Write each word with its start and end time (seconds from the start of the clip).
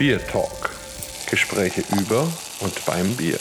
Bier 0.00 0.18
Talk. 0.28 0.70
Gespräche 1.28 1.82
über 2.00 2.26
und 2.60 2.86
beim 2.86 3.14
Bier. 3.16 3.38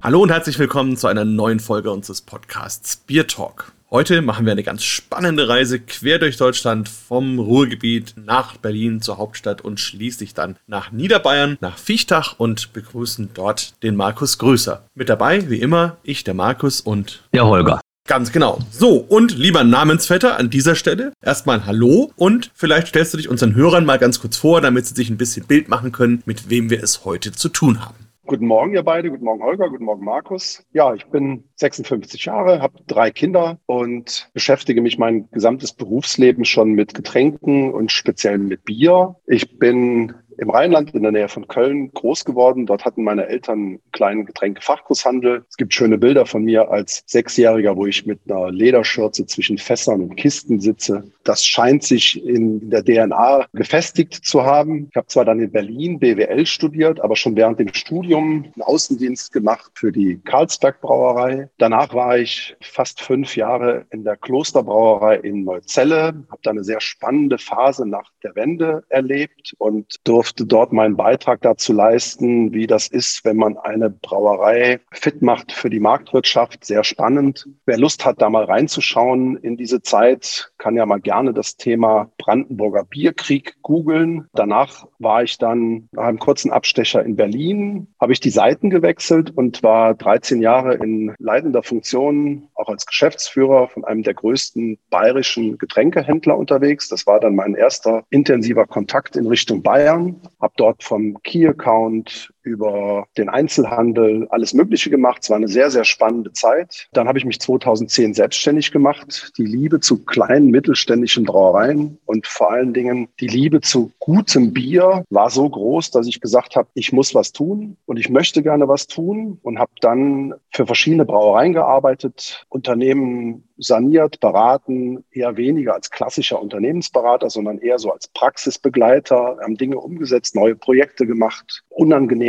Hallo 0.00 0.22
und 0.22 0.30
herzlich 0.30 0.56
willkommen 0.56 0.96
zu 0.96 1.08
einer 1.08 1.24
neuen 1.24 1.58
Folge 1.58 1.90
unseres 1.90 2.20
Podcasts 2.20 2.96
Bier 2.96 3.26
Talk. 3.26 3.72
Heute 3.90 4.22
machen 4.22 4.46
wir 4.46 4.52
eine 4.52 4.62
ganz 4.62 4.84
spannende 4.84 5.48
Reise 5.48 5.80
quer 5.80 6.20
durch 6.20 6.36
Deutschland 6.36 6.88
vom 6.88 7.40
Ruhrgebiet 7.40 8.14
nach 8.16 8.56
Berlin 8.56 9.02
zur 9.02 9.18
Hauptstadt 9.18 9.62
und 9.62 9.80
schließlich 9.80 10.32
dann 10.32 10.56
nach 10.68 10.92
Niederbayern, 10.92 11.58
nach 11.60 11.76
Viechtach 11.76 12.38
und 12.38 12.72
begrüßen 12.72 13.30
dort 13.34 13.82
den 13.82 13.96
Markus 13.96 14.38
Größer. 14.38 14.84
Mit 14.94 15.08
dabei, 15.08 15.50
wie 15.50 15.60
immer, 15.60 15.96
ich, 16.04 16.22
der 16.22 16.34
Markus 16.34 16.80
und 16.80 17.24
der 17.34 17.46
Holger. 17.46 17.80
Ganz 18.08 18.32
genau. 18.32 18.58
So, 18.70 18.96
und 18.96 19.38
lieber 19.38 19.62
Namensvetter 19.62 20.36
an 20.36 20.50
dieser 20.50 20.74
Stelle, 20.74 21.12
erstmal 21.22 21.66
Hallo 21.66 22.10
und 22.16 22.50
vielleicht 22.54 22.88
stellst 22.88 23.14
du 23.14 23.16
dich 23.16 23.28
unseren 23.28 23.54
Hörern 23.54 23.84
mal 23.84 23.98
ganz 23.98 24.20
kurz 24.20 24.36
vor, 24.36 24.60
damit 24.60 24.86
sie 24.86 24.94
sich 24.94 25.08
ein 25.08 25.16
bisschen 25.16 25.46
Bild 25.46 25.68
machen 25.68 25.92
können, 25.92 26.22
mit 26.26 26.50
wem 26.50 26.68
wir 26.68 26.82
es 26.82 27.04
heute 27.04 27.30
zu 27.30 27.48
tun 27.48 27.84
haben. 27.84 28.02
Guten 28.24 28.46
Morgen, 28.46 28.72
ihr 28.72 28.82
beide. 28.82 29.10
Guten 29.10 29.24
Morgen, 29.24 29.42
Holger. 29.42 29.68
Guten 29.68 29.84
Morgen, 29.84 30.04
Markus. 30.04 30.64
Ja, 30.72 30.94
ich 30.94 31.06
bin 31.06 31.44
56 31.56 32.24
Jahre, 32.24 32.60
habe 32.60 32.78
drei 32.86 33.10
Kinder 33.10 33.58
und 33.66 34.30
beschäftige 34.32 34.80
mich 34.80 34.96
mein 34.96 35.28
gesamtes 35.30 35.72
Berufsleben 35.72 36.44
schon 36.44 36.72
mit 36.72 36.94
Getränken 36.94 37.72
und 37.72 37.92
speziell 37.92 38.38
mit 38.38 38.64
Bier. 38.64 39.16
Ich 39.26 39.58
bin 39.58 40.14
im 40.38 40.50
Rheinland 40.50 40.94
in 40.94 41.02
der 41.02 41.12
Nähe 41.12 41.28
von 41.28 41.46
Köln 41.48 41.92
groß 41.92 42.24
geworden. 42.24 42.66
Dort 42.66 42.84
hatten 42.84 43.04
meine 43.04 43.26
Eltern 43.26 43.58
einen 43.58 43.80
kleinen 43.92 44.26
Getränkefachgroßhandel. 44.26 45.44
Es 45.48 45.56
gibt 45.56 45.74
schöne 45.74 45.98
Bilder 45.98 46.26
von 46.26 46.44
mir 46.44 46.70
als 46.70 47.02
Sechsjähriger, 47.06 47.76
wo 47.76 47.86
ich 47.86 48.06
mit 48.06 48.20
einer 48.28 48.50
Lederschürze 48.50 49.26
zwischen 49.26 49.58
Fässern 49.58 50.00
und 50.00 50.16
Kisten 50.16 50.60
sitze. 50.60 51.11
Das 51.24 51.44
scheint 51.44 51.84
sich 51.84 52.24
in 52.24 52.70
der 52.70 52.84
DNA 52.84 53.46
gefestigt 53.52 54.14
zu 54.14 54.44
haben. 54.44 54.88
Ich 54.90 54.96
habe 54.96 55.06
zwar 55.06 55.24
dann 55.24 55.40
in 55.40 55.52
Berlin 55.52 55.98
BWL 55.98 56.46
studiert, 56.46 57.00
aber 57.00 57.16
schon 57.16 57.36
während 57.36 57.60
dem 57.60 57.72
Studium 57.72 58.44
einen 58.44 58.62
Außendienst 58.62 59.32
gemacht 59.32 59.70
für 59.74 59.92
die 59.92 60.20
Karlsberg 60.24 60.80
Brauerei. 60.80 61.48
Danach 61.58 61.94
war 61.94 62.18
ich 62.18 62.56
fast 62.60 63.00
fünf 63.00 63.36
Jahre 63.36 63.86
in 63.90 64.04
der 64.04 64.16
Klosterbrauerei 64.16 65.16
in 65.16 65.44
Neuzelle, 65.44 66.06
habe 66.30 66.42
da 66.42 66.50
eine 66.50 66.64
sehr 66.64 66.80
spannende 66.80 67.38
Phase 67.38 67.86
nach 67.86 68.10
der 68.22 68.34
Wende 68.34 68.84
erlebt 68.88 69.54
und 69.58 69.96
durfte 70.04 70.44
dort 70.44 70.72
meinen 70.72 70.96
Beitrag 70.96 71.40
dazu 71.42 71.72
leisten, 71.72 72.52
wie 72.52 72.66
das 72.66 72.88
ist, 72.88 73.24
wenn 73.24 73.36
man 73.36 73.56
eine 73.58 73.90
Brauerei 73.90 74.80
fit 74.90 75.22
macht 75.22 75.52
für 75.52 75.70
die 75.70 75.80
Marktwirtschaft. 75.80 76.64
Sehr 76.64 76.84
spannend. 76.84 77.48
Wer 77.66 77.78
Lust 77.78 78.04
hat, 78.04 78.20
da 78.20 78.28
mal 78.28 78.44
reinzuschauen 78.44 79.36
in 79.36 79.56
diese 79.56 79.82
Zeit, 79.82 80.52
kann 80.58 80.76
ja 80.76 80.86
mal 80.86 81.00
gerne 81.00 81.11
das 81.32 81.56
Thema 81.56 82.10
Brandenburger 82.18 82.84
Bierkrieg 82.84 83.56
googeln. 83.62 84.28
Danach 84.34 84.86
war 84.98 85.22
ich 85.22 85.38
dann 85.38 85.88
nach 85.92 86.04
einem 86.04 86.18
kurzen 86.18 86.50
Abstecher 86.50 87.04
in 87.04 87.16
Berlin, 87.16 87.86
habe 88.00 88.12
ich 88.12 88.20
die 88.20 88.30
Seiten 88.30 88.70
gewechselt 88.70 89.30
und 89.36 89.62
war 89.62 89.94
13 89.94 90.42
Jahre 90.42 90.74
in 90.74 91.14
leitender 91.18 91.62
Funktion, 91.62 92.48
auch 92.54 92.68
als 92.68 92.86
Geschäftsführer 92.86 93.68
von 93.68 93.84
einem 93.84 94.02
der 94.02 94.14
größten 94.14 94.78
bayerischen 94.90 95.58
Getränkehändler 95.58 96.36
unterwegs. 96.36 96.88
Das 96.88 97.06
war 97.06 97.20
dann 97.20 97.34
mein 97.34 97.54
erster 97.54 98.04
intensiver 98.10 98.66
Kontakt 98.66 99.16
in 99.16 99.26
Richtung 99.26 99.62
Bayern 99.62 100.20
habe 100.40 100.54
dort 100.56 100.82
vom 100.82 101.22
Key-Account 101.22 102.31
über 102.42 103.06
den 103.16 103.28
Einzelhandel 103.28 104.26
alles 104.30 104.54
Mögliche 104.54 104.90
gemacht. 104.90 105.22
Es 105.22 105.30
war 105.30 105.36
eine 105.36 105.48
sehr, 105.48 105.70
sehr 105.70 105.84
spannende 105.84 106.32
Zeit. 106.32 106.88
Dann 106.92 107.08
habe 107.08 107.18
ich 107.18 107.24
mich 107.24 107.40
2010 107.40 108.14
selbstständig 108.14 108.72
gemacht. 108.72 109.32
Die 109.38 109.46
Liebe 109.46 109.80
zu 109.80 110.04
kleinen 110.04 110.50
mittelständischen 110.50 111.24
Brauereien 111.24 111.98
und 112.06 112.26
vor 112.26 112.50
allen 112.50 112.74
Dingen 112.74 113.08
die 113.20 113.28
Liebe 113.28 113.60
zu 113.60 113.92
gutem 113.98 114.52
Bier 114.52 115.04
war 115.10 115.30
so 115.30 115.48
groß, 115.48 115.90
dass 115.90 116.06
ich 116.06 116.20
gesagt 116.20 116.56
habe, 116.56 116.68
ich 116.74 116.92
muss 116.92 117.14
was 117.14 117.32
tun 117.32 117.76
und 117.86 117.98
ich 117.98 118.10
möchte 118.10 118.42
gerne 118.42 118.68
was 118.68 118.86
tun 118.86 119.38
und 119.42 119.58
habe 119.58 119.72
dann 119.80 120.34
für 120.52 120.66
verschiedene 120.66 121.04
Brauereien 121.04 121.52
gearbeitet, 121.52 122.44
Unternehmen 122.48 123.44
saniert, 123.58 124.20
beraten, 124.20 125.04
eher 125.12 125.36
weniger 125.36 125.74
als 125.74 125.90
klassischer 125.90 126.40
Unternehmensberater, 126.40 127.30
sondern 127.30 127.58
eher 127.58 127.78
so 127.78 127.92
als 127.92 128.08
Praxisbegleiter, 128.08 129.38
haben 129.40 129.56
Dinge 129.56 129.78
umgesetzt, 129.78 130.34
neue 130.34 130.56
Projekte 130.56 131.06
gemacht, 131.06 131.62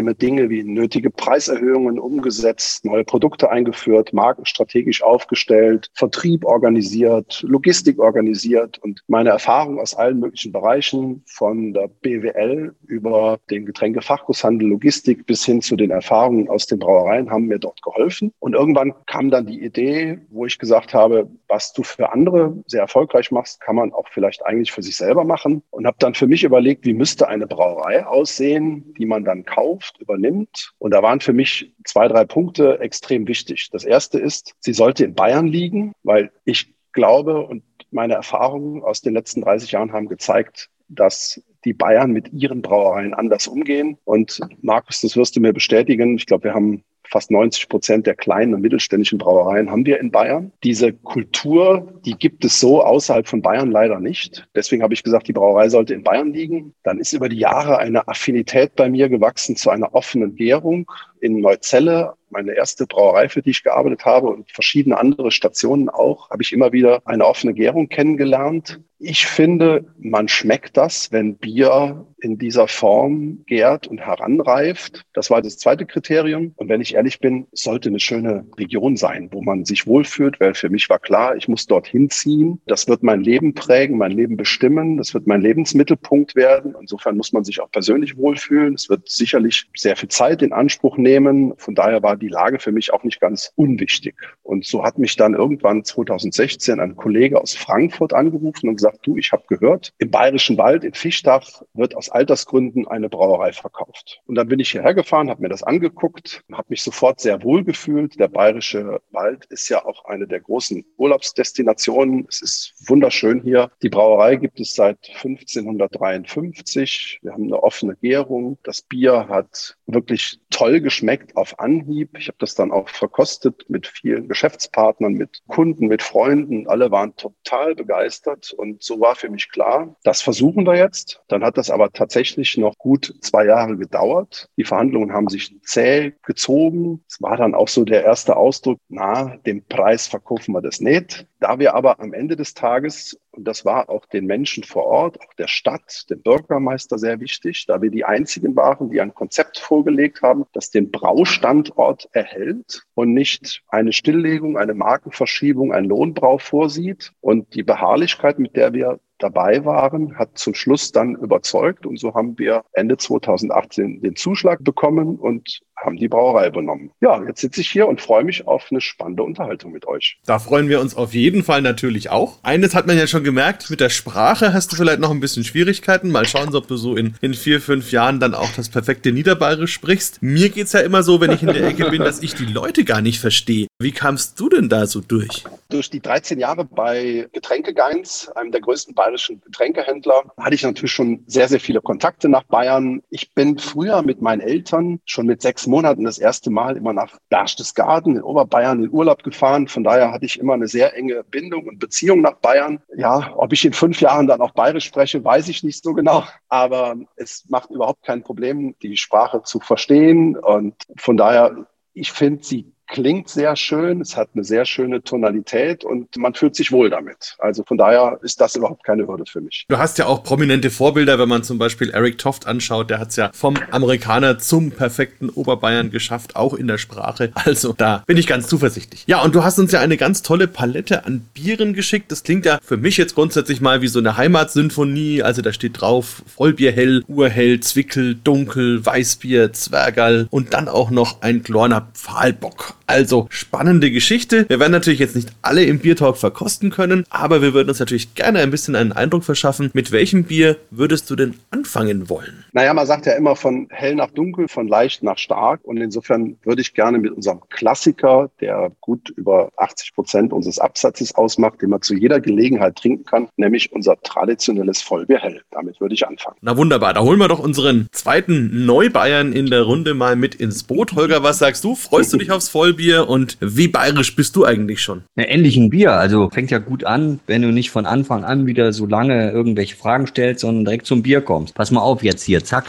unangenehme 0.03 0.15
Dinge 0.15 0.49
wie 0.49 0.63
nötige 0.63 1.09
Preiserhöhungen 1.09 1.99
umgesetzt, 1.99 2.85
neue 2.85 3.03
Produkte 3.03 3.49
eingeführt, 3.49 4.13
Marken 4.13 4.45
strategisch 4.45 5.01
aufgestellt, 5.01 5.89
Vertrieb 5.93 6.45
organisiert, 6.45 7.43
Logistik 7.47 7.99
organisiert 7.99 8.79
und 8.79 9.01
meine 9.07 9.29
Erfahrung 9.29 9.79
aus 9.79 9.95
allen 9.95 10.19
möglichen 10.19 10.51
Bereichen 10.51 11.23
von 11.25 11.73
der 11.73 11.87
BWL 11.87 12.73
über 12.87 13.39
den 13.49 13.65
Getränkefachgroßhandel, 13.65 14.67
Logistik 14.67 15.25
bis 15.25 15.45
hin 15.45 15.61
zu 15.61 15.75
den 15.75 15.91
Erfahrungen 15.91 16.49
aus 16.49 16.65
den 16.65 16.79
Brauereien 16.79 17.29
haben 17.29 17.47
mir 17.47 17.59
dort 17.59 17.81
geholfen. 17.81 18.31
Und 18.39 18.53
irgendwann 18.53 18.93
kam 19.05 19.29
dann 19.29 19.45
die 19.45 19.63
Idee, 19.63 20.19
wo 20.29 20.45
ich 20.45 20.59
gesagt 20.59 20.93
habe, 20.93 21.29
was 21.47 21.73
du 21.73 21.83
für 21.83 22.11
andere 22.11 22.53
sehr 22.67 22.81
erfolgreich 22.81 23.31
machst, 23.31 23.61
kann 23.61 23.75
man 23.75 23.93
auch 23.93 24.07
vielleicht 24.09 24.45
eigentlich 24.45 24.71
für 24.71 24.81
sich 24.81 24.97
selber 24.97 25.23
machen. 25.23 25.61
Und 25.71 25.85
habe 25.85 25.97
dann 25.99 26.13
für 26.13 26.27
mich 26.27 26.43
überlegt, 26.43 26.85
wie 26.85 26.93
müsste 26.93 27.27
eine 27.27 27.47
Brauerei 27.47 28.05
aussehen, 28.05 28.93
die 28.97 29.05
man 29.05 29.23
dann 29.23 29.45
kauft, 29.45 29.92
übernimmt. 29.99 30.73
Und 30.79 30.91
da 30.91 31.01
waren 31.01 31.19
für 31.19 31.33
mich 31.33 31.73
zwei, 31.85 32.07
drei 32.07 32.25
Punkte 32.25 32.79
extrem 32.79 33.27
wichtig. 33.27 33.69
Das 33.71 33.83
erste 33.83 34.19
ist, 34.19 34.53
sie 34.59 34.73
sollte 34.73 35.05
in 35.05 35.15
Bayern 35.15 35.47
liegen, 35.47 35.93
weil 36.03 36.31
ich 36.45 36.73
glaube 36.91 37.41
und 37.41 37.63
meine 37.91 38.13
Erfahrungen 38.13 38.83
aus 38.83 39.01
den 39.01 39.13
letzten 39.13 39.41
30 39.41 39.71
Jahren 39.71 39.93
haben 39.93 40.07
gezeigt, 40.07 40.69
dass 40.89 41.41
die 41.65 41.73
Bayern 41.73 42.11
mit 42.11 42.33
ihren 42.33 42.61
Brauereien 42.61 43.13
anders 43.13 43.47
umgehen. 43.47 43.97
Und 44.03 44.39
Markus, 44.61 45.01
das 45.01 45.15
wirst 45.15 45.35
du 45.35 45.39
mir 45.39 45.53
bestätigen. 45.53 46.15
Ich 46.17 46.25
glaube, 46.25 46.45
wir 46.45 46.53
haben 46.53 46.83
fast 47.09 47.31
90 47.31 47.69
Prozent 47.69 48.07
der 48.07 48.15
kleinen 48.15 48.53
und 48.53 48.61
mittelständischen 48.61 49.17
Brauereien 49.17 49.69
haben 49.69 49.85
wir 49.85 49.99
in 49.99 50.11
Bayern. 50.11 50.51
Diese 50.63 50.93
Kultur, 50.93 51.93
die 52.05 52.15
gibt 52.15 52.45
es 52.45 52.59
so 52.59 52.83
außerhalb 52.83 53.27
von 53.27 53.41
Bayern 53.41 53.71
leider 53.71 53.99
nicht. 53.99 54.47
Deswegen 54.55 54.83
habe 54.83 54.93
ich 54.93 55.03
gesagt, 55.03 55.27
die 55.27 55.33
Brauerei 55.33 55.69
sollte 55.69 55.93
in 55.93 56.03
Bayern 56.03 56.33
liegen. 56.33 56.73
Dann 56.83 56.99
ist 56.99 57.13
über 57.13 57.29
die 57.29 57.37
Jahre 57.37 57.77
eine 57.77 58.07
Affinität 58.07 58.75
bei 58.75 58.89
mir 58.89 59.09
gewachsen 59.09 59.55
zu 59.55 59.69
einer 59.69 59.93
offenen 59.93 60.35
Gärung 60.35 60.89
in 61.23 61.39
Neuzelle 61.39 62.15
meine 62.33 62.53
erste 62.53 62.85
Brauerei, 62.85 63.29
für 63.29 63.41
die 63.41 63.51
ich 63.51 63.63
gearbeitet 63.63 64.03
habe 64.03 64.27
und 64.27 64.51
verschiedene 64.51 64.97
andere 64.97 65.31
Stationen 65.31 65.87
auch, 65.87 66.29
habe 66.29 66.43
ich 66.43 66.51
immer 66.51 66.73
wieder 66.73 67.01
eine 67.05 67.25
offene 67.25 67.53
Gärung 67.53 67.87
kennengelernt. 67.87 68.81
Ich 68.99 69.25
finde, 69.25 69.85
man 69.99 70.29
schmeckt 70.29 70.77
das, 70.77 71.11
wenn 71.11 71.35
Bier 71.35 72.05
in 72.21 72.37
dieser 72.37 72.69
Form 72.69 73.43
gärt 73.47 73.85
und 73.85 73.99
heranreift. 73.99 75.03
Das 75.13 75.29
war 75.29 75.41
das 75.41 75.57
zweite 75.57 75.85
Kriterium. 75.85 76.53
Und 76.55 76.69
wenn 76.69 76.79
ich 76.79 76.95
ehrlich 76.95 77.19
bin, 77.19 77.45
sollte 77.51 77.89
eine 77.89 77.99
schöne 77.99 78.45
Region 78.57 78.95
sein, 78.95 79.27
wo 79.33 79.41
man 79.41 79.65
sich 79.65 79.85
wohlfühlt, 79.85 80.39
weil 80.39 80.53
für 80.53 80.69
mich 80.69 80.89
war 80.89 80.99
klar, 80.99 81.35
ich 81.35 81.49
muss 81.49 81.67
dorthin 81.67 82.09
ziehen. 82.09 82.61
Das 82.65 82.87
wird 82.87 83.03
mein 83.03 83.19
Leben 83.19 83.53
prägen, 83.53 83.97
mein 83.97 84.11
Leben 84.11 84.37
bestimmen. 84.37 84.95
Das 84.95 85.13
wird 85.13 85.27
mein 85.27 85.41
Lebensmittelpunkt 85.41 86.35
werden. 86.35 86.73
Insofern 86.79 87.17
muss 87.17 87.33
man 87.33 87.43
sich 87.43 87.59
auch 87.59 87.71
persönlich 87.71 88.15
wohlfühlen. 88.15 88.75
Es 88.75 88.87
wird 88.87 89.09
sicherlich 89.09 89.65
sehr 89.75 89.97
viel 89.97 90.07
Zeit 90.07 90.41
in 90.41 90.53
Anspruch 90.53 90.95
nehmen. 90.95 91.12
Von 91.57 91.75
daher 91.75 92.01
war 92.01 92.17
die 92.17 92.27
Lage 92.27 92.59
für 92.59 92.71
mich 92.71 92.91
auch 92.93 93.03
nicht 93.03 93.19
ganz 93.19 93.51
unwichtig. 93.55 94.15
Und 94.41 94.65
so 94.65 94.83
hat 94.83 94.97
mich 94.97 95.15
dann 95.15 95.33
irgendwann 95.35 95.83
2016 95.83 96.79
ein 96.79 96.95
Kollege 96.95 97.39
aus 97.39 97.53
Frankfurt 97.53 98.13
angerufen 98.13 98.69
und 98.69 98.75
gesagt, 98.75 98.99
du, 99.03 99.17
ich 99.17 99.31
habe 99.31 99.43
gehört, 99.47 99.93
im 99.99 100.11
Bayerischen 100.11 100.57
Wald 100.57 100.83
in 100.83 100.93
Fischdach 100.93 101.61
wird 101.73 101.95
aus 101.95 102.09
Altersgründen 102.09 102.87
eine 102.87 103.09
Brauerei 103.09 103.53
verkauft. 103.53 104.21
Und 104.25 104.35
dann 104.35 104.47
bin 104.47 104.59
ich 104.59 104.71
hierher 104.71 104.93
gefahren, 104.93 105.29
habe 105.29 105.41
mir 105.41 105.49
das 105.49 105.63
angeguckt, 105.63 106.43
habe 106.51 106.67
mich 106.69 106.81
sofort 106.81 107.19
sehr 107.19 107.43
wohl 107.43 107.63
gefühlt. 107.63 108.19
Der 108.19 108.27
Bayerische 108.27 109.01
Wald 109.11 109.45
ist 109.45 109.69
ja 109.69 109.85
auch 109.85 110.05
eine 110.05 110.27
der 110.27 110.41
großen 110.41 110.83
Urlaubsdestinationen. 110.97 112.25
Es 112.29 112.41
ist 112.41 112.73
wunderschön 112.87 113.41
hier. 113.41 113.71
Die 113.81 113.89
Brauerei 113.89 114.35
gibt 114.35 114.59
es 114.59 114.73
seit 114.73 114.97
1553. 115.23 117.19
Wir 117.21 117.33
haben 117.33 117.43
eine 117.43 117.61
offene 117.61 117.95
Gärung. 117.95 118.57
Das 118.63 118.81
Bier 118.81 119.27
hat 119.29 119.77
wirklich 119.85 120.39
toll 120.49 120.81
geschmeckt 120.81 121.02
auf 121.35 121.59
Anhieb. 121.59 122.17
Ich 122.17 122.27
habe 122.27 122.37
das 122.39 122.55
dann 122.55 122.71
auch 122.71 122.89
verkostet 122.89 123.65
mit 123.69 123.87
vielen 123.87 124.27
Geschäftspartnern, 124.27 125.13
mit 125.13 125.41
Kunden, 125.47 125.87
mit 125.87 126.01
Freunden. 126.01 126.67
Alle 126.67 126.91
waren 126.91 127.15
total 127.15 127.75
begeistert 127.75 128.53
und 128.53 128.83
so 128.83 128.99
war 128.99 129.15
für 129.15 129.29
mich 129.29 129.51
klar, 129.51 129.95
das 130.03 130.21
versuchen 130.21 130.65
wir 130.65 130.75
jetzt. 130.75 131.21
Dann 131.27 131.43
hat 131.43 131.57
das 131.57 131.69
aber 131.69 131.91
tatsächlich 131.91 132.57
noch 132.57 132.77
gut 132.77 133.13
zwei 133.21 133.45
Jahre 133.45 133.77
gedauert. 133.77 134.49
Die 134.57 134.63
Verhandlungen 134.63 135.13
haben 135.13 135.29
sich 135.29 135.55
zäh 135.63 136.13
gezogen. 136.23 137.03
Es 137.07 137.21
war 137.21 137.37
dann 137.37 137.55
auch 137.55 137.67
so 137.67 137.83
der 137.83 138.03
erste 138.03 138.35
Ausdruck, 138.35 138.79
na, 138.89 139.37
dem 139.45 139.63
Preis 139.65 140.07
verkaufen 140.07 140.53
wir 140.53 140.61
das 140.61 140.79
nicht. 140.79 141.27
Da 141.43 141.59
wir 141.59 141.73
aber 141.75 141.99
am 141.99 142.13
Ende 142.13 142.37
des 142.37 142.53
Tages 142.53 143.19
und 143.31 143.45
das 143.45 143.65
war 143.65 143.89
auch 143.89 144.05
den 144.05 144.25
Menschen 144.27 144.63
vor 144.63 144.85
Ort, 144.85 145.19
auch 145.19 145.33
der 145.33 145.49
Stadt, 145.49 146.09
dem 146.09 146.21
Bürgermeister 146.21 146.97
sehr 146.97 147.19
wichtig, 147.19 147.65
da 147.67 147.81
wir 147.81 147.91
die 147.91 148.05
einzigen 148.05 148.55
waren, 148.55 148.89
die 148.89 149.01
ein 149.01 149.13
Konzept 149.13 149.59
vorgelegt 149.59 150.21
haben, 150.21 150.45
das 150.53 150.71
den 150.71 150.89
Braustandort 150.89 152.07
erhält 152.13 152.83
und 152.93 153.13
nicht 153.13 153.61
eine 153.67 153.91
Stilllegung, 153.91 154.57
eine 154.57 154.73
Markenverschiebung, 154.73 155.73
ein 155.73 155.83
Lohnbrau 155.83 156.37
vorsieht. 156.37 157.11
Und 157.19 157.53
die 157.55 157.63
Beharrlichkeit, 157.63 158.39
mit 158.39 158.55
der 158.55 158.71
wir 158.71 159.01
dabei 159.23 159.65
waren, 159.65 160.17
hat 160.17 160.37
zum 160.37 160.53
Schluss 160.53 160.91
dann 160.91 161.15
überzeugt. 161.15 161.85
Und 161.85 161.99
so 161.99 162.13
haben 162.13 162.37
wir 162.37 162.63
Ende 162.73 162.97
2018 162.97 164.01
den 164.01 164.15
Zuschlag 164.15 164.63
bekommen 164.63 165.15
und 165.15 165.61
haben 165.77 165.97
die 165.97 166.07
Brauerei 166.07 166.47
übernommen. 166.47 166.91
Ja, 167.01 167.21
jetzt 167.25 167.41
sitze 167.41 167.61
ich 167.61 167.69
hier 167.69 167.87
und 167.87 167.99
freue 167.99 168.23
mich 168.23 168.47
auf 168.47 168.67
eine 168.71 168.81
spannende 168.81 169.23
Unterhaltung 169.23 169.71
mit 169.71 169.87
euch. 169.87 170.19
Da 170.25 170.39
freuen 170.39 170.69
wir 170.69 170.79
uns 170.79 170.95
auf 170.95 171.13
jeden 171.13 171.43
Fall 171.43 171.61
natürlich 171.61 172.09
auch. 172.09 172.39
Eines 172.43 172.75
hat 172.75 172.87
man 172.87 172.97
ja 172.97 173.07
schon 173.07 173.23
gemerkt, 173.23 173.69
mit 173.69 173.79
der 173.79 173.89
Sprache 173.89 174.53
hast 174.53 174.71
du 174.71 174.75
vielleicht 174.75 174.99
noch 174.99 175.11
ein 175.11 175.19
bisschen 175.19 175.43
Schwierigkeiten. 175.43 176.11
Mal 176.11 176.27
schauen, 176.27 176.53
ob 176.55 176.67
du 176.67 176.77
so 176.77 176.95
in, 176.95 177.15
in 177.21 177.33
vier, 177.33 177.59
fünf 177.59 177.91
Jahren 177.91 178.19
dann 178.19 178.33
auch 178.33 178.49
das 178.55 178.69
perfekte 178.69 179.11
Niederbayerisch 179.11 179.73
sprichst. 179.73 180.21
Mir 180.21 180.49
geht 180.49 180.67
es 180.67 180.73
ja 180.73 180.81
immer 180.81 181.03
so, 181.03 181.19
wenn 181.19 181.31
ich 181.31 181.41
in 181.41 181.47
der 181.47 181.65
Ecke 181.65 181.89
bin, 181.89 182.01
dass 182.01 182.21
ich 182.21 182.35
die 182.35 182.45
Leute 182.45 182.83
gar 182.83 183.01
nicht 183.01 183.19
verstehe. 183.19 183.67
Wie 183.83 183.91
kamst 183.91 184.39
du 184.39 184.47
denn 184.47 184.69
da 184.69 184.87
so 184.87 185.01
durch? 185.01 185.43
Durch 185.67 185.89
die 185.89 185.99
13 185.99 186.39
Jahre 186.39 186.63
bei 186.63 187.27
Getränkegeins, 187.33 188.29
einem 188.29 188.53
der 188.53 188.61
größten 188.61 188.95
bayerischen 188.95 189.41
Getränkehändler, 189.41 190.23
hatte 190.37 190.55
ich 190.55 190.63
natürlich 190.63 190.93
schon 190.93 191.25
sehr, 191.27 191.49
sehr 191.49 191.59
viele 191.59 191.81
Kontakte 191.81 192.29
nach 192.29 192.43
Bayern. 192.43 193.03
Ich 193.09 193.33
bin 193.33 193.59
früher 193.59 194.01
mit 194.01 194.21
meinen 194.21 194.39
Eltern 194.39 195.01
schon 195.03 195.25
mit 195.25 195.41
sechs 195.41 195.67
Monaten 195.67 196.05
das 196.05 196.17
erste 196.17 196.49
Mal 196.49 196.77
immer 196.77 196.93
nach 196.93 197.17
Berchtesgaden 197.27 198.15
in 198.15 198.23
Oberbayern 198.23 198.85
in 198.85 198.89
Urlaub 198.89 199.21
gefahren. 199.21 199.67
Von 199.67 199.83
daher 199.83 200.13
hatte 200.13 200.27
ich 200.27 200.39
immer 200.39 200.53
eine 200.53 200.69
sehr 200.69 200.95
enge 200.95 201.25
Bindung 201.25 201.67
und 201.67 201.79
Beziehung 201.79 202.21
nach 202.21 202.35
Bayern. 202.35 202.81
Ja, 202.95 203.33
ob 203.35 203.51
ich 203.51 203.65
in 203.65 203.73
fünf 203.73 203.99
Jahren 203.99 204.27
dann 204.27 204.39
auch 204.39 204.51
bayerisch 204.51 204.85
spreche, 204.85 205.25
weiß 205.25 205.49
ich 205.49 205.61
nicht 205.61 205.83
so 205.83 205.93
genau. 205.93 206.23
Aber 206.47 206.95
es 207.17 207.43
macht 207.49 207.69
überhaupt 207.69 208.05
kein 208.05 208.23
Problem, 208.23 208.75
die 208.81 208.95
Sprache 208.95 209.41
zu 209.43 209.59
verstehen. 209.59 210.37
Und 210.37 210.75
von 210.95 211.17
daher, 211.17 211.67
ich 211.93 212.13
finde 212.13 212.45
sie 212.45 212.72
klingt 212.87 213.29
sehr 213.29 213.55
schön, 213.55 214.01
es 214.01 214.15
hat 214.17 214.29
eine 214.33 214.43
sehr 214.43 214.65
schöne 214.65 215.01
Tonalität 215.01 215.83
und 215.83 216.15
man 216.17 216.33
fühlt 216.33 216.55
sich 216.55 216.71
wohl 216.71 216.89
damit. 216.89 217.35
Also 217.39 217.63
von 217.63 217.77
daher 217.77 218.19
ist 218.21 218.39
das 218.41 218.55
überhaupt 218.55 218.83
keine 218.83 219.07
Hürde 219.07 219.23
für 219.27 219.41
mich. 219.41 219.65
Du 219.67 219.77
hast 219.77 219.97
ja 219.97 220.05
auch 220.05 220.23
prominente 220.23 220.69
Vorbilder, 220.69 221.19
wenn 221.19 221.29
man 221.29 221.43
zum 221.43 221.57
Beispiel 221.57 221.89
Eric 221.89 222.17
Toft 222.17 222.47
anschaut, 222.47 222.89
der 222.89 222.99
hat 222.99 223.09
es 223.09 223.15
ja 223.15 223.31
vom 223.33 223.55
Amerikaner 223.71 224.39
zum 224.39 224.71
perfekten 224.71 225.29
Oberbayern 225.29 225.91
geschafft, 225.91 226.35
auch 226.35 226.53
in 226.53 226.67
der 226.67 226.77
Sprache. 226.77 227.31
Also 227.35 227.73
da 227.73 228.03
bin 228.05 228.17
ich 228.17 228.27
ganz 228.27 228.47
zuversichtlich. 228.47 229.03
Ja, 229.07 229.21
und 229.21 229.35
du 229.35 229.43
hast 229.43 229.59
uns 229.59 229.71
ja 229.71 229.79
eine 229.79 229.97
ganz 229.97 230.21
tolle 230.21 230.47
Palette 230.47 231.05
an 231.05 231.25
Bieren 231.33 231.73
geschickt. 231.73 232.11
Das 232.11 232.23
klingt 232.23 232.45
ja 232.45 232.59
für 232.63 232.77
mich 232.77 232.97
jetzt 232.97 233.15
grundsätzlich 233.15 233.59
mal 233.61 233.81
wie 233.81 233.87
so 233.87 233.99
eine 233.99 234.17
Heimatsymphonie. 234.17 235.23
Also 235.23 235.41
da 235.41 235.51
steht 235.51 235.81
drauf 235.81 236.23
Vollbier 236.25 236.71
hell, 236.71 237.03
Urhell, 237.07 237.59
Zwickel, 237.59 238.15
Dunkel, 238.15 238.85
Weißbier, 238.85 239.53
Zwergal 239.53 240.27
und 240.29 240.53
dann 240.53 240.67
auch 240.67 240.91
noch 240.91 241.21
ein 241.21 241.43
Glorner 241.43 241.87
Pfahlbock. 241.93 242.75
Also 242.93 243.25
spannende 243.31 243.89
Geschichte. 243.89 244.47
Wir 244.49 244.59
werden 244.59 244.71
natürlich 244.71 244.99
jetzt 244.99 245.15
nicht 245.15 245.29
alle 245.41 245.63
im 245.63 245.79
Biertalk 245.79 246.15
verkosten 246.15 246.69
können, 246.69 247.05
aber 247.09 247.41
wir 247.41 247.55
würden 247.55 247.69
uns 247.69 247.79
natürlich 247.79 248.13
gerne 248.13 248.37
ein 248.37 248.51
bisschen 248.51 248.75
einen 248.75 248.91
Eindruck 248.91 249.23
verschaffen. 249.23 249.71
Mit 249.73 249.91
welchem 249.91 250.25
Bier 250.25 250.57
würdest 250.69 251.09
du 251.09 251.15
denn 251.15 251.33
anfangen 251.49 252.07
wollen? 252.07 252.45
Naja, 252.51 252.71
man 252.75 252.85
sagt 252.85 253.07
ja 253.07 253.13
immer 253.13 253.35
von 253.35 253.67
hell 253.71 253.95
nach 253.95 254.11
dunkel, 254.11 254.47
von 254.47 254.67
leicht 254.67 255.01
nach 255.01 255.17
stark. 255.17 255.61
Und 255.63 255.77
insofern 255.77 256.37
würde 256.43 256.61
ich 256.61 256.75
gerne 256.75 256.99
mit 256.99 257.13
unserem 257.13 257.39
Klassiker, 257.49 258.29
der 258.39 258.71
gut 258.79 259.09
über 259.09 259.49
80 259.57 259.95
Prozent 259.95 260.31
unseres 260.31 260.59
Absatzes 260.59 261.15
ausmacht, 261.15 261.63
den 261.63 261.71
man 261.71 261.81
zu 261.81 261.95
jeder 261.95 262.19
Gelegenheit 262.19 262.75
trinken 262.75 263.05
kann, 263.05 263.27
nämlich 263.37 263.71
unser 263.71 263.99
traditionelles 264.03 264.83
Vollbier 264.83 265.17
hell. 265.17 265.41
Damit 265.49 265.81
würde 265.81 265.95
ich 265.95 266.05
anfangen. 266.05 266.37
Na 266.41 266.55
wunderbar, 266.57 266.93
da 266.93 267.01
holen 267.01 267.17
wir 267.17 267.27
doch 267.27 267.39
unseren 267.39 267.87
zweiten 267.91 268.67
Neubayern 268.67 269.33
in 269.33 269.47
der 269.47 269.63
Runde 269.63 269.95
mal 269.95 270.15
mit 270.15 270.35
ins 270.35 270.61
Boot. 270.61 270.93
Holger, 270.93 271.23
was 271.23 271.39
sagst 271.39 271.63
du? 271.63 271.73
Freust 271.73 272.13
du 272.13 272.17
dich 272.17 272.29
aufs 272.29 272.49
Vollbier? 272.49 272.82
Vollbier 272.83 273.09
und 273.09 273.37
wie 273.39 273.67
bayerisch 273.67 274.15
bist 274.15 274.35
du 274.35 274.45
eigentlich 274.45 274.81
schon? 274.81 275.03
Ja, 275.15 275.23
endlich 275.23 275.57
ein 275.57 275.69
Bier. 275.69 275.93
Also 275.93 276.29
fängt 276.29 276.51
ja 276.51 276.59
gut 276.59 276.83
an, 276.83 277.19
wenn 277.27 277.41
du 277.41 277.51
nicht 277.51 277.71
von 277.71 277.85
Anfang 277.85 278.23
an 278.23 278.45
wieder 278.45 278.73
so 278.73 278.85
lange 278.85 279.31
irgendwelche 279.31 279.75
Fragen 279.75 280.07
stellst, 280.07 280.41
sondern 280.41 280.65
direkt 280.65 280.85
zum 280.85 281.01
Bier 281.01 281.21
kommst. 281.21 281.55
Pass 281.55 281.71
mal 281.71 281.81
auf 281.81 282.03
jetzt 282.03 282.23
hier, 282.23 282.43
zack. 282.43 282.65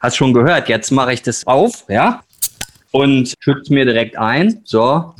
Hast 0.00 0.16
schon 0.16 0.32
gehört, 0.32 0.68
jetzt 0.68 0.90
mache 0.90 1.12
ich 1.12 1.22
das 1.22 1.46
auf, 1.46 1.84
ja? 1.88 2.22
Und 2.90 3.34
schütze 3.40 3.72
mir 3.72 3.84
direkt 3.84 4.16
ein. 4.16 4.60
So. 4.64 5.14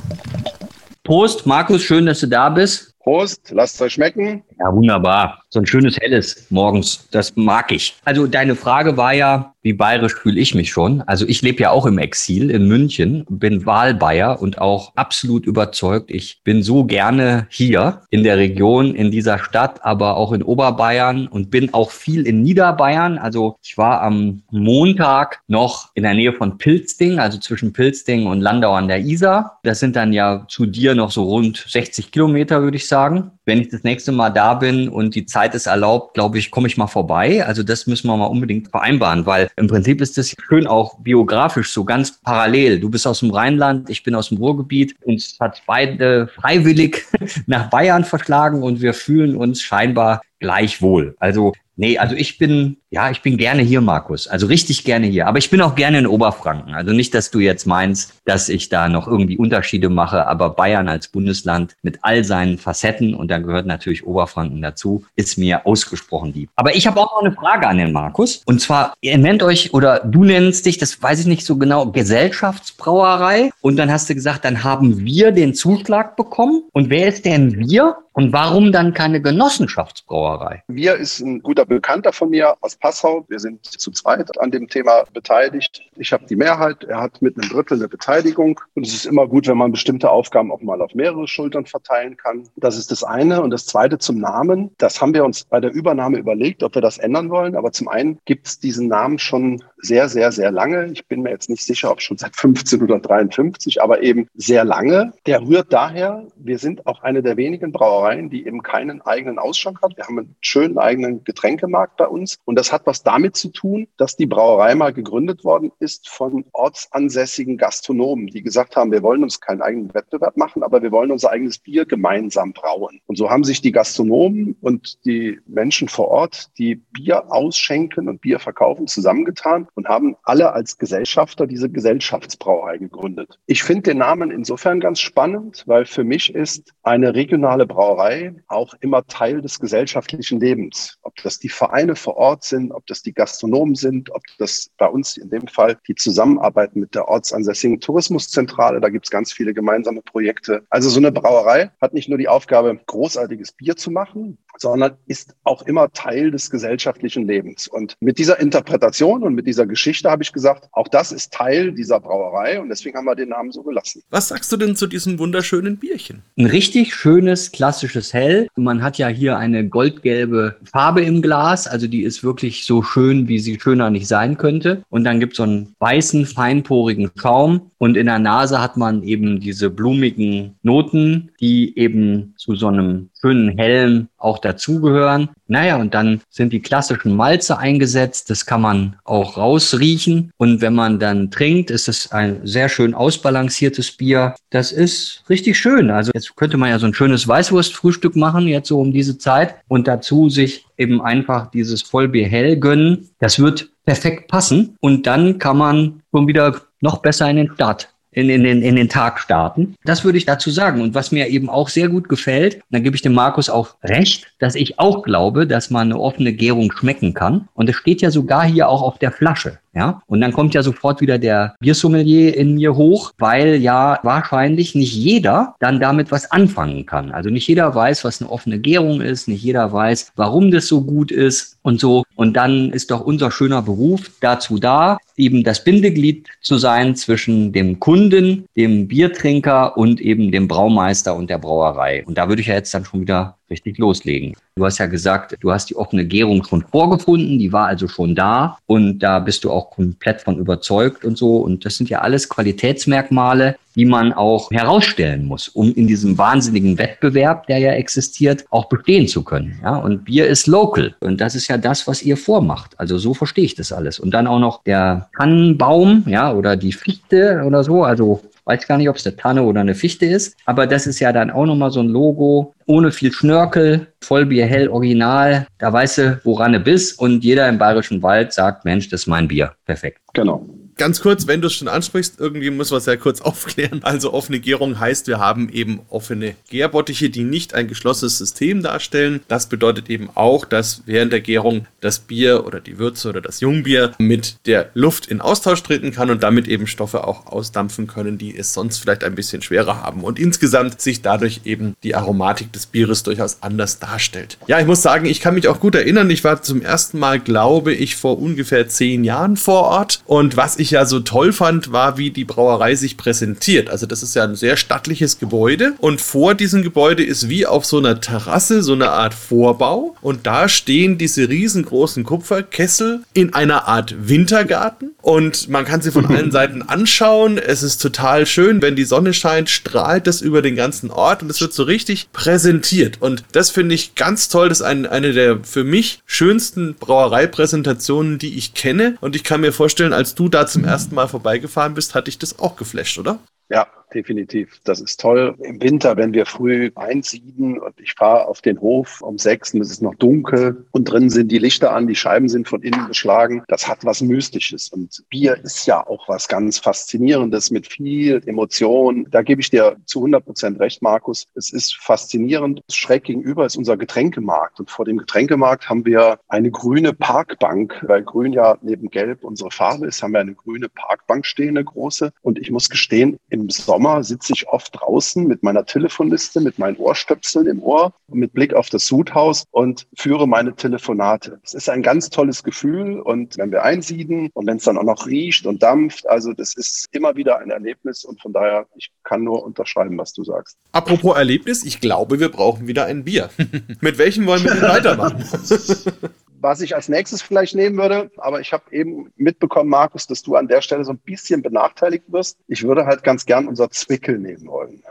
Prost, 1.03 1.45
Markus, 1.45 1.83
schön, 1.83 2.05
dass 2.05 2.19
du 2.19 2.27
da 2.27 2.49
bist. 2.49 2.93
Prost, 2.99 3.51
lasst 3.51 3.75
es 3.75 3.81
euch 3.81 3.93
schmecken. 3.93 4.43
Ja, 4.59 4.73
wunderbar. 4.73 5.43
So 5.49 5.59
ein 5.59 5.67
schönes 5.67 5.97
helles 5.97 6.47
morgens, 6.49 7.07
das 7.11 7.35
mag 7.35 7.71
ich. 7.71 7.95
Also 8.05 8.25
deine 8.25 8.55
Frage 8.55 8.97
war 8.97 9.13
ja, 9.13 9.53
wie 9.61 9.73
bayerisch 9.73 10.15
fühle 10.15 10.39
ich 10.39 10.55
mich 10.55 10.71
schon? 10.71 11.01
Also 11.01 11.27
ich 11.27 11.41
lebe 11.41 11.61
ja 11.61 11.69
auch 11.71 11.85
im 11.85 11.99
Exil 11.99 12.49
in 12.49 12.67
München, 12.67 13.23
bin 13.29 13.65
Wahlbayer 13.65 14.41
und 14.41 14.59
auch 14.59 14.93
absolut 14.95 15.45
überzeugt. 15.45 16.09
Ich 16.09 16.41
bin 16.43 16.63
so 16.63 16.85
gerne 16.85 17.47
hier 17.49 18.01
in 18.09 18.23
der 18.23 18.37
Region, 18.37 18.95
in 18.95 19.11
dieser 19.11 19.37
Stadt, 19.37 19.85
aber 19.85 20.17
auch 20.17 20.31
in 20.31 20.41
Oberbayern 20.41 21.27
und 21.27 21.51
bin 21.51 21.73
auch 21.73 21.91
viel 21.91 22.25
in 22.25 22.41
Niederbayern. 22.41 23.19
Also 23.19 23.57
ich 23.61 23.77
war 23.77 24.01
am 24.01 24.41
Montag 24.49 25.41
noch 25.47 25.89
in 25.93 26.03
der 26.03 26.15
Nähe 26.15 26.33
von 26.33 26.57
Pilzding, 26.57 27.19
also 27.19 27.37
zwischen 27.37 27.73
Pilzding 27.73 28.25
und 28.25 28.41
Landau 28.41 28.73
an 28.73 28.87
der 28.87 29.01
Isar. 29.01 29.59
Das 29.63 29.79
sind 29.79 29.95
dann 29.95 30.13
ja 30.13 30.45
zu 30.47 30.65
dir 30.65 30.95
noch 30.95 31.11
so 31.11 31.23
rund 31.23 31.63
60 31.67 32.11
Kilometer, 32.11 32.63
würde 32.63 32.77
ich 32.77 32.87
sagen. 32.87 33.36
Wenn 33.47 33.61
ich 33.61 33.69
das 33.69 33.83
nächste 33.83 34.11
Mal 34.11 34.29
da 34.29 34.55
bin 34.55 34.89
und 34.89 35.15
die 35.15 35.25
Zeit 35.25 35.55
es 35.55 35.67
erlaubt, 35.67 36.15
glaube 36.15 36.37
ich, 36.37 36.51
komme 36.51 36.67
ich 36.67 36.75
mal 36.75 36.87
vorbei. 36.87 37.45
Also 37.45 37.63
das 37.63 37.87
müssen 37.87 38.07
wir 38.07 38.17
mal 38.17 38.25
unbedingt 38.25 38.67
vereinbaren, 38.67 39.25
weil 39.25 39.49
im 39.55 39.67
Prinzip 39.67 40.01
ist 40.01 40.17
das 40.17 40.35
schön 40.49 40.67
auch 40.67 40.99
biografisch 40.99 41.71
so 41.71 41.85
ganz 41.85 42.21
parallel. 42.21 42.81
Du 42.81 42.89
bist 42.89 43.07
aus 43.07 43.21
dem 43.21 43.31
Rheinland, 43.31 43.89
ich 43.89 44.03
bin 44.03 44.15
aus 44.15 44.27
dem 44.27 44.37
Ruhrgebiet. 44.39 44.95
Uns 45.05 45.37
hat 45.39 45.61
beide 45.65 46.27
freiwillig 46.27 47.05
nach 47.47 47.69
Bayern 47.69 48.03
verschlagen 48.03 48.63
und 48.63 48.81
wir 48.81 48.93
fühlen 48.93 49.37
uns 49.37 49.61
scheinbar 49.61 50.21
gleichwohl. 50.39 51.15
Also 51.19 51.53
Nee, 51.79 51.99
also 51.99 52.15
ich 52.15 52.39
bin, 52.39 52.77
ja, 52.89 53.11
ich 53.11 53.21
bin 53.21 53.37
gerne 53.37 53.63
hier, 53.63 53.81
Markus. 53.81 54.27
Also 54.27 54.47
richtig 54.47 54.85
gerne 54.85 55.07
hier. 55.07 55.27
Aber 55.27 55.39
ich 55.39 55.49
bin 55.49 55.61
auch 55.61 55.75
gerne 55.75 55.99
in 55.99 56.07
Oberfranken. 56.07 56.73
Also 56.73 56.93
nicht, 56.93 57.13
dass 57.13 57.31
du 57.31 57.39
jetzt 57.39 57.65
meinst, 57.65 58.13
dass 58.23 58.47
ich 58.47 58.69
da 58.69 58.87
noch 58.87 59.07
irgendwie 59.07 59.37
Unterschiede 59.37 59.89
mache, 59.89 60.25
aber 60.25 60.51
Bayern 60.51 60.87
als 60.87 61.09
Bundesland 61.09 61.75
mit 61.81 61.99
all 62.03 62.23
seinen 62.23 62.57
Facetten, 62.57 63.13
und 63.13 63.29
da 63.29 63.39
gehört 63.39 63.65
natürlich 63.65 64.07
Oberfranken 64.07 64.61
dazu, 64.61 65.03
ist 65.15 65.37
mir 65.37 65.65
ausgesprochen 65.65 66.33
lieb. 66.33 66.49
Aber 66.55 66.75
ich 66.75 66.87
habe 66.87 66.99
auch 66.99 67.21
noch 67.21 67.27
eine 67.27 67.35
Frage 67.35 67.67
an 67.67 67.77
den 67.77 67.91
Markus. 67.91 68.41
Und 68.45 68.61
zwar, 68.61 68.93
ihr 69.01 69.17
nennt 69.17 69.43
euch, 69.43 69.73
oder 69.73 69.99
du 69.99 70.23
nennst 70.23 70.65
dich, 70.65 70.77
das 70.77 71.01
weiß 71.01 71.19
ich 71.19 71.25
nicht 71.25 71.45
so 71.45 71.57
genau, 71.57 71.87
Gesellschaftsbrauerei. 71.87 73.51
Und 73.59 73.75
dann 73.75 73.91
hast 73.91 74.09
du 74.09 74.15
gesagt, 74.15 74.45
dann 74.45 74.63
haben 74.63 75.03
wir 75.03 75.31
den 75.31 75.53
Zuschlag 75.53 76.15
bekommen. 76.15 76.63
Und 76.71 76.89
wer 76.89 77.07
ist 77.07 77.25
denn 77.25 77.57
wir? 77.57 77.97
Und 78.13 78.33
warum 78.33 78.71
dann 78.71 78.95
keine 78.95 79.21
Genossenschaftsbrauerei? 79.21 80.63
Wir 80.67 80.95
ist 80.95 81.19
ein 81.19 81.39
guter 81.43 81.65
Bekannter 81.65 82.11
von 82.11 82.31
mir 82.31 82.55
aus 82.61 82.76
Passau. 82.79 83.25
Wir 83.27 83.39
sind 83.39 83.65
zu 83.65 83.91
zweit 83.91 84.39
an 84.39 84.51
dem 84.51 84.67
Thema 84.67 85.03
beteiligt. 85.13 85.81
Ich 85.95 86.13
habe 86.13 86.25
die 86.25 86.35
Mehrheit, 86.35 86.83
er 86.83 87.01
hat 87.01 87.21
mit 87.21 87.37
einem 87.37 87.49
Drittel 87.49 87.77
eine 87.77 87.87
Beteiligung. 87.87 88.59
Und 88.75 88.85
es 88.85 88.93
ist 88.93 89.05
immer 89.05 89.27
gut, 89.27 89.47
wenn 89.47 89.57
man 89.57 89.71
bestimmte 89.71 90.09
Aufgaben 90.09 90.51
auch 90.51 90.61
mal 90.61 90.81
auf 90.81 90.93
mehrere 90.95 91.27
Schultern 91.27 91.65
verteilen 91.65 92.17
kann. 92.17 92.47
Das 92.55 92.77
ist 92.77 92.91
das 92.91 93.03
eine. 93.03 93.41
Und 93.41 93.51
das 93.51 93.65
zweite 93.65 93.97
zum 93.97 94.19
Namen. 94.19 94.71
Das 94.77 95.01
haben 95.01 95.13
wir 95.13 95.25
uns 95.25 95.45
bei 95.45 95.59
der 95.59 95.71
Übernahme 95.71 96.17
überlegt, 96.17 96.63
ob 96.63 96.75
wir 96.75 96.81
das 96.81 96.97
ändern 96.97 97.29
wollen. 97.29 97.55
Aber 97.55 97.71
zum 97.71 97.87
einen 97.87 98.19
gibt 98.25 98.47
es 98.47 98.59
diesen 98.59 98.87
Namen 98.87 99.19
schon 99.19 99.63
sehr, 99.77 100.09
sehr, 100.09 100.31
sehr 100.31 100.51
lange. 100.51 100.91
Ich 100.91 101.07
bin 101.07 101.21
mir 101.21 101.29
jetzt 101.29 101.49
nicht 101.49 101.63
sicher, 101.63 101.91
ob 101.91 102.01
schon 102.01 102.17
seit 102.17 102.35
15 102.35 102.81
oder 102.81 102.99
53, 102.99 103.81
aber 103.81 104.01
eben 104.01 104.27
sehr 104.33 104.63
lange. 104.63 105.13
Der 105.25 105.41
rührt 105.41 105.71
daher, 105.71 106.25
wir 106.35 106.57
sind 106.57 106.85
auch 106.87 107.03
eine 107.03 107.21
der 107.21 107.37
wenigen 107.37 107.71
Brauereien, 107.71 108.29
die 108.29 108.45
eben 108.45 108.63
keinen 108.63 109.01
eigenen 109.01 109.39
Ausschank 109.39 109.81
hat. 109.81 109.95
Wir 109.95 110.05
haben 110.05 110.19
einen 110.19 110.35
schönen 110.41 110.77
eigenen 110.77 111.23
Getränkemarkt 111.23 111.97
bei 111.97 112.07
uns. 112.07 112.39
Und 112.45 112.57
das 112.57 112.71
hat 112.71 112.85
was 112.85 113.03
damit 113.03 113.35
zu 113.35 113.49
tun, 113.49 113.87
dass 113.97 114.15
die 114.15 114.25
Brauerei 114.25 114.75
mal 114.75 114.93
gegründet 114.93 115.43
worden 115.43 115.71
ist 115.79 116.09
von 116.09 116.45
ortsansässigen 116.53 117.57
Gastronomen, 117.57 118.27
die 118.27 118.41
gesagt 118.41 118.75
haben, 118.75 118.91
wir 118.91 119.03
wollen 119.03 119.23
uns 119.23 119.39
keinen 119.39 119.61
eigenen 119.61 119.93
Wettbewerb 119.93 120.37
machen, 120.37 120.63
aber 120.63 120.81
wir 120.81 120.91
wollen 120.91 121.11
unser 121.11 121.31
eigenes 121.31 121.59
Bier 121.59 121.85
gemeinsam 121.85 122.53
brauen. 122.53 122.99
Und 123.05 123.17
so 123.17 123.29
haben 123.29 123.43
sich 123.43 123.61
die 123.61 123.71
Gastronomen 123.71 124.55
und 124.61 125.05
die 125.05 125.39
Menschen 125.45 125.87
vor 125.87 126.07
Ort, 126.07 126.49
die 126.57 126.75
Bier 126.75 127.31
ausschenken 127.31 128.09
und 128.09 128.21
Bier 128.21 128.39
verkaufen, 128.39 128.87
zusammengetan 128.87 129.66
und 129.75 129.87
haben 129.87 130.15
alle 130.23 130.53
als 130.53 130.77
Gesellschafter 130.77 131.47
diese 131.47 131.69
Gesellschaftsbrauerei 131.69 132.77
gegründet. 132.77 133.39
Ich 133.45 133.63
finde 133.63 133.83
den 133.83 133.99
Namen 133.99 134.31
insofern 134.31 134.79
ganz 134.79 134.99
spannend, 134.99 135.63
weil 135.65 135.85
für 135.85 136.03
mich 136.03 136.33
ist 136.33 136.73
eine 136.83 137.15
regionale 137.15 137.65
Brauerei 137.65 138.33
auch 138.47 138.73
immer 138.81 139.05
Teil 139.07 139.41
des 139.41 139.59
gesellschaftlichen 139.59 140.39
Lebens. 140.39 140.97
Ob 141.01 141.15
das 141.23 141.39
die 141.39 141.49
Vereine 141.49 141.95
vor 141.95 142.17
Ort 142.17 142.43
sind, 142.43 142.71
ob 142.71 142.85
das 142.87 143.01
die 143.01 143.13
Gastronomen 143.13 143.75
sind, 143.75 144.09
ob 144.11 144.21
das 144.37 144.69
bei 144.77 144.87
uns 144.87 145.17
in 145.17 145.29
dem 145.29 145.47
Fall 145.47 145.77
die 145.87 145.95
Zusammenarbeit 145.95 146.75
mit 146.75 146.95
der 146.95 147.07
ortsansässigen 147.07 147.79
Tourismuszentrale, 147.79 148.81
da 148.81 148.89
gibt 148.89 149.05
es 149.05 149.11
ganz 149.11 149.31
viele 149.31 149.53
gemeinsame 149.53 150.01
Projekte. 150.01 150.63
Also 150.69 150.89
so 150.89 150.99
eine 150.99 151.11
Brauerei 151.11 151.71
hat 151.81 151.93
nicht 151.93 152.09
nur 152.09 152.17
die 152.17 152.27
Aufgabe, 152.27 152.79
großartiges 152.85 153.53
Bier 153.53 153.75
zu 153.75 153.91
machen, 153.91 154.37
sondern 154.57 154.97
ist 155.05 155.35
auch 155.43 155.61
immer 155.63 155.91
Teil 155.91 156.31
des 156.31 156.49
gesellschaftlichen 156.49 157.27
Lebens. 157.27 157.67
Und 157.67 157.95
mit 157.99 158.17
dieser 158.17 158.39
Interpretation 158.39 159.23
und 159.23 159.33
mit 159.33 159.47
dieser 159.47 159.56
dieser 159.57 159.65
Geschichte 159.65 160.11
habe 160.11 160.21
ich 160.21 160.31
gesagt, 160.31 160.69
auch 160.71 160.87
das 160.87 161.11
ist 161.11 161.33
Teil 161.33 161.71
dieser 161.71 161.99
Brauerei 161.99 162.61
und 162.61 162.69
deswegen 162.69 162.95
haben 162.95 163.05
wir 163.05 163.15
den 163.15 163.29
Namen 163.29 163.51
so 163.51 163.63
gelassen. 163.63 164.03
Was 164.11 164.27
sagst 164.27 164.51
du 164.51 164.57
denn 164.57 164.75
zu 164.75 164.85
diesem 164.85 165.17
wunderschönen 165.17 165.77
Bierchen? 165.77 166.21
Ein 166.37 166.45
richtig 166.45 166.93
schönes, 166.93 167.51
klassisches 167.51 168.13
Hell. 168.13 168.47
Man 168.55 168.83
hat 168.83 168.99
ja 168.99 169.07
hier 169.07 169.35
eine 169.39 169.67
goldgelbe 169.67 170.57
Farbe 170.71 171.01
im 171.01 171.23
Glas, 171.23 171.65
also 171.65 171.87
die 171.87 172.03
ist 172.03 172.23
wirklich 172.23 172.65
so 172.65 172.83
schön, 172.83 173.27
wie 173.27 173.39
sie 173.39 173.59
schöner 173.59 173.89
nicht 173.89 174.07
sein 174.07 174.37
könnte. 174.37 174.83
Und 174.89 175.05
dann 175.05 175.19
gibt 175.19 175.33
es 175.33 175.37
so 175.37 175.43
einen 175.43 175.73
weißen, 175.79 176.27
feinporigen 176.27 177.09
Schaum 177.15 177.71
und 177.79 177.97
in 177.97 178.05
der 178.05 178.19
Nase 178.19 178.61
hat 178.61 178.77
man 178.77 179.01
eben 179.01 179.39
diese 179.39 179.71
blumigen 179.71 180.55
Noten, 180.61 181.31
die 181.39 181.77
eben 181.77 182.35
zu 182.37 182.55
so 182.55 182.67
einem 182.67 183.09
schönen 183.19 183.57
Helm 183.57 184.07
auch 184.17 184.39
dazugehören. 184.39 185.29
Naja, 185.47 185.77
und 185.77 185.93
dann 185.93 186.21
sind 186.29 186.53
die 186.53 186.59
klassischen 186.59 187.15
Malze 187.15 187.57
eingesetzt. 187.57 188.29
Das 188.29 188.45
kann 188.45 188.61
man 188.61 188.97
auch 189.03 189.37
rausriechen. 189.37 190.31
Und 190.37 190.61
wenn 190.61 190.75
man 190.75 190.99
dann 190.99 191.31
trinkt, 191.31 191.71
ist 191.71 191.87
es 191.87 192.11
ein 192.11 192.41
sehr 192.43 192.69
schön 192.69 192.93
ausbalanciertes 192.93 193.91
Bier. 193.91 194.35
Das 194.49 194.71
ist 194.71 195.23
richtig 195.29 195.57
schön. 195.57 195.89
Also 195.89 196.11
jetzt 196.13 196.35
könnte 196.35 196.57
man 196.57 196.69
ja 196.69 196.79
so 196.79 196.85
ein 196.85 196.93
schönes 196.93 197.27
Weißwurstfrühstück 197.27 198.15
machen, 198.15 198.47
jetzt 198.47 198.67
so 198.67 198.79
um 198.79 198.91
diese 198.91 199.17
Zeit. 199.17 199.55
Und 199.67 199.87
dazu 199.87 200.29
sich 200.29 200.65
eben 200.77 201.01
einfach 201.01 201.49
dieses 201.51 201.81
Vollbier 201.81 202.27
hell 202.27 202.57
gönnen. 202.57 203.09
Das 203.19 203.39
wird 203.39 203.69
perfekt 203.85 204.27
passen. 204.27 204.75
Und 204.81 205.07
dann 205.07 205.39
kann 205.39 205.57
man 205.57 206.01
schon 206.11 206.27
wieder 206.27 206.61
noch 206.81 206.97
besser 207.01 207.29
in 207.29 207.37
den 207.37 207.51
Start 207.53 207.89
in, 208.17 208.31
in, 208.31 208.43
den, 208.43 208.63
in 208.63 208.75
den 208.75 208.89
Tag 208.89 209.19
starten. 209.19 209.75
Das 209.83 210.03
würde 210.03 210.17
ich 210.17 210.25
dazu 210.25 210.49
sagen. 210.49 210.81
Und 210.81 210.95
was 210.95 211.11
mir 211.11 211.27
eben 211.27 211.49
auch 211.49 211.69
sehr 211.69 211.87
gut 211.87 212.09
gefällt, 212.09 212.59
dann 212.71 212.81
gebe 212.81 212.95
ich 212.95 213.03
dem 213.03 213.13
Markus 213.13 213.47
auch 213.47 213.75
recht, 213.83 214.25
dass 214.39 214.55
ich 214.55 214.79
auch 214.79 215.03
glaube, 215.03 215.45
dass 215.45 215.69
man 215.69 215.91
eine 215.91 215.99
offene 215.99 216.33
Gärung 216.33 216.71
schmecken 216.71 217.13
kann. 217.13 217.47
Und 217.53 217.69
es 217.69 217.75
steht 217.75 218.01
ja 218.01 218.09
sogar 218.09 218.43
hier 218.43 218.69
auch 218.69 218.81
auf 218.81 218.97
der 218.97 219.11
Flasche. 219.11 219.59
Ja, 219.77 220.01
und 220.07 220.21
dann 220.21 220.33
kommt 220.33 220.55
ja 220.55 220.63
sofort 220.63 221.01
wieder 221.01 221.19
der 221.19 221.55
Biersommelier 221.59 222.35
in 222.35 222.55
mir 222.55 222.75
hoch, 222.75 223.11
weil 223.19 223.57
ja 223.57 223.99
wahrscheinlich 224.01 224.73
nicht 224.73 224.95
jeder 224.95 225.53
dann 225.59 225.79
damit 225.79 226.11
was 226.11 226.31
anfangen 226.31 226.87
kann. 226.87 227.11
Also 227.11 227.29
nicht 227.29 227.47
jeder 227.47 227.75
weiß, 227.75 228.03
was 228.03 228.19
eine 228.19 228.31
offene 228.31 228.57
Gärung 228.57 229.01
ist, 229.01 229.27
nicht 229.27 229.43
jeder 229.43 229.71
weiß, 229.71 230.13
warum 230.15 230.49
das 230.49 230.65
so 230.65 230.81
gut 230.81 231.11
ist 231.11 231.59
und 231.61 231.79
so. 231.79 232.03
Und 232.15 232.33
dann 232.33 232.71
ist 232.71 232.89
doch 232.89 233.01
unser 233.01 233.29
schöner 233.29 233.61
Beruf 233.61 234.09
dazu 234.19 234.57
da, 234.57 234.97
eben 235.15 235.43
das 235.43 235.63
Bindeglied 235.63 236.27
zu 236.41 236.57
sein 236.57 236.95
zwischen 236.95 237.53
dem 237.53 237.79
Kunden, 237.79 238.45
dem 238.57 238.87
Biertrinker 238.87 239.77
und 239.77 240.01
eben 240.01 240.31
dem 240.31 240.47
Braumeister 240.47 241.15
und 241.15 241.29
der 241.29 241.37
Brauerei. 241.37 242.03
Und 242.07 242.17
da 242.17 242.29
würde 242.29 242.41
ich 242.41 242.47
ja 242.47 242.55
jetzt 242.55 242.73
dann 242.73 242.85
schon 242.85 243.01
wieder 243.01 243.36
richtig 243.49 243.77
loslegen. 243.77 244.35
Du 244.55 244.65
hast 244.65 244.77
ja 244.77 244.87
gesagt, 244.87 245.35
du 245.39 245.51
hast 245.51 245.69
die 245.69 245.75
offene 245.75 246.05
Gärung 246.05 246.43
schon 246.43 246.63
vorgefunden, 246.63 247.39
die 247.39 247.53
war 247.53 247.67
also 247.67 247.87
schon 247.87 248.15
da 248.15 248.57
und 248.65 248.99
da 248.99 249.19
bist 249.19 249.43
du 249.43 249.51
auch 249.51 249.69
komplett 249.69 250.21
von 250.21 250.37
überzeugt 250.37 251.05
und 251.05 251.17
so. 251.17 251.37
Und 251.37 251.65
das 251.65 251.77
sind 251.77 251.89
ja 251.89 251.99
alles 251.99 252.27
Qualitätsmerkmale, 252.27 253.55
die 253.75 253.85
man 253.85 254.11
auch 254.11 254.49
herausstellen 254.51 255.25
muss, 255.25 255.47
um 255.49 255.71
in 255.73 255.85
diesem 255.85 256.17
wahnsinnigen 256.17 256.79
Wettbewerb, 256.79 257.45
der 257.45 257.59
ja 257.59 257.71
existiert, 257.73 258.45
auch 258.49 258.65
bestehen 258.65 259.07
zu 259.07 259.23
können. 259.23 259.59
Ja, 259.61 259.75
und 259.75 260.05
Bier 260.05 260.27
ist 260.27 260.47
local. 260.47 260.95
Und 260.99 261.21
das 261.21 261.35
ist 261.35 261.47
ja 261.47 261.57
das, 261.57 261.87
was 261.87 262.01
ihr 262.01 262.17
vormacht. 262.17 262.79
Also 262.79 262.97
so 262.97 263.13
verstehe 263.13 263.45
ich 263.45 263.55
das 263.55 263.71
alles. 263.71 263.99
Und 263.99 264.11
dann 264.11 264.25
auch 264.25 264.39
noch 264.39 264.63
der 264.63 265.09
Tannenbaum, 265.15 266.03
ja, 266.07 266.33
oder 266.33 266.55
die 266.55 266.73
Fichte 266.73 267.43
oder 267.45 267.63
so. 267.63 267.83
Also 267.83 268.21
weiß 268.47 268.67
gar 268.67 268.77
nicht, 268.77 268.89
ob 268.89 268.95
es 268.95 269.05
eine 269.05 269.15
Tanne 269.15 269.43
oder 269.43 269.61
eine 269.61 269.75
Fichte 269.75 270.05
ist, 270.05 270.37
aber 270.45 270.65
das 270.67 270.87
ist 270.87 270.99
ja 270.99 271.11
dann 271.11 271.29
auch 271.29 271.45
nochmal 271.45 271.71
so 271.71 271.81
ein 271.81 271.89
Logo, 271.89 272.53
ohne 272.65 272.91
viel 272.91 273.11
Schnörkel, 273.11 273.87
Vollbier 274.01 274.45
hell, 274.45 274.69
original, 274.69 275.47
da 275.57 275.71
weißt 275.71 275.97
du, 275.97 276.21
woran 276.23 276.53
du 276.53 276.59
bist 276.59 276.99
und 276.99 277.23
jeder 277.23 277.47
im 277.49 277.57
Bayerischen 277.57 278.01
Wald 278.01 278.33
sagt, 278.33 278.65
Mensch, 278.65 278.89
das 278.89 279.01
ist 279.01 279.07
mein 279.07 279.27
Bier. 279.27 279.53
Perfekt. 279.65 279.99
Genau. 280.13 280.45
Ganz 280.77 281.01
kurz, 281.01 281.25
wenn 281.25 281.41
du 281.41 281.47
es 281.47 281.53
schon 281.53 281.67
ansprichst, 281.67 282.19
irgendwie 282.19 282.51
muss 282.51 282.69
man 282.69 282.77
es 282.77 282.85
ja 282.85 282.95
kurz 282.95 283.21
aufklären. 283.27 283.83
Also 283.83 284.13
offene 284.13 284.39
Gärung 284.39 284.79
heißt, 284.79 285.07
wir 285.07 285.19
haben 285.19 285.49
eben 285.49 285.81
offene 285.89 286.35
Gärbottiche, 286.49 287.09
die 287.09 287.23
nicht 287.23 287.55
ein 287.55 287.67
geschlossenes 287.67 288.17
System 288.17 288.61
darstellen. 288.61 289.21
Das 289.27 289.47
bedeutet 289.47 289.89
eben 289.89 290.09
auch, 290.13 290.45
dass 290.45 290.83
während 290.85 291.11
der 291.11 291.21
Gärung 291.21 291.65
das 291.81 291.99
Bier 291.99 292.45
oder 292.45 292.59
die 292.59 292.77
Würze 292.77 293.09
oder 293.09 293.21
das 293.21 293.39
Jungbier 293.39 293.93
mit 293.97 294.37
der 294.45 294.69
Luft 294.75 295.07
in 295.07 295.19
Austausch 295.19 295.63
treten 295.63 295.91
kann 295.91 296.11
und 296.11 296.21
damit 296.21 296.47
eben 296.47 296.67
Stoffe 296.67 297.07
auch 297.07 297.25
ausdampfen 297.25 297.87
können, 297.87 298.17
die 298.17 298.37
es 298.37 298.53
sonst 298.53 298.77
vielleicht 298.77 299.03
ein 299.03 299.15
bisschen 299.15 299.41
schwerer 299.41 299.81
haben. 299.81 300.03
Und 300.03 300.19
insgesamt 300.19 300.79
sich 300.79 301.01
dadurch 301.01 301.41
eben 301.45 301.75
die 301.83 301.95
Aromatik 301.95 302.53
des 302.53 302.67
Bieres 302.67 303.01
durchaus 303.01 303.37
anders 303.41 303.79
darstellt. 303.79 304.37
Ja, 304.47 304.59
ich 304.59 304.67
muss 304.67 304.83
sagen, 304.83 305.05
ich 305.05 305.21
kann 305.21 305.33
mich 305.33 305.47
auch 305.47 305.59
gut 305.59 305.73
erinnern. 305.73 306.09
Ich 306.11 306.23
war 306.23 306.41
zum 306.43 306.61
ersten 306.61 306.99
Mal, 306.99 307.19
glaube 307.19 307.73
ich, 307.73 307.95
vor 307.95 308.19
ungefähr 308.19 308.67
zehn 308.67 309.03
Jahren 309.03 309.37
vor 309.37 309.63
Ort. 309.63 310.01
Und 310.05 310.37
was 310.37 310.59
ich 310.59 310.66
ich 310.67 310.71
ja 310.71 310.85
so 310.85 310.99
toll 310.99 311.31
fand, 311.31 311.71
war, 311.71 311.97
wie 311.97 312.11
die 312.11 312.25
Brauerei 312.25 312.75
sich 312.75 312.97
präsentiert. 312.97 313.69
Also 313.69 313.85
das 313.85 314.03
ist 314.03 314.15
ja 314.15 314.25
ein 314.25 314.35
sehr 314.35 314.57
stattliches 314.57 315.17
Gebäude 315.17 315.73
und 315.77 316.01
vor 316.01 316.35
diesem 316.35 316.61
Gebäude 316.61 317.03
ist 317.03 317.29
wie 317.29 317.45
auf 317.45 317.65
so 317.65 317.77
einer 317.77 318.01
Terrasse 318.01 318.61
so 318.61 318.73
eine 318.73 318.89
Art 318.89 319.13
Vorbau 319.13 319.95
und 320.01 320.27
da 320.27 320.49
stehen 320.49 320.97
diese 320.97 321.29
riesengroßen 321.29 322.03
Kupferkessel 322.03 323.03
in 323.13 323.33
einer 323.33 323.67
Art 323.67 323.95
Wintergarten 323.97 324.91
und 325.01 325.47
man 325.47 325.63
kann 325.63 325.81
sie 325.81 325.91
von 325.91 326.05
allen 326.13 326.31
Seiten 326.31 326.63
anschauen. 326.63 327.37
Es 327.37 327.63
ist 327.63 327.81
total 327.81 328.25
schön, 328.25 328.61
wenn 328.61 328.75
die 328.75 328.83
Sonne 328.83 329.13
scheint, 329.13 329.49
strahlt 329.49 330.05
das 330.05 330.21
über 330.21 330.41
den 330.41 330.57
ganzen 330.57 330.91
Ort 330.91 331.23
und 331.23 331.31
es 331.31 331.39
wird 331.39 331.53
so 331.53 331.63
richtig 331.63 332.09
präsentiert 332.11 332.97
und 332.99 333.23
das 333.31 333.51
finde 333.51 333.73
ich 333.73 333.95
ganz 333.95 334.27
toll. 334.27 334.49
Das 334.49 334.59
ist 334.59 334.65
ein, 334.65 334.85
eine 334.85 335.13
der 335.13 335.39
für 335.43 335.63
mich 335.63 335.99
schönsten 336.05 336.75
Brauereipräsentationen, 336.75 338.17
die 338.17 338.37
ich 338.37 338.53
kenne 338.53 338.97
und 338.99 339.15
ich 339.15 339.23
kann 339.23 339.39
mir 339.39 339.53
vorstellen, 339.53 339.93
als 339.93 340.13
du 340.13 340.27
da 340.27 340.45
zum 340.57 340.65
ersten 340.65 340.95
Mal 340.95 341.07
vorbeigefahren 341.07 341.75
bist, 341.75 341.93
hatte 341.93 342.09
ich 342.09 342.17
das 342.17 342.39
auch 342.39 342.55
geflasht, 342.55 342.97
oder? 342.97 343.19
Ja, 343.49 343.67
definitiv. 343.93 344.59
Das 344.63 344.79
ist 344.79 344.99
toll. 344.99 345.35
Im 345.39 345.61
Winter, 345.61 345.97
wenn 345.97 346.13
wir 346.13 346.25
früh 346.25 346.71
einsieden 346.75 347.59
und 347.59 347.79
ich 347.79 347.93
fahre 347.93 348.27
auf 348.27 348.41
den 348.41 348.59
Hof 348.59 349.01
um 349.01 349.17
sechs 349.17 349.53
und 349.53 349.61
es 349.61 349.71
ist 349.71 349.81
noch 349.81 349.95
dunkel 349.95 350.65
und 350.71 350.85
drin 350.85 351.09
sind 351.09 351.31
die 351.31 351.37
Lichter 351.37 351.73
an, 351.73 351.87
die 351.87 351.95
Scheiben 351.95 352.29
sind 352.29 352.47
von 352.47 352.61
innen 352.61 352.87
beschlagen, 352.87 353.43
das 353.47 353.67
hat 353.67 353.83
was 353.85 354.01
Mystisches. 354.01 354.69
Und 354.69 355.03
Bier 355.09 355.37
ist 355.43 355.65
ja 355.65 355.85
auch 355.85 356.07
was 356.07 356.27
ganz 356.27 356.59
Faszinierendes 356.59 357.51
mit 357.51 357.67
viel 357.67 358.21
Emotion. 358.25 359.07
Da 359.09 359.21
gebe 359.21 359.41
ich 359.41 359.49
dir 359.49 359.77
zu 359.85 359.99
100 359.99 360.25
Prozent 360.25 360.59
recht, 360.59 360.81
Markus. 360.81 361.27
Es 361.35 361.51
ist 361.51 361.75
faszinierend. 361.75 362.61
Schräg 362.69 363.05
gegenüber 363.05 363.45
ist 363.45 363.57
unser 363.57 363.77
Getränkemarkt. 363.77 364.59
Und 364.59 364.69
vor 364.69 364.85
dem 364.85 364.97
Getränkemarkt 364.97 365.69
haben 365.69 365.85
wir 365.85 366.19
eine 366.27 366.51
grüne 366.51 366.93
Parkbank, 366.93 367.83
weil 367.87 368.03
grün 368.03 368.33
ja 368.33 368.57
neben 368.61 368.89
gelb 368.89 369.23
unsere 369.23 369.51
Farbe 369.51 369.87
ist, 369.87 370.03
haben 370.03 370.11
wir 370.11 370.19
eine 370.19 370.35
grüne 370.35 370.69
Parkbank 370.69 371.25
stehen, 371.25 371.57
eine 371.57 371.65
große. 371.65 372.11
Und 372.21 372.39
ich 372.39 372.51
muss 372.51 372.69
gestehen, 372.69 373.17
im 373.29 373.49
Sommer 373.49 373.76
Sommer 373.77 374.03
sitze 374.03 374.33
ich 374.33 374.47
oft 374.47 374.71
draußen 374.73 375.27
mit 375.27 375.43
meiner 375.43 375.63
Telefonliste, 375.63 376.41
mit 376.41 376.57
meinen 376.57 376.77
Ohrstöpseln 376.77 377.45
im 377.45 377.61
Ohr 377.61 377.93
und 378.07 378.17
mit 378.17 378.33
Blick 378.33 378.55
auf 378.55 378.71
das 378.71 378.87
Sudhaus 378.87 379.43
und 379.51 379.85
führe 379.95 380.27
meine 380.27 380.55
Telefonate. 380.55 381.39
Es 381.43 381.53
ist 381.53 381.69
ein 381.69 381.83
ganz 381.83 382.09
tolles 382.09 382.41
Gefühl 382.41 382.99
und 382.99 383.37
wenn 383.37 383.51
wir 383.51 383.61
einsieden 383.61 384.31
und 384.33 384.47
wenn 384.47 384.57
es 384.57 384.63
dann 384.63 384.79
auch 384.79 384.83
noch 384.83 385.05
riecht 385.05 385.45
und 385.45 385.61
dampft, 385.61 386.09
also 386.09 386.33
das 386.33 386.55
ist 386.55 386.87
immer 386.91 387.15
wieder 387.15 387.37
ein 387.37 387.51
Erlebnis 387.51 388.03
und 388.03 388.19
von 388.19 388.33
daher, 388.33 388.65
ich 388.77 388.89
kann 389.03 389.23
nur 389.23 389.45
unterschreiben, 389.45 389.95
was 389.99 390.11
du 390.11 390.23
sagst. 390.23 390.57
Apropos 390.71 391.15
Erlebnis, 391.15 391.63
ich 391.63 391.79
glaube, 391.79 392.19
wir 392.19 392.29
brauchen 392.29 392.65
wieder 392.65 392.85
ein 392.85 393.03
Bier. 393.03 393.29
mit 393.79 393.99
welchem 393.99 394.25
wollen 394.25 394.43
wir 394.43 394.55
denn 394.55 394.61
weitermachen? 394.63 395.23
was 396.39 396.61
ich 396.61 396.75
als 396.75 396.89
nächstes 396.89 397.21
vielleicht 397.21 397.55
nehmen 397.55 397.77
würde, 397.77 398.11
aber 398.17 398.39
ich 398.39 398.53
habe 398.53 398.63
eben 398.71 399.11
mitbekommen, 399.15 399.69
Markus, 399.69 400.07
dass 400.07 400.21
du 400.21 400.35
an 400.35 400.47
der 400.47 400.61
Stelle 400.61 400.85
so 400.85 400.91
ein 400.91 400.99
bisschen 400.99 401.41
benachteiligt 401.41 402.05
wirst. 402.07 402.37
Ich 402.47 402.63
würde 402.63 402.85
halt 402.85 403.03
ganz 403.03 403.25
gern 403.25 403.47
unser 403.47 403.69
Zwickel 403.69 404.19
nehmen 404.19 404.47
wollen 404.47 404.83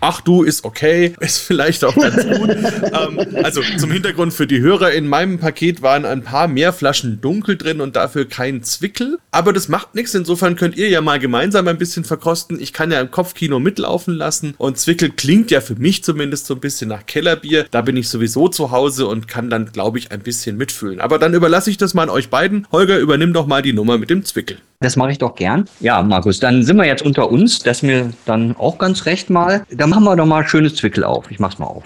ach 0.00 0.20
du, 0.20 0.42
ist 0.42 0.64
okay, 0.64 1.14
ist 1.20 1.38
vielleicht 1.38 1.84
auch 1.84 1.94
ganz 1.94 2.16
gut. 2.16 2.50
ähm, 2.50 3.36
also 3.42 3.62
zum 3.78 3.90
Hintergrund 3.90 4.32
für 4.32 4.46
die 4.46 4.60
Hörer, 4.60 4.92
in 4.92 5.08
meinem 5.08 5.38
Paket 5.38 5.82
waren 5.82 6.04
ein 6.04 6.22
paar 6.22 6.48
mehr 6.48 6.72
Flaschen 6.72 7.20
dunkel 7.20 7.56
drin 7.56 7.80
und 7.80 7.96
dafür 7.96 8.28
kein 8.28 8.62
Zwickel. 8.62 9.18
Aber 9.30 9.52
das 9.52 9.68
macht 9.68 9.94
nichts, 9.94 10.14
insofern 10.14 10.56
könnt 10.56 10.76
ihr 10.76 10.88
ja 10.88 11.00
mal 11.00 11.18
gemeinsam 11.18 11.68
ein 11.68 11.78
bisschen 11.78 12.04
verkosten. 12.04 12.60
Ich 12.60 12.72
kann 12.72 12.90
ja 12.90 13.00
im 13.00 13.10
Kopfkino 13.10 13.58
mitlaufen 13.58 14.14
lassen 14.14 14.54
und 14.58 14.78
Zwickel 14.78 15.10
klingt 15.10 15.50
ja 15.50 15.60
für 15.60 15.76
mich 15.76 16.04
zumindest 16.04 16.46
so 16.46 16.54
ein 16.54 16.60
bisschen 16.60 16.88
nach 16.88 17.06
Kellerbier. 17.06 17.66
Da 17.70 17.82
bin 17.82 17.96
ich 17.96 18.08
sowieso 18.08 18.48
zu 18.48 18.70
Hause 18.70 19.06
und 19.06 19.28
kann 19.28 19.50
dann, 19.50 19.72
glaube 19.72 19.98
ich, 19.98 20.12
ein 20.12 20.20
bisschen 20.20 20.56
mitfühlen. 20.56 21.00
Aber 21.00 21.18
dann 21.18 21.34
überlasse 21.34 21.70
ich 21.70 21.76
das 21.76 21.94
mal 21.94 22.04
an 22.04 22.10
euch 22.10 22.28
beiden. 22.28 22.66
Holger, 22.72 22.98
übernimm 22.98 23.32
doch 23.32 23.46
mal 23.46 23.62
die 23.62 23.72
Nummer 23.72 23.98
mit 23.98 24.10
dem 24.10 24.24
Zwickel. 24.24 24.58
Das 24.80 24.96
mache 24.96 25.12
ich 25.12 25.18
doch 25.18 25.36
gern. 25.36 25.66
Ja, 25.80 26.02
Markus, 26.02 26.40
dann 26.40 26.64
sind 26.64 26.76
wir 26.76 26.84
jetzt 26.84 27.02
unter 27.02 27.30
uns. 27.30 27.60
Das 27.60 27.78
ist 27.78 27.82
mir 27.82 28.12
dann 28.26 28.56
auch 28.56 28.78
ganz 28.78 29.06
recht 29.06 29.30
mal. 29.30 29.64
Dann 29.82 29.90
machen 29.90 30.04
wir 30.04 30.14
doch 30.14 30.26
mal 30.26 30.46
schönes 30.46 30.76
Zwickel 30.76 31.02
auf. 31.02 31.28
Ich 31.32 31.40
mach's 31.40 31.58
mal 31.58 31.66
auf. 31.66 31.82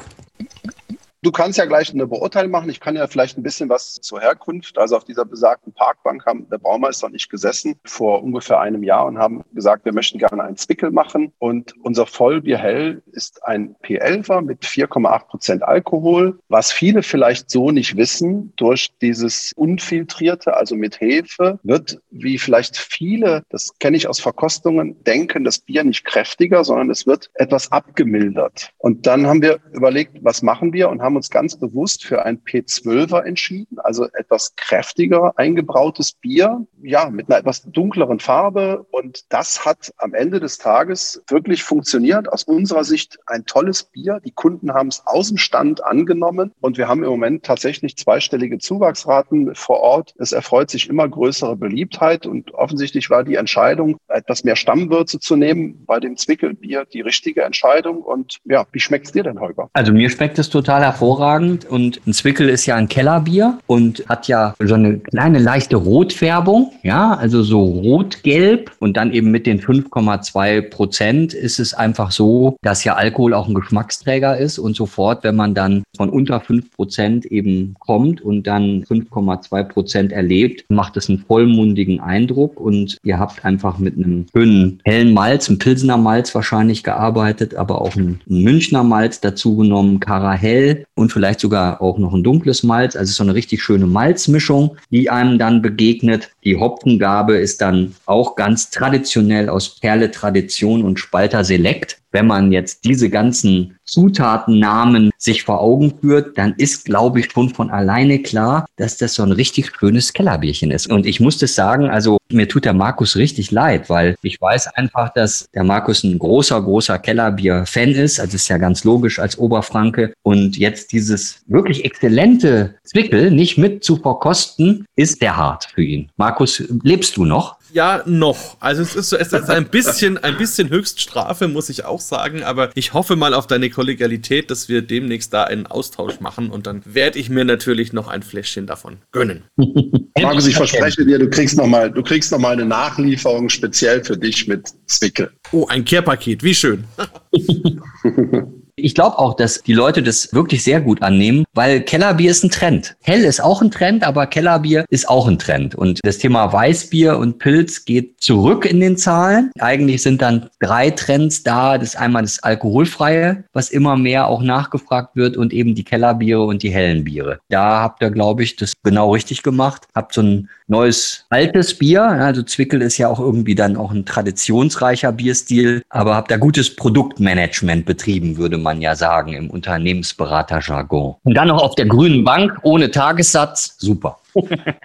Du 1.23 1.33
kannst 1.33 1.59
ja 1.59 1.65
gleich 1.65 1.93
eine 1.93 2.07
Beurteilung 2.07 2.51
machen. 2.51 2.71
Ich 2.71 2.79
kann 2.79 2.95
ja 2.95 3.07
vielleicht 3.07 3.37
ein 3.37 3.43
bisschen 3.43 3.69
was 3.69 3.95
zur 3.95 4.21
Herkunft. 4.21 4.79
Also 4.79 4.97
auf 4.97 5.05
dieser 5.05 5.25
besagten 5.25 5.73
Parkbank 5.73 6.25
haben 6.27 6.49
der 6.51 6.59
Baumeister 6.59 7.07
und 7.07 7.15
ich 7.15 7.29
gesessen 7.29 7.81
vor 7.85 8.23
ungefähr 8.23 8.61
einem 8.61 8.83
Jahr 8.83 9.07
und 9.07 9.19
haben 9.19 9.43
gesagt, 9.53 9.85
wir 9.85 9.93
möchten 9.93 10.19
gerne 10.19 10.45
einen 10.45 10.57
Zwickel 10.57 10.91
machen. 10.91 11.33
Und 11.39 11.75
unser 11.83 12.07
Vollbier 12.07 12.59
Hell 12.59 13.03
ist 13.13 13.45
ein 13.45 13.75
P11er 13.83 14.43
mit 14.43 14.63
4,8 14.63 15.27
Prozent 15.27 15.63
Alkohol. 15.63 16.39
Was 16.49 16.71
viele 16.71 17.03
vielleicht 17.03 17.51
so 17.51 17.71
nicht 17.71 17.97
wissen, 17.97 18.53
durch 18.57 18.91
dieses 19.01 19.53
unfiltrierte, 19.57 20.57
also 20.57 20.77
mit 20.77 21.01
Hefe, 21.01 21.59
wird, 21.63 22.01
wie 22.11 22.39
vielleicht 22.39 22.77
viele, 22.77 23.43
das 23.49 23.79
kenne 23.81 23.97
ich 23.97 24.07
aus 24.07 24.21
Verkostungen, 24.21 25.03
denken, 25.05 25.45
das 25.45 25.59
Bier 25.59 25.83
nicht 25.83 26.05
kräftiger, 26.05 26.63
sondern 26.63 26.91
es 26.91 27.07
wird 27.07 27.31
etwas 27.35 27.73
abgemildert. 27.73 28.71
Und 28.79 29.07
dann 29.07 29.27
haben 29.27 29.43
wir 29.43 29.59
überlegt, 29.73 30.19
was 30.23 30.43
machen 30.43 30.73
wir 30.73 30.89
und 30.89 31.03
haben 31.03 31.16
uns 31.17 31.31
ganz 31.31 31.57
bewusst 31.57 32.05
für 32.05 32.25
ein 32.25 32.39
P12er 32.43 33.23
entschieden, 33.23 33.79
also 33.79 34.07
etwas 34.13 34.55
kräftiger 34.57 35.33
eingebrautes 35.37 36.13
Bier, 36.13 36.67
ja, 36.83 37.11
mit 37.11 37.29
einer 37.29 37.39
etwas 37.39 37.63
dunkleren 37.63 38.21
Farbe. 38.21 38.87
Und 38.91 39.25
das 39.31 39.65
hat 39.65 39.93
am 39.99 40.15
Ende 40.15 40.41
des 40.41 40.59
Tages 40.59 41.23
wirklich 41.29 41.63
funktioniert. 41.63 42.33
Aus 42.33 42.45
unserer 42.45 42.85
Sicht 42.85 43.19
ein 43.27 43.45
tolles 43.47 43.85
Bier. 43.85 44.21
Die 44.25 44.31
Kunden 44.31 44.73
haben 44.73 44.89
es 44.89 45.03
aus 45.07 45.29
dem 45.29 45.39
Stand 45.39 45.83
angenommen 45.85 46.53
und 46.61 46.79
wir 46.79 46.89
haben 46.89 47.03
im 47.03 47.11
Moment 47.11 47.45
tatsächlich 47.45 47.97
zweistellige 47.97 48.59
Zuwachsraten 48.59 49.55
vor 49.55 49.81
Ort. 49.81 50.15
Es 50.19 50.33
erfreut 50.33 50.71
sich 50.71 50.89
immer 50.89 51.09
größere 51.09 51.57
Beliebtheit 51.57 52.27
und 52.27 52.55
offensichtlich 52.55 53.11
war 53.11 53.25
die 53.25 53.37
Entscheidung, 53.37 53.97
etwas 54.09 54.45
mehr 54.45 54.57
Stammwürze 54.57 55.19
zu 55.19 55.37
nehmen 55.37 55.85
bei 55.87 56.01
dem 56.01 56.17
Zwickelbier 56.17 56.85
die 56.93 57.01
richtige 57.01 57.43
Entscheidung. 57.43 58.03
Und 58.03 58.39
ja, 58.45 58.67
wie 58.73 58.81
schmeckt 58.81 59.07
es 59.07 59.13
dir 59.13 59.23
denn, 59.23 59.41
Holger? 59.41 59.71
Also 59.73 59.93
mir 59.93 60.11
schmeckt 60.11 60.39
es 60.39 60.51
total 60.51 60.83
hervorragend 60.83 60.96
und 61.01 62.01
ein 62.07 62.13
Zwickel 62.13 62.49
ist 62.49 62.67
ja 62.67 62.77
ein 62.77 62.89
Kellerbier 62.89 63.59
und 63.67 64.05
hat 64.09 64.29
ja 64.29 64.55
so 64.63 64.75
eine 64.75 64.99
kleine 64.99 65.39
leichte 65.39 65.77
Rotfärbung, 65.77 66.73
ja, 66.83 67.15
also 67.15 67.43
so 67.43 67.63
rot-gelb. 67.63 68.71
Und 68.79 68.97
dann 68.97 69.13
eben 69.13 69.31
mit 69.31 69.47
den 69.47 69.61
5,2 69.61 70.63
Prozent 70.71 71.35
ist 71.35 71.59
es 71.59 71.75
einfach 71.75 72.11
so, 72.11 72.57
dass 72.63 72.85
ja 72.85 72.95
Alkohol 72.95 73.35
auch 73.35 73.49
ein 73.49 73.55
Geschmacksträger 73.55 74.37
ist. 74.39 74.59
Und 74.59 74.77
sofort, 74.77 75.25
wenn 75.25 75.37
man 75.37 75.55
dann 75.55 75.85
von 75.97 76.09
unter 76.09 76.41
5 76.41 76.71
Prozent 76.73 77.27
eben 77.27 77.75
kommt 77.81 78.21
und 78.21 78.47
dann 78.47 78.85
5,2 78.85 79.65
Prozent 79.65 80.13
erlebt, 80.13 80.65
macht 80.69 80.97
es 80.97 81.09
einen 81.09 81.19
vollmundigen 81.19 82.01
Eindruck. 82.01 82.61
Und 82.61 82.99
ihr 83.03 83.19
habt 83.19 83.45
einfach 83.45 83.79
mit 83.79 83.97
einem 83.97 84.27
schönen 84.35 84.81
hellen 84.85 85.13
Malz, 85.13 85.49
einem 85.49 85.59
Pilsener 85.59 85.97
Malz 85.97 86.35
wahrscheinlich 86.35 86.83
gearbeitet, 86.83 87.55
aber 87.55 87.81
auch 87.81 87.95
ein, 87.97 88.21
ein 88.29 88.43
Münchner 88.43 88.85
Malz 88.85 89.21
dazu 89.21 89.57
genommen, 89.57 90.01
Karahell 90.01 90.86
und 90.97 91.13
vielleicht 91.13 91.41
sogar 91.41 91.81
auch 91.81 91.99
noch 91.99 92.13
ein 92.13 92.25
dunkles 92.25 92.63
Malz. 92.63 92.97
Also 92.97 93.13
so 93.13 93.23
eine 93.23 93.35
richtig 93.35 93.63
schöne 93.63 93.87
Malzmischung, 93.87 94.77
die 94.91 95.11
einem 95.11 95.39
dann 95.39 95.63
begegnet. 95.63 96.31
Die 96.47 96.57
Hopfengabe 96.57 97.39
ist 97.39 97.61
dann 97.61 97.97
auch 98.07 98.37
ganz 98.37 98.71
traditionell 98.71 99.49
aus 99.49 99.81
Perle 99.81 100.13
Tradition 100.13 100.85
und 100.85 101.01
Spalter 101.01 101.43
Select 101.43 101.99
wenn 102.17 102.27
man 102.27 102.51
jetzt 102.51 102.87
diese 102.87 103.11
ganzen 103.11 103.77
Zutatennamen 103.85 105.11
sich 105.19 105.43
vor 105.43 105.61
Augen 105.61 105.93
führt, 106.01 106.39
dann 106.39 106.55
ist, 106.57 106.87
glaube 106.87 107.21
ich, 107.21 107.31
schon 107.31 107.51
von 107.51 107.71
alleine 107.71 108.21
klar, 108.21 108.67
dass 108.77 108.97
das 108.97 109.15
so 109.15 109.23
ein 109.23 109.33
richtig 109.33 109.71
schönes 109.79 110.15
Kellerbierchen 110.15 110.71
ist. 110.71 110.91
Und 110.91 111.05
ich 111.05 111.21
muss 111.21 111.37
das 111.37 111.55
sagen, 111.55 111.91
also 111.91 112.17
mir 112.33 112.49
tut 112.49 112.65
der 112.65 112.73
Markus 112.73 113.17
richtig 113.17 113.51
leid, 113.51 113.91
weil 113.91 114.17
ich 114.23 114.41
weiß 114.41 114.69
einfach, 114.69 115.13
dass 115.13 115.49
der 115.55 115.63
Markus 115.63 116.03
ein 116.05 116.19
großer, 116.19 116.61
großer 116.61 116.99
Kellerbier-Fan 116.99 117.91
ist. 117.91 118.19
Also 118.19 118.35
ist 118.35 118.49
ja 118.49 118.57
ganz 118.57 118.83
logisch 118.83 119.19
als 119.19 119.39
Oberfranke. 119.39 120.15
Und 120.23 120.57
jetzt 120.57 120.93
dieses 120.93 121.43
wirklich 121.47 121.85
exzellente 121.85 122.75
Zwickel 122.83 123.31
nicht 123.31 123.59
mit 123.59 123.85
zu 123.85 123.97
verkosten, 123.97 124.87
ist 124.97 125.21
der 125.21 125.37
hart 125.37 125.69
für 125.75 125.83
ihn. 125.83 126.09
Markus, 126.17 126.36
lebst 126.83 127.17
du 127.17 127.25
noch? 127.25 127.57
Ja, 127.73 128.03
noch. 128.07 128.57
Also 128.61 128.83
es 128.83 128.95
ist, 128.95 129.13
es 129.13 129.33
ist 129.33 129.51
ein 129.51 129.69
bisschen, 129.69 130.19
ein 130.19 130.39
bisschen 130.39 130.71
Höchststrafe, 130.71 131.49
muss 131.49 131.69
ich 131.69 131.85
auch 131.85 132.01
sagen. 132.01 132.43
Aber 132.43 132.71
ich 132.75 132.95
hoffe 132.95 133.17
mal 133.17 133.35
auf 133.35 133.47
deine 133.47 133.71
Kollegialität, 133.71 134.51
dass 134.51 134.69
wir 134.69 134.83
demnächst 134.83 135.33
da 135.33 135.45
einen 135.45 135.67
Austausch 135.67 136.21
machen. 136.21 136.51
Und 136.51 136.67
dann 136.67 136.83
werde 136.85 137.19
ich 137.19 137.29
mir 137.29 137.45
natürlich 137.45 137.93
noch 137.93 138.09
ein 138.09 138.23
Fläschchen 138.23 138.67
davon 138.67 138.99
gönnen. 139.13 139.45
Markus, 140.21 140.47
ich 140.47 140.57
verspreche 140.57 141.05
dir, 141.05 141.19
du 141.19 141.29
kriegst 141.29 141.57
noch 141.57 141.67
mal, 141.67 141.91
du 141.91 142.03
kriegst 142.03 142.33
noch 142.33 142.39
mal 142.39 142.53
eine 142.53 142.65
Nachlieferung 142.65 143.49
speziell 143.49 144.03
für 144.03 144.17
dich 144.17 144.47
mit 144.49 144.69
Zwickel. 144.87 145.31
Oh, 145.53 145.67
ein 145.67 145.85
Kehrpaket. 145.85 146.43
Wie 146.43 146.55
schön. 146.55 146.85
Ich 148.79 148.95
glaube 148.95 149.19
auch, 149.19 149.35
dass 149.35 149.63
die 149.63 149.73
Leute 149.73 150.03
das 150.03 150.35
wirklich 150.35 150.63
sehr 150.63 150.83
gut 150.83 151.01
annehmen, 151.01 151.47
weil 151.55 151.81
Kellerbier 151.81 152.31
ist 152.31 152.45
ein 152.45 152.51
Trend. 152.51 152.95
Hell 153.03 153.25
ist 153.25 153.43
auch 153.43 153.63
ein 153.63 153.71
Trend, 153.71 154.05
aber 154.05 154.27
Kellerbier 154.27 154.85
ist 154.91 155.09
auch 155.09 155.27
ein 155.27 155.39
Trend. 155.39 155.75
Und 155.75 156.01
das 156.05 156.19
Thema 156.19 156.53
Weißbier 156.53 157.17
und 157.17 157.39
Pilz 157.39 157.87
geht 157.87 158.21
zurück 158.21 158.67
in 158.67 158.81
den 158.81 158.99
Zahlen. 158.99 159.51
Eigentlich 159.59 160.03
sind 160.03 160.21
dann 160.21 160.51
drei 160.61 160.91
Trends 160.91 161.43
da. 161.43 161.79
Das 161.79 161.95
ist 161.95 161.97
einmal 161.97 162.21
das 162.21 162.43
Alkoholfreie, 162.43 163.45
was 163.55 163.71
immer 163.71 163.97
mehr 163.97 164.27
auch 164.27 164.43
nachgefragt 164.43 165.17
wird 165.17 165.39
und 165.39 165.55
eben 165.55 165.75
die 165.75 165.85
Kellerbiere 165.85 166.45
und 166.45 166.63
die 166.63 166.71
hellen 166.71 167.05
Biere. 167.05 167.39
Da 167.49 167.81
habt 167.81 168.03
ihr, 168.03 168.11
glaube 168.11 168.43
ich, 168.43 168.57
das 168.57 168.75
genau 168.83 169.15
richtig 169.15 169.43
gemacht. 169.43 169.89
Habt 169.95 170.13
so 170.13 170.21
ein 170.21 170.51
neues 170.69 171.25
altes 171.31 171.75
Bier. 171.75 172.03
Also 172.03 172.43
Zwickel 172.43 172.83
ist 172.83 172.99
ja 172.99 173.09
auch 173.09 173.21
irgendwie 173.21 173.55
dann 173.55 173.77
auch 173.77 173.91
ein 173.91 174.05
traditionsreicher 174.05 175.13
Bierstil, 175.13 175.83
aber 175.89 176.15
habt 176.15 176.31
da 176.31 176.37
gutes 176.37 176.75
Produktmanagement 176.77 177.85
betrieben, 177.85 178.37
würde 178.37 178.59
man 178.59 178.77
man 178.77 178.83
ja 178.83 178.95
sagen 178.95 179.33
im 179.33 179.49
Unternehmensberaterjargon. 179.51 181.17
Und 181.23 181.35
dann 181.35 181.49
noch 181.49 181.63
auf 181.63 181.75
der 181.77 181.87
grünen 181.87 182.25
Bank 182.25 182.59
ohne 182.63 182.91
Tagessatz, 182.91 183.77
super. 183.79 184.19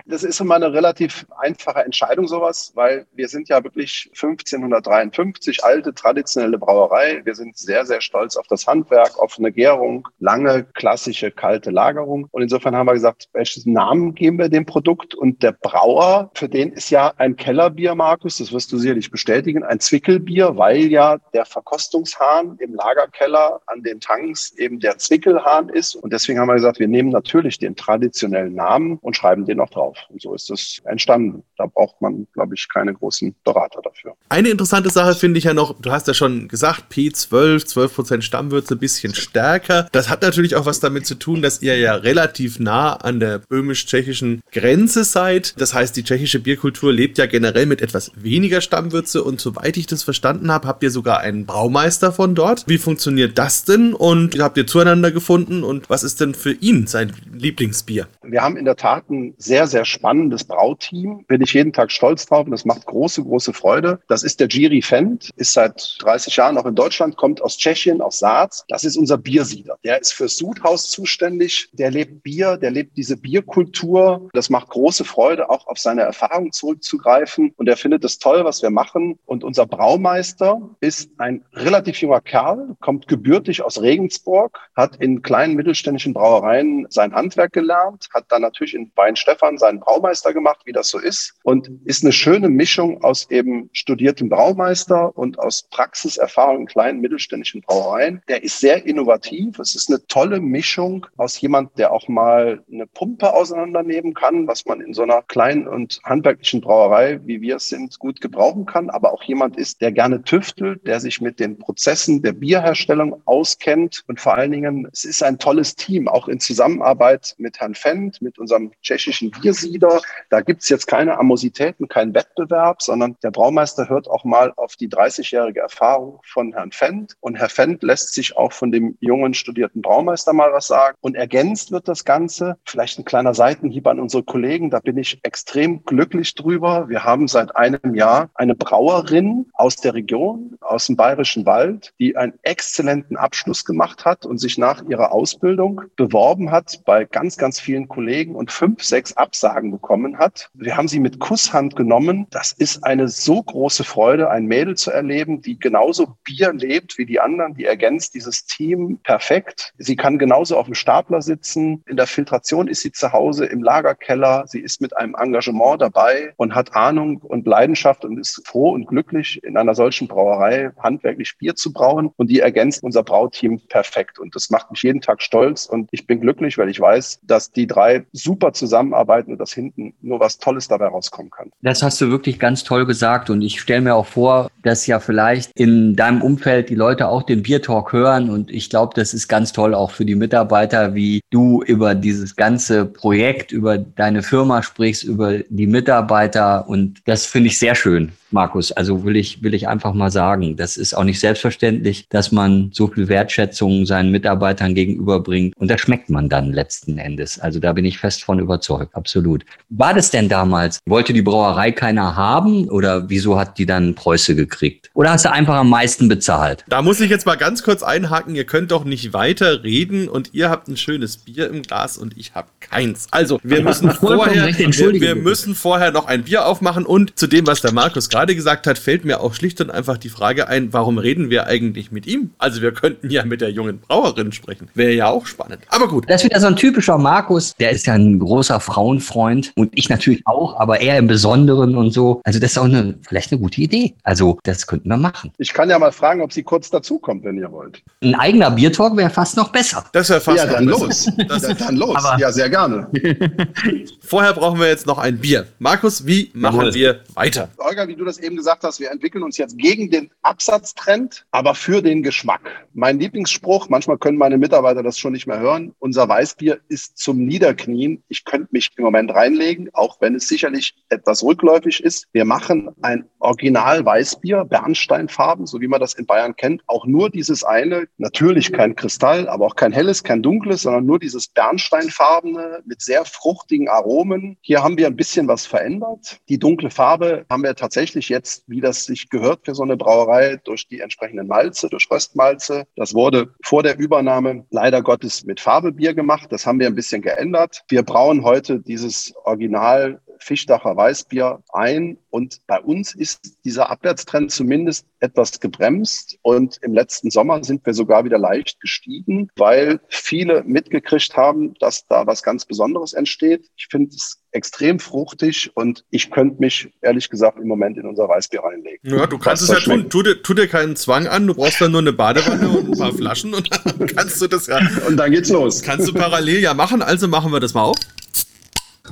Das 0.06 0.24
ist 0.24 0.40
immer 0.42 0.56
eine 0.56 0.74
relativ 0.74 1.26
einfache 1.40 1.84
Entscheidung, 1.84 2.28
sowas, 2.28 2.72
weil 2.76 3.06
wir 3.14 3.28
sind 3.28 3.50
ja 3.50 3.64
wirklich 3.64 4.10
1553, 4.14 5.64
alte, 5.64 5.94
traditionelle 5.94 6.58
Brauerei. 6.58 7.22
Wir 7.24 7.36
sind 7.36 7.58
sehr, 7.58 7.86
sehr 7.86 8.02
stolz 8.02 8.36
auf 8.36 8.48
das 8.48 8.68
Handwerk, 8.68 9.18
offene 9.20 9.52
Gärung, 9.52 10.08
lange, 10.20 10.66
klassische, 10.74 11.32
kalte 11.32 11.72
Lagerung. 11.72 12.28
Und 12.32 12.42
insofern 12.42 12.76
haben 12.76 12.88
wir 12.88 12.94
gesagt, 12.94 13.30
welchen 13.34 13.74
Namen 13.74 14.16
geben 14.16 14.38
wir 14.38 14.50
dem 14.50 14.66
Produkt? 14.66 15.16
Und 15.16 15.44
der 15.44 15.54
Brauer, 15.54 16.32
für 16.34 16.50
den 16.50 16.72
ist 16.74 16.90
ja 16.90 17.14
ein 17.18 17.36
Kellerbier, 17.36 17.96
Markus, 17.96 18.38
das 18.38 18.52
wirst 18.52 18.72
du 18.72 18.78
sicherlich 18.78 19.12
bestätigen, 19.12 19.64
ein 19.64 19.80
Zwickelbier, 19.80 20.58
weil 20.58 20.92
ja 20.92 21.18
der 21.34 21.46
Verkostungshahn 21.46 22.58
im 22.60 22.76
Lagerkeller 22.76 23.62
an 23.68 23.84
den 23.84 24.00
Tanks 24.00 24.54
eben 24.58 24.80
der 24.80 24.98
Zwickelhahn 24.98 25.70
ist. 25.70 25.96
Und 25.96 26.14
deswegen 26.14 26.40
haben 26.40 26.48
wir 26.48 26.56
gesagt, 26.56 26.80
wir 26.80 26.88
nehmen 26.88 27.10
natürlich 27.10 27.60
den 27.60 27.76
traditionellen 27.76 28.56
Namen 28.56 28.98
und 29.02 29.16
schreiben 29.16 29.41
schreiben 29.42 29.46
den 29.46 29.58
noch 29.58 29.70
drauf. 29.70 29.98
Und 30.10 30.22
so 30.22 30.34
ist 30.34 30.50
das 30.50 30.82
entstanden. 30.86 31.44
Da 31.58 31.66
braucht 31.66 32.02
man, 32.02 32.28
glaube 32.34 32.56
ich, 32.56 32.68
keine 32.70 32.94
großen 32.94 33.36
Berater 33.44 33.82
dafür. 33.84 34.14
Eine 34.30 34.50
interessante 34.50 34.90
Sache 34.90 35.16
finde 35.16 35.38
ich 35.38 35.46
ja 35.46 35.54
noch, 35.54 35.80
du 35.80 35.92
hast 35.92 36.08
ja 36.08 36.14
schon 36.14 36.48
gesagt, 36.48 36.92
P12, 36.92 37.66
12% 37.66 38.22
Stammwürze, 38.22 38.76
ein 38.76 38.80
bisschen 38.80 39.14
stärker. 39.16 39.88
Das 39.92 40.10
hat 40.10 40.22
natürlich 40.22 40.56
auch 40.56 40.66
was 40.66 40.80
damit 40.80 41.06
zu 41.06 41.16
tun, 41.16 41.42
dass 41.42 41.62
ihr 41.62 41.78
ja 41.78 41.96
relativ 41.96 42.60
nah 42.60 42.94
an 42.94 43.20
der 43.20 43.40
böhmisch-tschechischen 43.40 44.42
Grenze 44.52 45.04
seid. 45.04 45.60
Das 45.60 45.74
heißt, 45.74 45.96
die 45.96 46.04
tschechische 46.04 46.40
Bierkultur 46.40 46.94
lebt 46.94 47.18
ja 47.18 47.26
generell 47.26 47.66
mit 47.66 47.82
etwas 47.82 48.12
weniger 48.16 48.62
Stammwürze 48.62 49.24
und 49.24 49.40
soweit 49.40 49.78
ich 49.78 49.88
das 49.88 50.04
verstanden 50.04 50.52
habe, 50.52 50.68
habt 50.68 50.84
ihr 50.84 50.92
sogar 50.92 51.20
einen 51.20 51.46
Braumeister 51.46 52.12
von 52.12 52.36
dort. 52.36 52.66
Wie 52.68 52.78
funktioniert 52.78 53.38
das 53.38 53.66
denn 53.66 53.94
und 53.94 54.40
habt 54.40 54.58
ihr 54.58 54.68
zueinander 54.68 55.12
gefunden 55.12 55.64
und 55.64 55.90
was 55.90 56.04
ist 56.04 56.22
denn 56.22 56.34
für 56.34 56.54
ihn 56.54 56.88
sein 56.88 57.14
Lieblingsbier? 57.32 58.08
Wir 58.24 58.42
haben 58.42 58.58
in 58.58 58.66
der 58.66 58.76
Tat 58.76 59.10
sehr, 59.38 59.68
sehr 59.68 59.86
spannendes 59.86 60.44
Brauteam. 60.44 61.26
Bin 61.28 61.42
ich 61.42 61.54
jeden 61.54 61.74
Tag 61.74 61.92
stolz 61.92 62.26
drauf 62.26 62.46
und 62.46 62.52
das 62.52 62.66
macht 62.66 62.86
große, 62.86 63.24
große 63.24 63.54
Freude. 63.54 64.02
Das 64.08 64.24
ist 64.24 64.40
der 64.40 64.48
Giri 64.48 64.82
Fendt, 64.82 65.30
ist 65.36 65.54
seit 65.54 65.98
30 66.00 66.36
Jahren 66.36 66.58
auch 66.58 66.66
in 66.66 66.76
Deutschland, 66.76 67.18
kommt 67.18 67.42
aus 67.42 67.58
Tschechien, 67.58 68.02
aus 68.02 68.20
Saaz. 68.20 68.64
Das 68.68 68.84
ist 68.84 68.98
unser 68.98 69.18
Biersieder. 69.18 69.78
Der 69.84 70.00
ist 70.02 70.14
für 70.14 70.28
Sudhaus 70.28 70.90
zuständig. 70.90 71.70
Der 71.74 71.92
lebt 71.92 72.24
Bier, 72.24 72.58
der 72.58 72.72
lebt 72.72 72.98
diese 72.98 73.18
Bierkultur. 73.18 74.30
Das 74.34 74.50
macht 74.50 74.70
große 74.70 75.06
Freude, 75.06 75.50
auch 75.50 75.68
auf 75.68 75.78
seine 75.78 76.02
Erfahrung 76.02 76.52
zurückzugreifen. 76.52 77.54
Und 77.58 77.68
er 77.68 77.78
findet 77.78 78.04
es 78.04 78.20
toll, 78.20 78.44
was 78.46 78.62
wir 78.62 78.70
machen. 78.70 79.20
Und 79.26 79.44
unser 79.44 79.66
Braumeister 79.66 80.62
ist 80.80 81.10
ein 81.18 81.44
relativ 81.54 82.02
junger 82.02 82.22
Kerl, 82.22 82.76
kommt 82.80 83.08
gebürtig 83.08 83.64
aus 83.64 83.82
Regensburg, 83.82 84.60
hat 84.76 84.98
in 84.98 85.22
kleinen 85.22 85.56
mittelständischen 85.56 86.14
Brauereien 86.14 86.88
sein 86.90 87.14
Handwerk 87.14 87.54
gelernt, 87.54 88.08
hat 88.14 88.26
dann 88.30 88.42
natürlich 88.42 88.74
in 88.74 88.92
Wein 88.96 89.16
Stefan 89.22 89.58
seinen 89.58 89.80
Braumeister 89.80 90.34
gemacht, 90.34 90.62
wie 90.66 90.72
das 90.72 90.90
so 90.90 91.00
ist. 91.00 91.34
Und 91.44 91.70
ist 91.86 92.04
eine 92.04 92.12
schöne 92.12 92.50
Mischung 92.50 93.04
aus 93.04 93.30
eben 93.30 93.70
studiertem 93.74 94.30
Braumeister 94.30 95.16
und 95.18 95.40
aus 95.40 95.64
Praxiserfahrung 95.70 96.62
in 96.62 96.66
kleinen 96.66 97.02
mittelständischen 97.02 97.62
Brauereien. 97.62 98.22
Der 98.28 98.44
ist 98.44 98.60
sehr 98.60 98.86
innovativ. 98.86 99.60
Es 99.60 99.76
ist 99.76 99.90
eine 99.90 100.06
tolle 100.08 100.40
Mischung 100.40 101.06
aus 101.18 101.40
jemand, 101.40 101.78
der 101.78 101.92
auch 101.92 102.08
mal 102.08 102.64
eine 102.72 102.88
Pumpe 102.88 103.34
auseinandernehmen 103.34 104.14
kann, 104.14 104.48
was 104.48 104.66
man 104.66 104.82
in 104.82 104.94
so 104.94 105.04
einer 105.04 105.22
kleinen 105.22 105.68
und 105.68 106.02
handwerklichen 106.04 106.62
Brauerei, 106.62 107.20
wie 107.26 107.42
wir 107.42 107.58
es 107.58 107.70
sind, 107.70 108.00
gut 108.00 108.22
gebrauchen 108.22 108.66
kann, 108.66 108.90
aber 108.90 109.14
auch 109.14 109.24
jemand 109.24 109.58
ist, 109.58 109.82
der 109.82 109.92
gerne 109.92 110.24
tüftelt, 110.24 110.86
der 110.88 111.00
sich 111.00 111.22
mit 111.22 111.40
den 111.40 111.58
Prozessen 111.58 112.22
der 112.22 112.34
Bierherstellung 112.34 113.22
auskennt 113.26 114.04
und 114.08 114.20
vor 114.20 114.36
allen 114.36 114.52
Dingen, 114.52 114.88
es 114.92 115.06
ist 115.06 115.24
ein 115.24 115.40
tolles 115.40 115.76
Team, 115.76 116.08
auch 116.08 116.28
in 116.28 116.40
Zusammenarbeit 116.40 117.36
mit 117.38 117.60
Herrn 117.60 117.76
Fendt, 117.76 118.22
mit 118.22 118.40
unserem 118.40 118.72
tschechischen 119.12 119.32
Biersieder. 119.32 120.02
Da 120.30 120.42
gibt's 120.42 120.70
jetzt 120.70 120.88
keine 120.88 121.18
Amositäten, 121.18 121.88
keinen 121.88 122.14
Wettbewerb, 122.14 122.82
sondern 122.82 123.18
der 123.24 123.32
Braumeister 123.32 123.90
hört 123.90 124.10
auch 124.10 124.24
mal 124.24 124.54
auf 124.56 124.76
die 124.76 124.90
30-jährige 124.90 125.60
Erfahrung 125.60 126.20
von 126.26 126.54
Herrn 126.54 126.72
Fendt 126.72 127.16
und 127.20 127.36
Herr 127.36 127.50
Fendt 127.50 127.84
lässt 127.84 128.14
sich 128.14 128.38
auch 128.38 128.54
von 128.54 128.72
dem 128.72 128.98
jungen 129.00 129.34
studierten 129.34 129.82
Braumeister 129.82 130.34
mal 130.34 130.52
was 130.54 130.68
sagen 130.68 130.98
und 131.02 131.16
ergänzt 131.16 131.72
wird 131.72 131.88
das 131.88 132.06
Ganze. 132.06 132.58
Vielleicht 132.66 133.00
ein 133.00 133.06
kleiner 133.06 133.34
Seitenhieb 133.34 133.88
an 133.88 134.00
unsere 134.00 134.24
Kollegen, 134.24 134.70
da 134.70 134.80
bin 134.80 134.98
ich 134.98 135.20
extrem 135.24 135.84
glücklich 135.84 136.36
drüber. 136.36 136.88
Wir 136.90 137.04
haben 137.04 137.28
seit 137.28 137.56
einem 137.56 137.96
Jahr 137.96 138.30
eine 138.36 138.56
Brauerin 138.56 139.48
aus 139.54 139.76
der 139.76 139.94
Region, 139.94 140.58
aus 140.62 140.88
dem 140.88 140.96
Bayerischen 140.96 141.46
Wald, 141.46 141.94
die 142.00 142.16
einen 142.16 142.34
exzellenten 142.44 143.18
Abschluss 143.18 143.66
gemacht 143.66 144.06
hat 144.06 144.26
und 144.26 144.38
sich 144.38 144.58
nach 144.58 144.84
ihrer 144.88 145.12
Ausbildung 145.12 145.82
beworben 145.96 146.52
hat 146.52 146.82
bei 146.86 147.06
ganz, 147.06 147.38
ganz 147.38 147.60
vielen 147.60 147.88
Kollegen 147.88 148.36
und 148.36 148.52
fünf, 148.52 148.84
sechs 148.92 149.14
Absagen 149.14 149.72
bekommen 149.72 150.20
hat. 150.20 150.50
Wir 150.54 150.78
haben 150.78 150.90
sie 150.90 151.00
mit 151.00 151.20
Kusshand 151.20 151.76
genommen. 151.76 152.28
Das 152.30 152.52
ist 152.52 152.84
eine 152.84 153.08
so 153.08 153.42
große 153.42 153.86
Freude, 153.86 154.30
ein 154.30 154.46
Mädel 154.46 154.76
zu 154.76 154.92
erleben, 154.92 155.42
die 155.42 155.58
genauso 155.58 156.18
Bier 156.26 156.54
lebt 156.54 156.98
wie 156.98 157.06
die 157.06 157.20
anderen. 157.20 157.56
Die 157.56 157.66
ergänzt 157.66 158.14
dieses 158.14 158.46
Team 158.46 159.00
perfekt. 159.04 159.74
Sie 159.78 159.96
kann 159.96 160.20
genauso 160.20 160.58
auf 160.58 160.66
dem 160.66 160.76
Stapler 160.76 161.22
sitzen. 161.22 161.84
In 161.88 161.96
der 161.96 162.06
Filtration 162.06 162.68
ist 162.68 162.82
sie 162.82 162.92
zu 162.92 163.14
Hause 163.14 163.46
im 163.46 163.64
Lagerkeller. 163.64 164.44
Sie 164.46 164.60
ist 164.60 164.82
mit 164.82 164.96
einem 164.98 165.16
Engagement 165.16 165.82
dabei 165.82 166.34
und 166.36 166.54
hat 166.54 166.76
Ahnung 166.76 167.22
und 167.22 167.48
Leidenschaft 167.48 168.04
und 168.04 168.18
ist 168.18 168.46
froh 168.46 168.72
und 168.72 168.88
glücklich, 168.88 169.42
in 169.44 169.56
einer 169.56 169.74
solchen 169.74 170.10
Brauerei 170.10 170.72
handwerklich 170.80 171.38
Bier 171.38 171.56
zu 171.56 171.72
brauen. 171.72 172.12
Und 172.18 172.30
die 172.30 172.42
ergänzt 172.42 172.84
unser 172.84 173.04
Brauteam 173.04 173.62
perfekt. 173.70 174.20
Und 174.20 174.36
das 174.36 174.50
macht 174.50 174.70
mich 174.70 174.84
jeden 174.84 175.00
Tag 175.00 175.22
stolz. 175.22 175.66
Und 175.66 175.88
ich 175.92 176.06
bin 176.06 176.20
glücklich, 176.20 176.58
weil 176.58 176.70
ich 176.70 176.80
weiß, 176.80 177.22
dass 177.24 177.52
die 177.52 177.68
drei 177.68 178.06
super 178.12 178.52
zusammenarbeiten 178.82 179.32
und 179.32 179.38
dass 179.38 179.54
hinten 179.54 179.94
nur 180.02 180.20
was 180.20 180.38
Tolles 180.38 180.68
dabei 180.68 180.88
rauskommen 180.88 181.32
kann. 181.32 181.52
Das 181.62 181.84
hast 181.84 182.02
du 182.02 182.10
wirklich 182.10 182.40
ganz 182.40 182.64
toll 182.64 182.86
gesagt. 182.86 183.30
Und 183.30 183.42
ich 183.42 183.62
stelle 183.62 183.82
mir 183.82 183.96
auch 183.96 184.06
vor, 184.06 184.50
dass 184.64 184.88
ja 184.88 185.00
vielleicht 185.00 185.52
in 185.56 185.96
deinem 185.96 186.22
Umfeld 186.22 186.70
die 186.70 186.76
Leute 186.76 187.08
auch 187.08 187.24
den 187.24 187.44
Biertalk 187.44 187.94
hören. 187.94 188.30
Und 188.30 188.52
ich 188.52 188.70
glaube, 188.70 188.94
das 188.96 189.14
ist 189.14 189.28
ganz 189.28 189.54
toll 189.54 189.74
auch 189.74 189.92
für 189.92 190.06
die 190.06 190.16
Mitarbeiter, 190.16 190.96
wie 190.96 191.22
du 191.30 191.62
über 191.64 191.96
dieses 191.96 192.36
ganze 192.36 192.86
Projekt, 192.86 193.52
über 193.52 193.78
deine 193.78 194.24
Firma 194.24 194.64
sprichst, 194.64 195.04
über 195.04 195.40
die 195.50 195.68
Mitarbeiter. 195.68 196.68
Und 196.68 197.02
das 197.06 197.26
finde 197.26 197.48
ich 197.48 197.60
sehr 197.60 197.76
schön. 197.76 198.12
Markus. 198.34 198.72
Also 198.72 199.04
will 199.04 199.16
ich, 199.16 199.44
will 199.44 199.54
ich 199.54 199.68
einfach 199.68 199.94
mal 199.94 200.12
sagen, 200.12 200.56
das 200.56 200.78
ist 200.78 200.94
auch 200.94 201.04
nicht 201.04 201.20
selbstverständlich, 201.20 202.06
dass 202.10 202.32
man 202.32 202.70
so 202.74 202.88
viel 202.88 203.08
Wertschätzung 203.08 203.86
seinen 203.86 204.12
Mitarbeitern 204.12 204.76
gegenüberbringt. 204.76 205.56
Und 205.58 205.70
das 205.70 205.82
schmeckt 205.82 206.10
man 206.10 206.30
dann 206.30 206.54
letzten 206.54 206.98
Endes. 206.98 207.40
Also 207.40 207.60
da 207.60 207.74
bin 207.74 207.86
ich 207.86 207.98
fest 207.98 208.24
von 208.24 208.40
überzeugt. 208.40 208.96
Absolut. 208.96 209.46
War 209.70 209.94
das 209.94 210.12
denn 210.12 210.30
damals? 210.30 210.80
Wollte 210.86 211.14
die 211.14 211.22
Brauerei 211.22 211.72
keiner 211.72 212.16
haben? 212.16 212.70
Oder 212.70 213.10
wieso 213.10 213.40
hat 213.40 213.58
die 213.58 213.66
dann 213.66 213.96
Preuße 213.96 214.36
gekriegt? 214.36 214.90
Oder 214.94 215.12
hast 215.12 215.26
du 215.26 215.32
einfach 215.32 215.56
am 215.56 215.70
meisten 215.70 216.08
bezahlt? 216.08 216.64
Da 216.68 216.82
muss 216.82 217.00
ich 217.00 217.10
jetzt 217.10 217.26
mal 217.26 217.36
ganz 217.36 217.64
kurz 217.64 217.84
einhaken. 217.84 218.36
Ihr 218.36 218.46
könnt 218.46 218.72
doch 218.72 218.84
nicht 218.84 219.14
weiter 219.14 219.64
reden 219.64 220.08
und 220.08 220.34
ihr 220.34 220.50
habt 220.50 220.68
ein 220.68 220.78
schönes 220.78 221.18
Bier 221.18 221.50
im 221.50 221.62
Glas 221.62 221.98
und 221.98 222.18
ich 222.18 222.36
habe 222.36 222.48
keins. 222.60 223.08
Also 223.12 223.40
wir 223.44 223.62
müssen 223.64 223.92
vorher, 223.92 224.48
wir, 224.48 225.02
wir 225.02 225.16
müssen 225.16 225.56
vorher 225.56 225.92
noch 225.92 226.08
ein 226.08 226.24
Bier 226.24 226.46
aufmachen 226.46 226.86
und 226.86 227.18
zu 227.18 227.28
dem, 227.28 227.48
was 227.48 227.62
der 227.62 227.74
Markus 227.74 228.10
gerade 228.10 228.21
gerade 228.22 228.36
gesagt 228.36 228.68
hat, 228.68 228.78
fällt 228.78 229.04
mir 229.04 229.20
auch 229.22 229.34
schlicht 229.34 229.62
und 229.62 229.72
einfach 229.72 229.98
die 229.98 230.10
Frage 230.10 230.48
ein, 230.48 230.74
warum 230.74 231.00
reden 231.00 231.32
wir 231.32 231.48
eigentlich 231.48 231.92
mit 231.92 232.06
ihm? 232.06 232.30
Also 232.38 232.62
wir 232.62 232.72
könnten 232.72 233.10
ja 233.10 233.26
mit 233.26 233.42
der 233.42 233.50
jungen 233.50 233.80
Brauerin 233.80 234.32
sprechen. 234.32 234.70
Wäre 234.76 234.92
ja 234.92 235.08
auch 235.08 235.26
spannend. 235.26 235.62
Aber 235.70 235.88
gut. 235.88 236.08
Das 236.08 236.22
ist 236.22 236.26
wieder 236.26 236.40
so 236.40 236.46
ein 236.46 236.56
typischer 236.56 237.00
Markus. 237.00 237.56
Der 237.56 237.72
ist 237.72 237.88
ja 237.88 237.96
ein 237.96 238.20
großer 238.20 238.60
Frauenfreund 238.60 239.54
und 239.56 239.72
ich 239.74 239.90
natürlich 239.90 240.22
auch, 240.26 240.60
aber 240.60 240.82
er 240.82 241.00
im 241.00 241.08
Besonderen 241.08 241.76
und 241.76 241.90
so. 241.90 242.22
Also 242.24 242.38
das 242.38 242.52
ist 242.52 242.58
auch 242.60 242.66
eine, 242.66 242.94
vielleicht 243.02 243.32
eine 243.32 243.42
gute 243.42 243.60
Idee. 243.60 243.96
Also 244.04 244.38
das 244.44 244.68
könnten 244.68 244.90
wir 244.90 244.98
machen. 244.98 245.32
Ich 245.40 245.52
kann 245.52 245.72
ja 245.72 245.80
mal 245.80 245.92
fragen, 245.92 246.22
ob 246.22 246.32
sie 246.32 246.44
kurz 246.44 246.70
dazukommt, 246.70 247.24
wenn 247.24 247.40
ihr 247.40 247.52
wollt. 247.52 247.82
Ein 248.04 248.14
eigener 248.14 248.52
Biertalk 248.52 248.96
wäre 248.98 249.10
fast 249.10 249.36
noch 249.36 249.50
besser. 249.50 249.84
Das 249.94 250.12
wäre 250.12 250.22
fast 250.22 250.38
ja, 250.38 250.46
noch 250.46 250.54
dann 250.54 250.66
besser. 250.68 250.86
los. 250.86 251.10
Das, 251.28 251.58
dann 251.58 251.76
los. 251.76 251.96
Aber 251.96 252.20
ja, 252.20 252.32
sehr 252.32 252.52
gerne. 252.52 252.88
Vorher 254.02 254.34
brauchen 254.34 254.60
wir 254.60 254.68
jetzt 254.68 254.86
noch 254.86 255.00
ein 255.00 255.18
Bier. 255.18 255.48
Markus, 255.58 256.06
wie 256.06 256.30
machen 256.36 256.60
Jawohl. 256.60 256.74
wir 256.76 257.00
weiter? 257.16 257.50
Olga, 257.58 257.88
wie 257.88 257.96
du 257.96 258.06
das 258.06 258.11
eben 258.20 258.36
gesagt 258.36 258.64
hast, 258.64 258.80
wir 258.80 258.92
entwickeln 258.92 259.24
uns 259.24 259.38
jetzt 259.38 259.58
gegen 259.58 259.90
den 259.90 260.12
Absatztrend, 260.22 261.26
aber 261.32 261.56
für 261.56 261.82
den 261.82 262.04
Geschmack. 262.04 262.68
Mein 262.74 263.00
Lieblingsspruch, 263.00 263.70
manchmal 263.70 263.98
können 263.98 264.18
meine 264.18 264.38
Mitarbeiter 264.38 264.84
das 264.84 264.98
schon 264.98 265.14
nicht 265.14 265.28
mehr 265.28 265.40
hören, 265.40 265.74
unser 265.80 266.08
Weißbier 266.08 266.60
ist 266.68 266.98
zum 266.98 267.26
Niederknien. 267.26 268.04
Ich 268.08 268.26
könnte 268.26 268.50
mich 268.52 268.70
im 268.78 268.84
Moment 268.84 269.12
reinlegen, 269.14 269.70
auch 269.74 270.00
wenn 270.00 270.16
es 270.16 270.28
sicherlich 270.28 270.76
etwas 270.90 271.24
rückläufig 271.24 271.84
ist. 271.84 272.08
Wir 272.14 272.26
machen 272.26 272.70
ein 272.82 273.06
Original 273.20 273.86
Weißbier, 273.86 274.46
Bernsteinfarben, 274.46 275.46
so 275.46 275.62
wie 275.62 275.68
man 275.68 275.80
das 275.80 275.94
in 275.94 276.06
Bayern 276.06 276.36
kennt. 276.36 276.62
Auch 276.68 276.86
nur 276.86 277.10
dieses 277.10 277.44
eine, 277.44 277.88
natürlich 277.98 278.52
kein 278.52 278.76
Kristall, 278.76 279.28
aber 279.28 279.46
auch 279.46 279.56
kein 279.56 279.72
helles, 279.72 280.04
kein 280.04 280.22
dunkles, 280.22 280.64
sondern 280.64 280.86
nur 280.86 281.00
dieses 281.00 281.28
Bernsteinfarbene 281.28 282.62
mit 282.66 282.82
sehr 282.82 283.06
fruchtigen 283.06 283.70
Aromen. 283.70 284.38
Hier 284.42 284.64
haben 284.64 284.78
wir 284.78 284.88
ein 284.88 284.96
bisschen 284.96 285.28
was 285.28 285.46
verändert. 285.46 286.20
Die 286.30 286.40
dunkle 286.40 286.70
Farbe 286.70 287.26
haben 287.30 287.44
wir 287.44 287.56
tatsächlich 287.56 288.01
jetzt, 288.10 288.44
wie 288.48 288.62
das 288.62 288.86
sich 288.86 289.10
gehört 289.10 289.46
für 289.46 289.56
so 289.56 289.64
eine 289.64 289.78
Brauerei, 289.78 290.40
durch 290.44 290.68
die 290.68 290.80
entsprechenden 290.80 291.28
Malze, 291.28 291.70
durch 291.70 291.90
Röstmalze. 291.90 292.66
Das 292.76 292.94
wurde 292.94 293.34
vor 293.44 293.64
der 293.64 293.78
Übernahme 293.78 294.46
leider 294.50 294.82
Gottes 294.82 295.26
mit 295.26 295.40
Farbebier 295.40 295.94
gemacht. 295.94 296.32
Das 296.32 296.46
haben 296.46 296.60
wir 296.60 296.68
ein 296.68 296.76
bisschen 296.76 297.02
geändert. 297.02 297.64
Wir 297.70 297.84
brauen 297.84 298.24
heute 298.24 298.60
dieses 298.60 299.14
Original 299.24 300.02
Fischdacher 300.22 300.76
Weißbier 300.76 301.42
ein. 301.52 301.98
Und 302.10 302.40
bei 302.48 302.60
uns 302.60 302.94
ist 302.94 303.38
dieser 303.44 303.70
Abwärtstrend 303.70 304.32
zumindest 304.32 304.86
etwas 305.00 305.40
gebremst. 305.40 306.18
Und 306.22 306.58
im 306.62 306.74
letzten 306.74 307.10
Sommer 307.12 307.44
sind 307.44 307.66
wir 307.66 307.74
sogar 307.74 308.06
wieder 308.06 308.18
leicht 308.18 308.60
gestiegen, 308.60 309.30
weil 309.36 309.80
viele 309.90 310.44
mitgekriegt 310.44 311.16
haben, 311.18 311.54
dass 311.60 311.88
da 311.88 312.06
was 312.08 312.24
ganz 312.24 312.46
Besonderes 312.46 312.94
entsteht. 312.94 313.50
Ich 313.58 313.68
finde 313.70 313.96
es 313.96 314.22
extrem 314.32 314.80
fruchtig 314.80 315.52
und 315.56 315.84
ich 315.90 316.10
könnte 316.10 316.40
mich 316.40 316.70
ehrlich 316.82 317.10
gesagt 317.10 317.38
im 317.40 317.48
Moment 317.48 317.78
in 317.78 317.86
unser 317.86 318.08
Weißbier 318.08 318.42
reinlegen. 318.42 318.80
Ja, 318.84 319.06
du 319.08 319.18
kannst 319.18 319.44
es 319.44 319.50
ja 319.50 319.60
tun. 319.60 319.90
Tu 319.90 320.04
dir, 320.04 320.22
tu 320.22 320.34
dir 320.34 320.48
keinen 320.48 320.76
Zwang 320.76 321.08
an. 321.08 321.28
Du 321.28 321.34
brauchst 321.34 321.60
dann 321.60 321.72
nur 321.72 321.82
eine 321.82 321.94
Badewanne 321.94 322.48
und 322.50 322.72
ein 322.72 322.78
paar 322.78 322.94
Flaschen 322.94 323.34
und 323.34 323.50
dann 323.52 323.88
kannst 323.96 324.22
du 324.22 324.28
das 324.28 324.48
ja, 324.48 324.60
Und 324.88 324.98
dann 324.98 325.12
geht's 325.12 325.30
los. 325.30 325.62
kannst 325.62 325.88
du 325.88 325.94
parallel 325.94 326.40
ja 326.40 326.54
machen. 326.54 326.82
Also 326.82 327.08
machen 327.08 327.32
wir 327.32 327.40
das 327.40 327.54
mal 327.54 327.64
auf. 327.64 327.78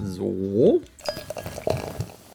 So. 0.06 0.82